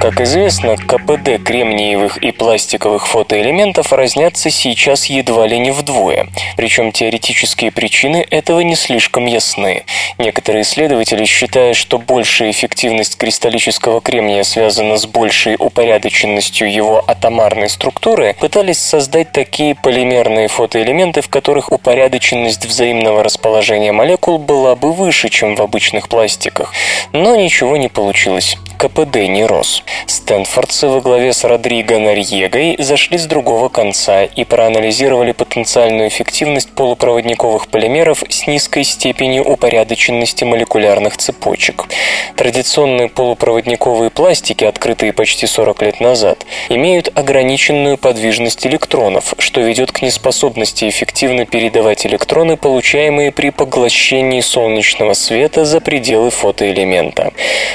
Как 0.01 0.19
известно, 0.23 0.79
КПД 0.79 1.45
кремниевых 1.45 2.17
и 2.17 2.33
пластиковых 2.33 3.07
фотоэлементов 3.07 3.93
разнятся 3.93 4.49
сейчас 4.49 5.07
едва 5.07 5.47
ли 5.47 5.59
не 5.59 5.73
вдвое. 5.73 6.29
Причем 6.57 6.91
теоретические 6.91 7.71
причины 7.71 8.27
этого 8.31 8.61
не 8.61 8.77
слишком 8.77 9.27
ясны. 9.27 9.85
Некоторые 10.17 10.63
исследователи 10.63 11.27
считают, 11.27 11.77
что 11.77 11.99
большая 11.99 12.51
эффективность 12.51 13.19
кристаллического 13.19 14.01
кремния 14.01 14.43
связана 14.43 14.97
с 14.97 15.05
большей 15.05 15.57
упорядоченностью 15.59 16.73
его 16.73 17.05
атомарной 17.07 17.69
структуры, 17.69 18.35
пытались 18.41 18.79
создать 18.79 19.33
такие 19.33 19.75
полимерные 19.75 20.49
фотоэлементы, 20.49 21.21
в 21.21 21.29
которых 21.29 21.73
упорядоченность 21.73 22.65
взаимного 22.65 23.23
расположения 23.23 23.93
молекул 23.93 24.39
была 24.39 24.77
бы 24.77 24.95
выше, 24.95 25.29
чем 25.29 25.57
в 25.57 25.61
обычных 25.61 26.09
пластиках. 26.09 26.73
Но 27.13 27.37
ничего 27.37 27.77
не 27.77 27.89
получилось. 27.89 28.57
КПД 28.79 29.17
не 29.29 29.45
рос. 29.45 29.83
Стэнфордцы 30.07 30.89
во 30.89 31.01
главе 31.01 31.33
с 31.33 31.45
Родриго 31.45 31.99
Нарьегой 31.99 32.77
зашли 32.79 33.19
с 33.19 33.27
другого 33.27 33.69
конца 33.69 34.25
и 34.25 34.45
проанализировали 34.45 35.33
потенциальную 35.33 36.09
эффективность 36.09 36.71
полупроводниковых 36.71 37.69
полимеров 37.69 38.23
с 38.29 38.47
низкой 38.47 38.85
степенью 38.85 39.45
упорядоченности 39.45 40.45
молекулярных 40.45 41.17
цепочек. 41.17 41.87
Традиционные 42.37 43.09
полупроводниковые 43.09 44.11
пластики, 44.11 44.65
открытые 44.65 45.13
почти 45.13 45.47
40 45.47 45.83
лет 45.83 46.01
назад, 46.01 46.45
имеют 46.69 47.11
ограниченную 47.15 47.99
подвижность 47.99 48.67
электронов, 48.67 49.35
что 49.39 49.61
ведет 49.61 49.93
к 49.93 50.03
неспособности 50.03 50.89
эффективно 50.89 51.47
передавать 51.47 52.07
электроны, 52.07 52.57
получаемые 52.57 53.33
при 53.33 53.51
поглощении 53.51 54.41
солнечного 54.41 55.15
света 55.15 55.65
за 55.65 55.81
пределы 55.81 56.31
фотоэлемента. 56.31 57.33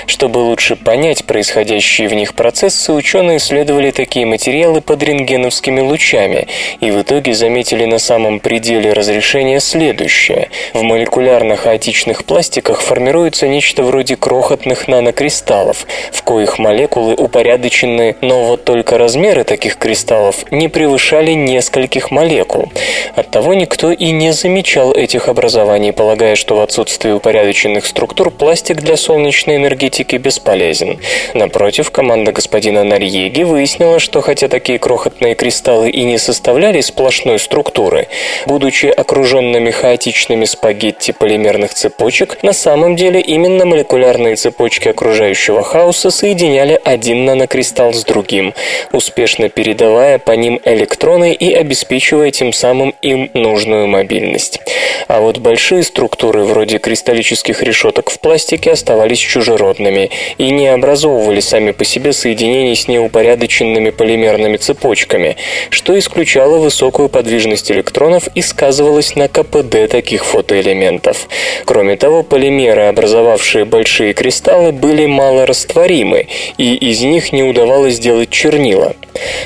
Чтобы 0.07 0.39
лучше 0.39 0.75
понять, 0.75 1.25
происходящие 1.25 2.04
в 2.07 2.13
них 2.13 2.33
процессы, 2.33 2.93
ученые 2.93 3.37
исследовали 3.37 3.91
такие 3.91 4.25
материалы 4.25 4.81
под 4.81 5.03
рентгеновскими 5.03 5.79
лучами 5.79 6.47
и 6.79 6.91
в 6.91 7.01
итоге 7.01 7.33
заметили 7.33 7.85
на 7.85 7.99
самом 7.99 8.39
пределе 8.39 8.93
разрешения 8.93 9.59
следующее. 9.59 10.49
В 10.73 10.83
молекулярно-хаотичных 10.83 12.25
пластиках 12.25 12.81
формируется 12.81 13.47
нечто 13.47 13.83
вроде 13.83 14.15
крохотных 14.15 14.87
нанокристаллов, 14.87 15.85
в 16.11 16.23
коих 16.23 16.59
молекулы 16.59 17.15
упорядочены, 17.15 18.15
но 18.21 18.45
вот 18.45 18.63
только 18.63 18.97
размеры 18.97 19.43
таких 19.43 19.77
кристаллов 19.77 20.45
не 20.51 20.67
превышали 20.67 21.31
нескольких 21.31 22.11
молекул. 22.11 22.71
Оттого 23.15 23.53
никто 23.53 23.91
и 23.91 24.11
не 24.11 24.33
замечал 24.33 24.93
этих 24.93 25.27
образований, 25.27 25.93
полагая, 25.93 26.35
что 26.35 26.57
в 26.57 26.61
отсутствии 26.61 27.11
упорядоченных 27.11 27.85
структур 27.85 28.31
пластик 28.31 28.81
для 28.81 28.97
солнечной 28.97 29.57
энергетики 29.57 30.15
бесполезен. 30.15 30.99
Напротив, 31.33 31.91
команда 31.95 32.33
господина 32.33 32.83
Нарьеги 32.83 33.43
выяснила, 33.43 33.99
что 33.99 34.19
хотя 34.19 34.49
такие 34.49 34.79
крохотные 34.79 35.33
кристаллы 35.33 35.89
и 35.89 36.03
не 36.03 36.17
составляли 36.17 36.81
сплошной 36.81 37.39
структуры, 37.39 38.09
будучи 38.45 38.87
окруженными 38.87 39.71
хаотичными 39.71 40.43
спагетти 40.43 41.11
полимерных 41.11 41.73
цепочек, 41.73 42.43
на 42.43 42.51
самом 42.51 42.97
деле 42.97 43.21
именно 43.21 43.63
молекулярные 43.65 44.35
цепочки 44.35 44.89
окружающего 44.89 45.63
хаоса 45.63 46.11
соединяли 46.11 46.77
один 46.83 47.23
нанокристалл 47.23 47.93
с 47.93 48.03
другим, 48.03 48.53
успешно 48.91 49.47
передавая 49.47 50.19
по 50.19 50.33
ним 50.33 50.59
электроны 50.65 51.31
и 51.31 51.53
обеспечивая 51.53 52.31
тем 52.31 52.51
самым 52.51 52.93
им 53.01 53.31
нужную 53.33 53.87
мобильность. 53.87 54.59
А 55.07 55.21
вот 55.21 55.37
большие 55.37 55.83
структуры 55.83 56.43
вроде 56.43 56.77
кристаллических 56.77 57.63
решеток 57.63 58.09
в 58.09 58.19
пластике 58.19 58.71
оставались 58.71 59.19
чужеродными 59.19 60.09
и 60.37 60.49
не 60.49 60.67
образовывали 60.67 61.39
сами 61.39 61.71
по 61.71 61.84
себе 61.85 62.13
соединений 62.13 62.75
с 62.75 62.87
неупорядоченными 62.87 63.91
полимерными 63.91 64.57
цепочками, 64.57 65.37
что 65.69 65.97
исключало 65.97 66.57
высокую 66.57 67.09
подвижность 67.09 67.71
электронов 67.71 68.27
и 68.35 68.41
сказывалось 68.41 69.15
на 69.15 69.27
КПД 69.27 69.89
таких 69.89 70.25
фотоэлементов. 70.25 71.27
Кроме 71.65 71.95
того, 71.95 72.23
полимеры, 72.23 72.83
образовавшие 72.83 73.65
большие 73.65 74.13
кристаллы, 74.13 74.71
были 74.71 75.05
малорастворимы, 75.05 76.27
и 76.57 76.75
из 76.75 77.01
них 77.01 77.31
не 77.31 77.43
удавалось 77.43 77.95
сделать 77.95 78.29
чернила. 78.29 78.95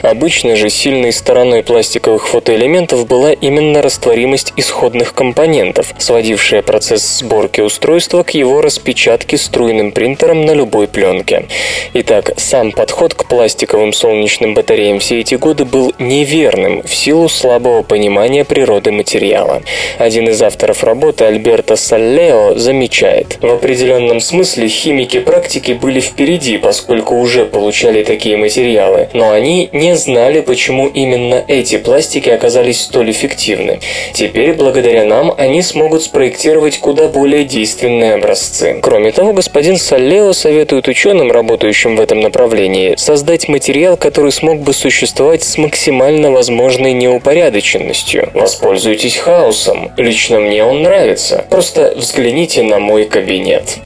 Обычно 0.02 0.56
же 0.56 0.70
сильной 0.70 1.14
стороной 1.14 1.64
пластиковых 1.64 2.28
фотоэлементов 2.28 3.06
была 3.08 3.34
именно 3.34 3.82
растворимость 3.82 4.54
исходных 4.56 5.14
компонентов, 5.14 5.94
сводившая 5.98 6.62
процесс 6.62 7.20
сборки 7.20 7.62
устройства 7.62 8.24
к 8.24 8.32
его 8.32 8.62
распечатке 8.62 9.38
струйным 9.38 9.92
принтером 9.92 10.46
на 10.46 10.52
любой 10.52 10.88
пленке. 10.88 11.46
Итак, 11.94 12.29
сам 12.38 12.72
подход 12.72 13.14
к 13.14 13.26
пластиковым 13.26 13.94
солнечным 13.94 14.54
батареям 14.54 15.00
все 15.00 15.20
эти 15.20 15.36
годы 15.36 15.66
был 15.66 15.94
неверным 16.00 16.84
в 16.84 16.94
силу 16.94 17.30
слабого 17.30 17.84
понимания 17.84 18.46
природы 18.46 18.92
материала. 18.92 19.62
Один 19.98 20.30
из 20.30 20.42
авторов 20.42 20.84
работы, 20.84 21.26
Альберто 21.26 21.76
Саллео, 21.76 22.56
замечает, 22.56 23.38
в 23.42 23.48
определенном 23.48 24.20
смысле 24.20 24.68
химики 24.68 25.20
практики 25.20 25.72
были 25.72 26.00
впереди, 26.00 26.58
поскольку 26.58 27.16
уже 27.16 27.46
получали 27.46 28.04
такие 28.04 28.38
материалы, 28.38 29.10
но 29.14 29.32
они 29.32 29.70
не 29.72 29.96
знали, 29.96 30.42
почему 30.42 30.88
именно 30.88 31.44
эти 31.48 31.78
пластики 31.78 32.30
оказались 32.30 32.82
столь 32.82 33.12
эффективны. 33.12 33.80
Теперь, 34.14 34.54
благодаря 34.54 35.06
нам, 35.06 35.34
они 35.38 35.62
смогут 35.62 36.04
спроектировать 36.04 36.78
куда 36.80 37.08
более 37.08 37.44
действенные 37.44 38.16
образцы. 38.16 38.80
Кроме 38.82 39.12
того, 39.12 39.34
господин 39.34 39.78
Саллео 39.78 40.34
советует 40.34 40.88
ученым, 40.88 41.32
работающим 41.32 41.96
в 41.96 42.02
этом 42.02 42.19
направлении, 42.20 42.96
создать 42.98 43.48
материал, 43.48 43.98
который 43.98 44.32
смог 44.32 44.60
бы 44.60 44.74
существовать 44.74 45.44
с 45.44 45.58
максимально 45.58 46.32
возможной 46.32 46.94
неупорядоченностью. 46.94 48.30
Воспользуйтесь 48.34 49.18
хаосом. 49.18 49.92
Лично 49.98 50.40
мне 50.40 50.64
он 50.64 50.84
нравится. 50.84 51.46
Просто 51.50 51.94
взгляните 51.96 52.64
на 52.64 52.80
мой 52.80 53.06
кабинет. 53.06 53.80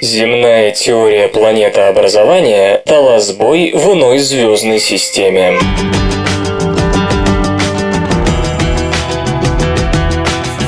Земная 0.00 0.70
теория 0.70 1.26
планетообразования 1.28 2.82
дала 2.86 3.18
сбой 3.18 3.72
в 3.74 3.94
иной 3.94 4.18
звездной 4.18 4.78
системе. 4.78 5.58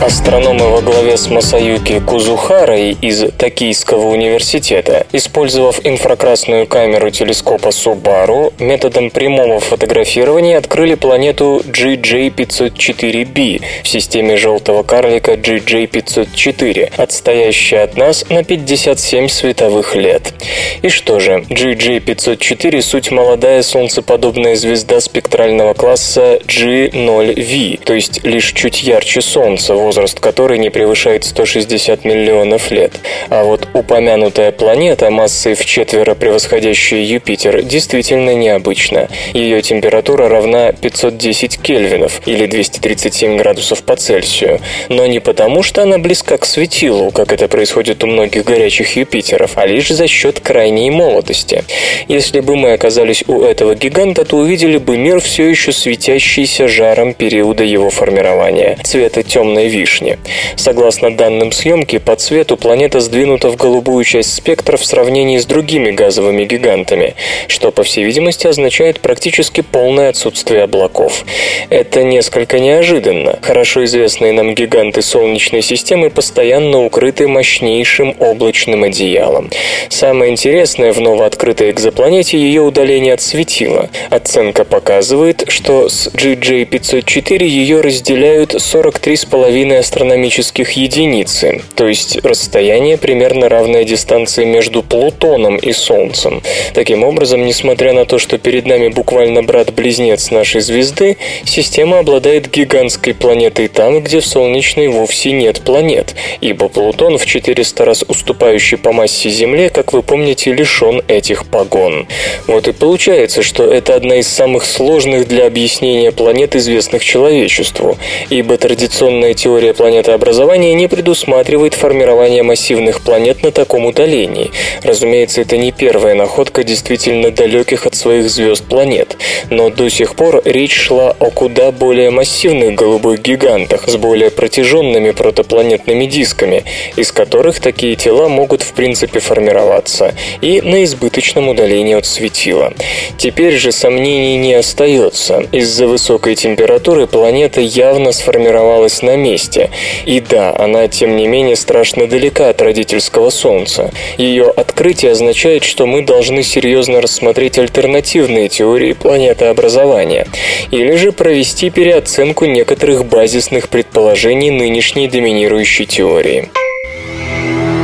Астрономы 0.03 0.71
во 0.71 0.81
главе 0.81 1.19
с 1.19 1.29
Масаюки 1.29 2.01
Кузухарой 2.01 2.97
из 3.03 3.23
Токийского 3.37 4.07
университета, 4.07 5.07
использовав 5.13 5.85
инфракрасную 5.85 6.67
камеру 6.67 7.11
телескопа 7.11 7.71
Субару, 7.71 8.55
методом 8.59 9.11
прямого 9.11 9.61
фотографирования 9.61 10.57
открыли 10.57 10.95
планету 10.95 11.61
GJ504b 11.67 13.63
в 13.83 13.89
системе 13.89 14.39
желтого 14.39 14.85
карлика 14.85 15.35
GJ504, 15.35 16.95
отстоящая 16.97 17.83
от 17.83 17.99
нас 17.99 18.25
на 18.31 18.43
57 18.43 19.29
световых 19.29 19.95
лет. 19.97 20.33
И 20.81 20.89
что 20.89 21.21
же, 21.21 21.45
GJ504 21.51 22.81
суть 22.81 23.11
молодая 23.11 23.63
солнцеподобная 23.63 24.57
звезда 24.57 24.99
спектрального 25.01 25.75
класса 25.75 26.39
G0V, 26.47 27.85
то 27.85 27.93
есть 27.93 28.25
лишь 28.25 28.51
чуть 28.53 28.83
ярче 28.83 29.21
Солнца, 29.21 29.75
возраст 29.91 30.21
которой 30.21 30.61
не 30.61 30.71
превышает 30.71 31.25
160 31.25 32.05
миллионов 32.05 32.71
лет. 32.71 32.93
А 33.29 33.43
вот 33.43 33.67
упомянутая 33.75 34.53
планета, 34.53 35.11
массой 35.11 35.55
в 35.55 35.65
четверо 35.65 36.15
превосходящая 36.15 37.03
Юпитер, 37.03 37.63
действительно 37.63 38.33
необычна. 38.33 39.09
Ее 39.35 39.63
температура 39.63 40.29
равна 40.29 40.71
510 40.71 41.61
кельвинов 41.61 42.21
или 42.25 42.47
237 42.47 43.37
градусов 43.37 43.83
по 43.83 43.97
Цельсию. 43.97 44.61
Но 44.89 45.07
не 45.09 45.19
потому, 45.19 45.65
что 45.65 45.83
она 45.83 45.99
близка 45.99 46.39
к 46.39 46.47
светилу, 46.47 47.11
как 47.11 47.33
это 47.33 47.49
происходит 47.49 48.05
у 48.05 48.07
многих 48.07 48.45
горячих 48.45 48.95
Юпитеров, 48.95 49.59
а 49.59 49.67
лишь 49.67 49.89
за 49.89 50.07
счет 50.07 50.39
крайней 50.39 50.93
молодости. 50.93 51.65
Если 52.07 52.39
бы 52.39 52.55
мы 52.55 52.75
оказались 52.75 53.25
у 53.27 53.43
этого 53.43 53.75
гиганта, 53.75 54.25
то 54.25 54.37
увидели 54.37 54.79
бы 54.79 54.97
мир 54.97 55.21
все 55.21 55.51
еще 55.51 55.73
светящийся 55.73 56.69
жаром 56.69 57.13
периода 57.13 57.65
его 57.65 57.91
формирования, 57.91 58.79
цвета 58.85 59.25
темной 59.25 59.67
вишни 59.67 59.80
вишни. 59.81 60.19
Согласно 60.57 61.17
данным 61.17 61.53
съемки, 61.53 61.99
по 61.99 62.15
цвету 62.17 62.57
планета 62.57 63.01
сдвинута 63.01 63.49
в 63.49 63.57
голубую 63.57 64.05
часть 64.05 64.35
спектра 64.35 64.77
в 64.77 64.85
сравнении 64.85 65.39
с 65.39 65.47
другими 65.47 65.91
газовыми 65.91 66.45
гигантами, 66.45 67.15
что, 67.49 67.71
по 67.71 67.83
всей 67.83 68.05
видимости, 68.05 68.47
означает 68.47 69.01
практически 69.01 69.63
полное 69.63 70.11
отсутствие 70.11 70.65
облаков. 70.65 71.25
Это 71.71 72.03
несколько 72.03 72.59
неожиданно. 72.59 73.39
Хорошо 73.43 73.85
известные 73.85 74.33
нам 74.33 74.55
гиганты 74.55 75.03
Солнечной 75.03 75.63
системы 75.63 76.11
постоянно 76.11 76.85
укрыты 76.85 77.27
мощнейшим 77.27 78.15
облачным 78.19 78.85
одеялом. 78.85 79.51
Самое 79.89 80.31
интересное 80.31 80.93
в 80.93 81.01
новооткрытой 81.01 81.71
экзопланете 81.71 82.39
ее 82.39 82.63
удаление 82.63 83.15
от 83.15 83.21
светила. 83.21 83.89
Оценка 84.11 84.65
показывает, 84.65 85.45
что 85.49 85.89
с 85.89 86.09
GJ504 86.09 87.45
ее 87.45 87.81
разделяют 87.81 88.55
43,5 88.55 89.70
половиной 89.71 89.81
астрономических 89.81 90.73
единицы, 90.73 91.63
то 91.77 91.87
есть 91.87 92.25
расстояние 92.25 92.99
примерно 92.99 93.49
равное 93.49 93.85
дистанции 93.85 94.45
между 94.45 94.83
Плутоном 94.83 95.57
и 95.57 95.73
Солнцем. 95.73 96.43
Таким 96.75 97.05
образом, 97.05 97.47
несмотря 97.47 97.93
на 97.93 98.05
то, 98.05 98.19
что 98.19 98.39
перед 98.39 98.67
нами 98.67 98.89
буквально 98.89 99.43
брат-близнец 99.45 100.33
нашей 100.33 100.61
звезды, 100.61 101.19
система 101.45 102.01
обладает 102.01 102.51
гигантской 102.51 103.15
планетой 103.15 103.69
там, 103.69 104.01
где 104.01 104.19
в 104.19 104.27
Солнечной 104.27 104.89
вовсе 104.89 105.31
нет 105.31 105.61
планет, 105.61 106.17
ибо 106.41 106.69
Плутон 106.69 107.19
в 107.19 107.27
400 107.27 107.85
раз 107.85 108.05
уступающий 108.09 108.77
по 108.77 108.93
массе 108.93 109.31
Земле, 109.31 109.69
как 109.69 109.93
вы 109.93 110.03
помните, 110.03 110.53
лишен 110.53 111.03
этих 111.07 111.47
погон. 111.47 112.09
Вот 112.49 112.67
и 112.67 112.73
получается, 112.73 113.43
что 113.43 113.65
это 113.73 113.95
одна 113.95 114.17
из 114.17 114.27
самых 114.27 114.65
сложных 114.65 115.29
для 115.29 115.47
объяснения 115.47 116.11
планет, 116.11 116.57
известных 116.57 117.05
человечеству, 117.05 117.97
ибо 118.31 118.57
традиционная 118.57 119.35
теория 119.35 119.50
теория 119.51 119.75
планетообразования 119.75 120.75
не 120.75 120.87
предусматривает 120.87 121.75
формирование 121.75 122.45
массивных 122.45 123.01
планет 123.01 123.43
на 123.43 123.51
таком 123.51 123.85
удалении. 123.85 124.53
Разумеется, 124.85 125.41
это 125.41 125.57
не 125.57 125.73
первая 125.73 126.15
находка 126.15 126.63
действительно 126.63 127.33
далеких 127.33 127.85
от 127.85 127.97
своих 127.97 128.31
звезд 128.31 128.63
планет, 128.63 129.17
но 129.51 129.69
до 129.69 129.89
сих 129.89 130.15
пор 130.15 130.41
речь 130.45 130.77
шла 130.77 131.17
о 131.19 131.31
куда 131.31 131.73
более 131.73 132.11
массивных 132.11 132.77
голубых 132.77 133.21
гигантах 133.23 133.89
с 133.89 133.97
более 133.97 134.31
протяженными 134.31 135.11
протопланетными 135.11 136.05
дисками, 136.05 136.63
из 136.95 137.11
которых 137.11 137.59
такие 137.59 137.97
тела 137.97 138.29
могут 138.29 138.63
в 138.63 138.73
принципе 138.75 139.19
формироваться, 139.19 140.15
и 140.41 140.61
на 140.61 140.85
избыточном 140.85 141.49
удалении 141.49 141.97
от 141.97 142.07
светила. 142.07 142.73
Теперь 143.19 143.55
же 143.55 143.73
сомнений 143.73 144.37
не 144.37 144.55
остается. 144.55 145.43
Из-за 145.51 145.89
высокой 145.89 146.37
температуры 146.37 147.09
планета 147.09 147.61
явно 147.61 148.13
сформировалась 148.13 149.03
на 149.03 149.17
месте, 149.17 149.40
поверхности. 149.41 149.71
И 150.05 150.21
да, 150.21 150.55
она, 150.57 150.89
тем 150.89 151.17
не 151.17 151.27
менее, 151.27 151.57
страшно 151.57 152.07
далека 152.07 152.49
от 152.49 152.61
родительского 152.63 153.31
Солнца. 153.31 153.91
Ее 154.19 154.51
открытие 154.51 155.13
означает, 155.13 155.65
что 155.65 155.87
мы 155.87 156.03
должны 156.03 156.43
серьезно 156.43 157.01
рассмотреть 157.01 157.59
альтернативные 157.59 158.49
теории 158.49 158.93
планетообразования, 158.93 160.27
или 160.71 160.97
же 160.97 161.13
провести 161.13 161.71
переоценку 161.71 162.47
некоторых 162.47 163.05
базисных 163.05 163.69
предположений 163.69 164.51
нынешней 164.51 165.09
доминирующей 165.09 165.87
теории. 165.87 166.49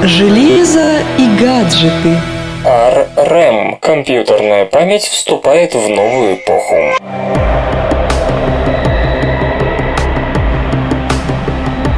Железо 0.04 0.98
и 1.18 1.42
гаджеты. 1.42 2.20
ARM– 2.64 3.76
компьютерная 3.80 4.64
память 4.64 5.04
вступает 5.04 5.74
в 5.74 5.88
новую 5.88 6.34
эпоху. 6.34 7.75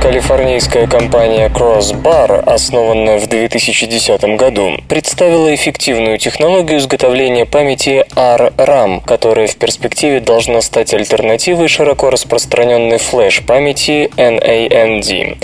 Калифорнийская 0.09 0.87
компания 0.87 1.51
Crossbar, 1.51 2.43
основанная 2.47 3.19
в 3.19 3.27
2010 3.27 4.39
году, 4.39 4.71
представила 4.89 5.55
эффективную 5.55 6.17
технологию 6.17 6.79
изготовления 6.79 7.45
памяти 7.45 8.07
RRAM, 8.17 9.05
которая 9.05 9.49
в 9.49 9.57
перспективе 9.57 10.21
должна 10.21 10.63
стать 10.63 10.95
альтернативой 10.95 11.69
широко 11.69 12.09
распространенной 12.09 12.97
флеш-памяти 12.97 14.11
NAND. 14.17 15.37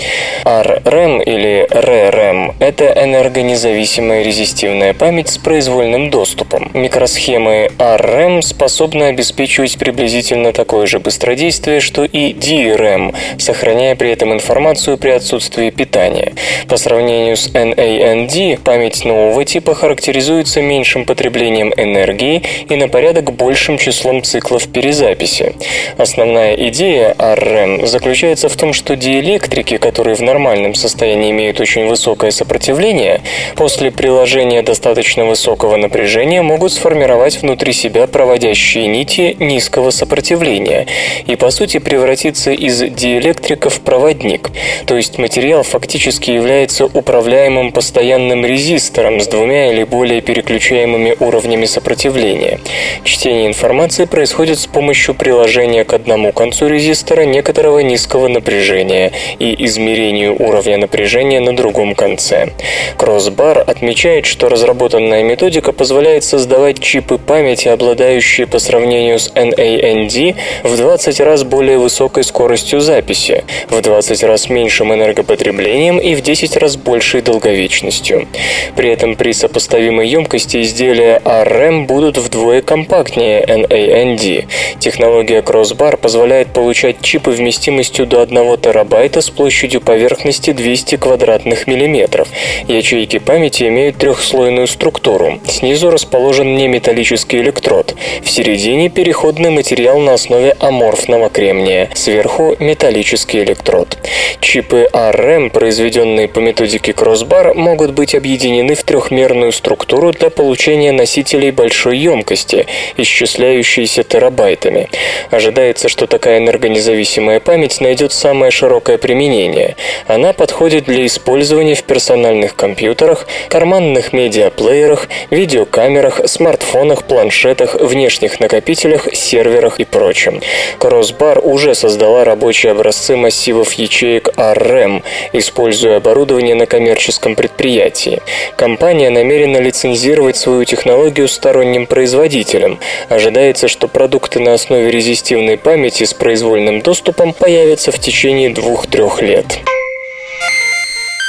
RRAM 0.45 1.23
или 1.23 1.67
RRAM– 1.69 2.55
это 2.59 2.85
энергонезависимая 2.85 4.23
резистивная 4.23 4.95
память 4.95 5.29
с 5.29 5.37
произвольным 5.37 6.09
доступом. 6.09 6.71
Микросхемы 6.73 7.69
RRAM 7.77 8.41
способны 8.41 9.03
обеспечивать 9.03 9.77
приблизительно 9.77 10.53
такое 10.53 10.87
же 10.87 10.99
быстродействие, 10.99 11.81
что 11.81 12.03
и 12.03 12.33
DRAM, 12.33 13.13
сохраняя 13.37 13.95
при 13.95 14.09
этом 14.09 14.33
информацию 14.33 14.54
информацию 14.55 14.97
при 14.97 15.09
отсутствии 15.09 15.69
питания. 15.69 16.33
По 16.69 16.77
сравнению 16.77 17.35
с 17.35 17.49
NAND, 17.49 18.57
память 18.63 19.03
нового 19.03 19.43
типа 19.43 19.75
характеризуется 19.75 20.61
меньшим 20.61 21.03
потреблением 21.03 21.73
энергии 21.75 22.41
и 22.69 22.75
на 22.77 22.87
порядок 22.87 23.33
большим 23.33 23.77
числом 23.77 24.23
циклов 24.23 24.69
перезаписи. 24.69 25.55
Основная 25.97 26.55
идея 26.69 27.15
RRAM 27.19 27.85
заключается 27.85 28.47
в 28.47 28.55
том, 28.55 28.71
что 28.71 28.95
диэлектрики, 28.95 29.75
которые 29.75 30.15
в 30.15 30.21
нормальном 30.21 30.73
состоянии 30.73 31.31
имеют 31.31 31.59
очень 31.59 31.87
высокое 31.87 32.31
сопротивление, 32.31 33.19
после 33.57 33.91
приложения 33.91 34.61
достаточно 34.61 35.25
высокого 35.25 35.75
напряжения 35.75 36.41
могут 36.41 36.71
сформировать 36.71 37.41
внутри 37.41 37.73
себя 37.73 38.07
проводящие 38.07 38.87
нити 38.87 39.35
низкого 39.37 39.89
сопротивления 39.89 40.87
и, 41.27 41.35
по 41.35 41.49
сути, 41.49 41.79
превратиться 41.79 42.51
из 42.51 42.79
диэлектрика 42.79 43.69
в 43.69 43.81
проводник 43.81 44.44
проводник, 44.45 44.85
то 44.85 44.95
есть 44.95 45.17
материал 45.17 45.63
фактически 45.63 46.31
является 46.31 46.85
управляемым 46.85 47.71
постоянным 47.71 48.45
резистором 48.45 49.19
с 49.19 49.27
двумя 49.27 49.71
или 49.71 49.83
более 49.83 50.21
переключаемыми 50.21 51.15
уровнями 51.19 51.65
сопротивления. 51.65 52.59
Чтение 53.03 53.47
информации 53.47 54.05
происходит 54.05 54.59
с 54.59 54.67
помощью 54.67 55.15
приложения 55.15 55.83
к 55.83 55.93
одному 55.93 56.31
концу 56.31 56.67
резистора 56.67 57.23
некоторого 57.23 57.79
низкого 57.79 58.27
напряжения 58.27 59.11
и 59.39 59.65
измерению 59.65 60.41
уровня 60.41 60.77
напряжения 60.77 61.39
на 61.39 61.55
другом 61.55 61.95
конце. 61.95 62.49
Crossbar 62.97 63.59
отмечает, 63.59 64.25
что 64.25 64.49
разработанная 64.49 65.23
методика 65.23 65.71
позволяет 65.71 66.23
создавать 66.23 66.79
чипы 66.79 67.17
памяти, 67.17 67.67
обладающие 67.67 68.47
по 68.47 68.59
сравнению 68.59 69.19
с 69.19 69.31
NAND 69.31 70.35
в 70.63 70.77
20 70.77 71.19
раз 71.21 71.43
более 71.43 71.77
высокой 71.77 72.23
скоростью 72.23 72.79
записи, 72.79 73.43
в 73.69 73.81
20 73.81 74.23
раз 74.23 74.34
меньшим 74.49 74.93
энергопотреблением 74.93 75.97
и 75.97 76.15
в 76.15 76.21
10 76.21 76.57
раз 76.57 76.77
большей 76.77 77.21
долговечностью. 77.21 78.27
При 78.75 78.89
этом 78.89 79.15
при 79.15 79.31
сопоставимой 79.33 80.07
емкости 80.07 80.61
изделия 80.61 81.21
RM 81.23 81.85
будут 81.85 82.17
вдвое 82.17 82.61
компактнее 82.61 83.43
NAND. 83.43 84.45
Технология 84.79 85.39
Crossbar 85.39 85.97
позволяет 85.97 86.49
получать 86.49 87.01
чипы 87.01 87.31
вместимостью 87.31 88.05
до 88.05 88.21
1 88.21 88.57
терабайта 88.57 89.21
с 89.21 89.29
площадью 89.29 89.81
поверхности 89.81 90.51
200 90.51 90.97
квадратных 90.97 91.67
миллиметров. 91.67 92.27
Ячейки 92.67 93.19
памяти 93.19 93.63
имеют 93.63 93.97
трехслойную 93.97 94.67
структуру. 94.67 95.39
Снизу 95.47 95.89
расположен 95.89 96.55
неметаллический 96.55 97.39
электрод. 97.41 97.95
В 98.23 98.29
середине 98.29 98.89
переходный 98.89 99.49
материал 99.49 99.99
на 99.99 100.13
основе 100.13 100.55
аморфного 100.59 101.29
кремния. 101.29 101.89
Сверху 101.93 102.55
металлический 102.59 103.43
электрод. 103.43 103.97
Чипы 104.39 104.87
ARM, 104.93 105.49
произведенные 105.49 106.27
по 106.27 106.39
методике 106.39 106.91
Crossbar, 106.91 107.53
могут 107.55 107.91
быть 107.91 108.15
объединены 108.15 108.75
в 108.75 108.83
трехмерную 108.83 109.51
структуру 109.51 110.11
для 110.11 110.29
получения 110.29 110.91
носителей 110.91 111.51
большой 111.51 111.97
емкости, 111.97 112.67
исчисляющиеся 112.95 114.03
терабайтами. 114.03 114.87
Ожидается, 115.31 115.89
что 115.89 116.07
такая 116.07 116.37
энергонезависимая 116.37 117.39
память 117.39 117.81
найдет 117.81 118.13
самое 118.13 118.51
широкое 118.51 118.97
применение. 118.97 119.75
Она 120.07 120.31
подходит 120.31 120.85
для 120.85 121.05
использования 121.05 121.75
в 121.75 121.83
персональных 121.83 122.55
компьютерах, 122.55 123.27
карманных 123.49 124.13
медиаплеерах, 124.13 125.09
видеокамерах, 125.31 126.21
смартфонах, 126.29 127.03
планшетах, 127.03 127.75
внешних 127.75 128.39
накопителях, 128.39 129.13
серверах 129.13 129.79
и 129.79 129.85
прочем. 129.85 130.41
Crossbar 130.79 131.39
уже 131.39 131.75
создала 131.75 132.23
рабочие 132.23 132.71
образцы 132.71 133.15
массивов 133.17 133.73
ячеек 133.73 134.04
ячеек 134.05 134.29
ARM, 134.37 135.03
используя 135.33 135.97
оборудование 135.97 136.55
на 136.55 136.65
коммерческом 136.65 137.35
предприятии. 137.35 138.21
Компания 138.55 139.09
намерена 139.09 139.57
лицензировать 139.57 140.37
свою 140.37 140.65
технологию 140.65 141.27
сторонним 141.27 141.87
производителям. 141.87 142.79
Ожидается, 143.09 143.67
что 143.67 143.87
продукты 143.87 144.39
на 144.39 144.53
основе 144.53 144.91
резистивной 144.91 145.57
памяти 145.57 146.03
с 146.03 146.13
произвольным 146.13 146.81
доступом 146.81 147.33
появятся 147.33 147.91
в 147.91 147.99
течение 147.99 148.49
двух-трех 148.49 149.21
лет. 149.21 149.59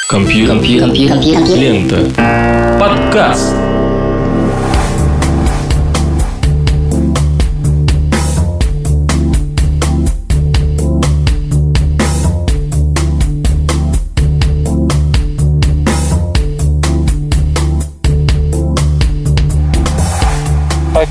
Компьютер. 0.09 0.57
Компьютер. 0.57 1.57
Лента. 1.57 2.79
Подкаст. 2.79 3.76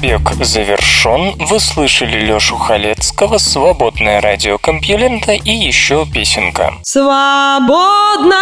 Побег 0.05 0.45
завершен. 0.45 1.33
Вы 1.47 1.59
слышали 1.59 2.19
Лёшу 2.19 2.57
Халецкого, 2.57 3.39
свободное 3.39 4.21
радио 4.21 4.59
Компьюлента 4.59 5.31
и 5.31 5.49
еще 5.49 6.05
песенка. 6.05 6.75
Свободное 6.83 8.37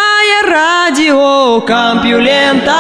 радио 0.46 1.62
Компьюлента. 1.62 2.74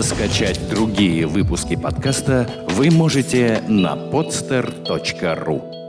Скачать 0.00 0.68
другие 0.68 1.28
выпуски 1.28 1.76
подкаста 1.76 2.50
вы 2.70 2.90
можете 2.90 3.62
на 3.68 3.94
podster.ru 3.94 5.85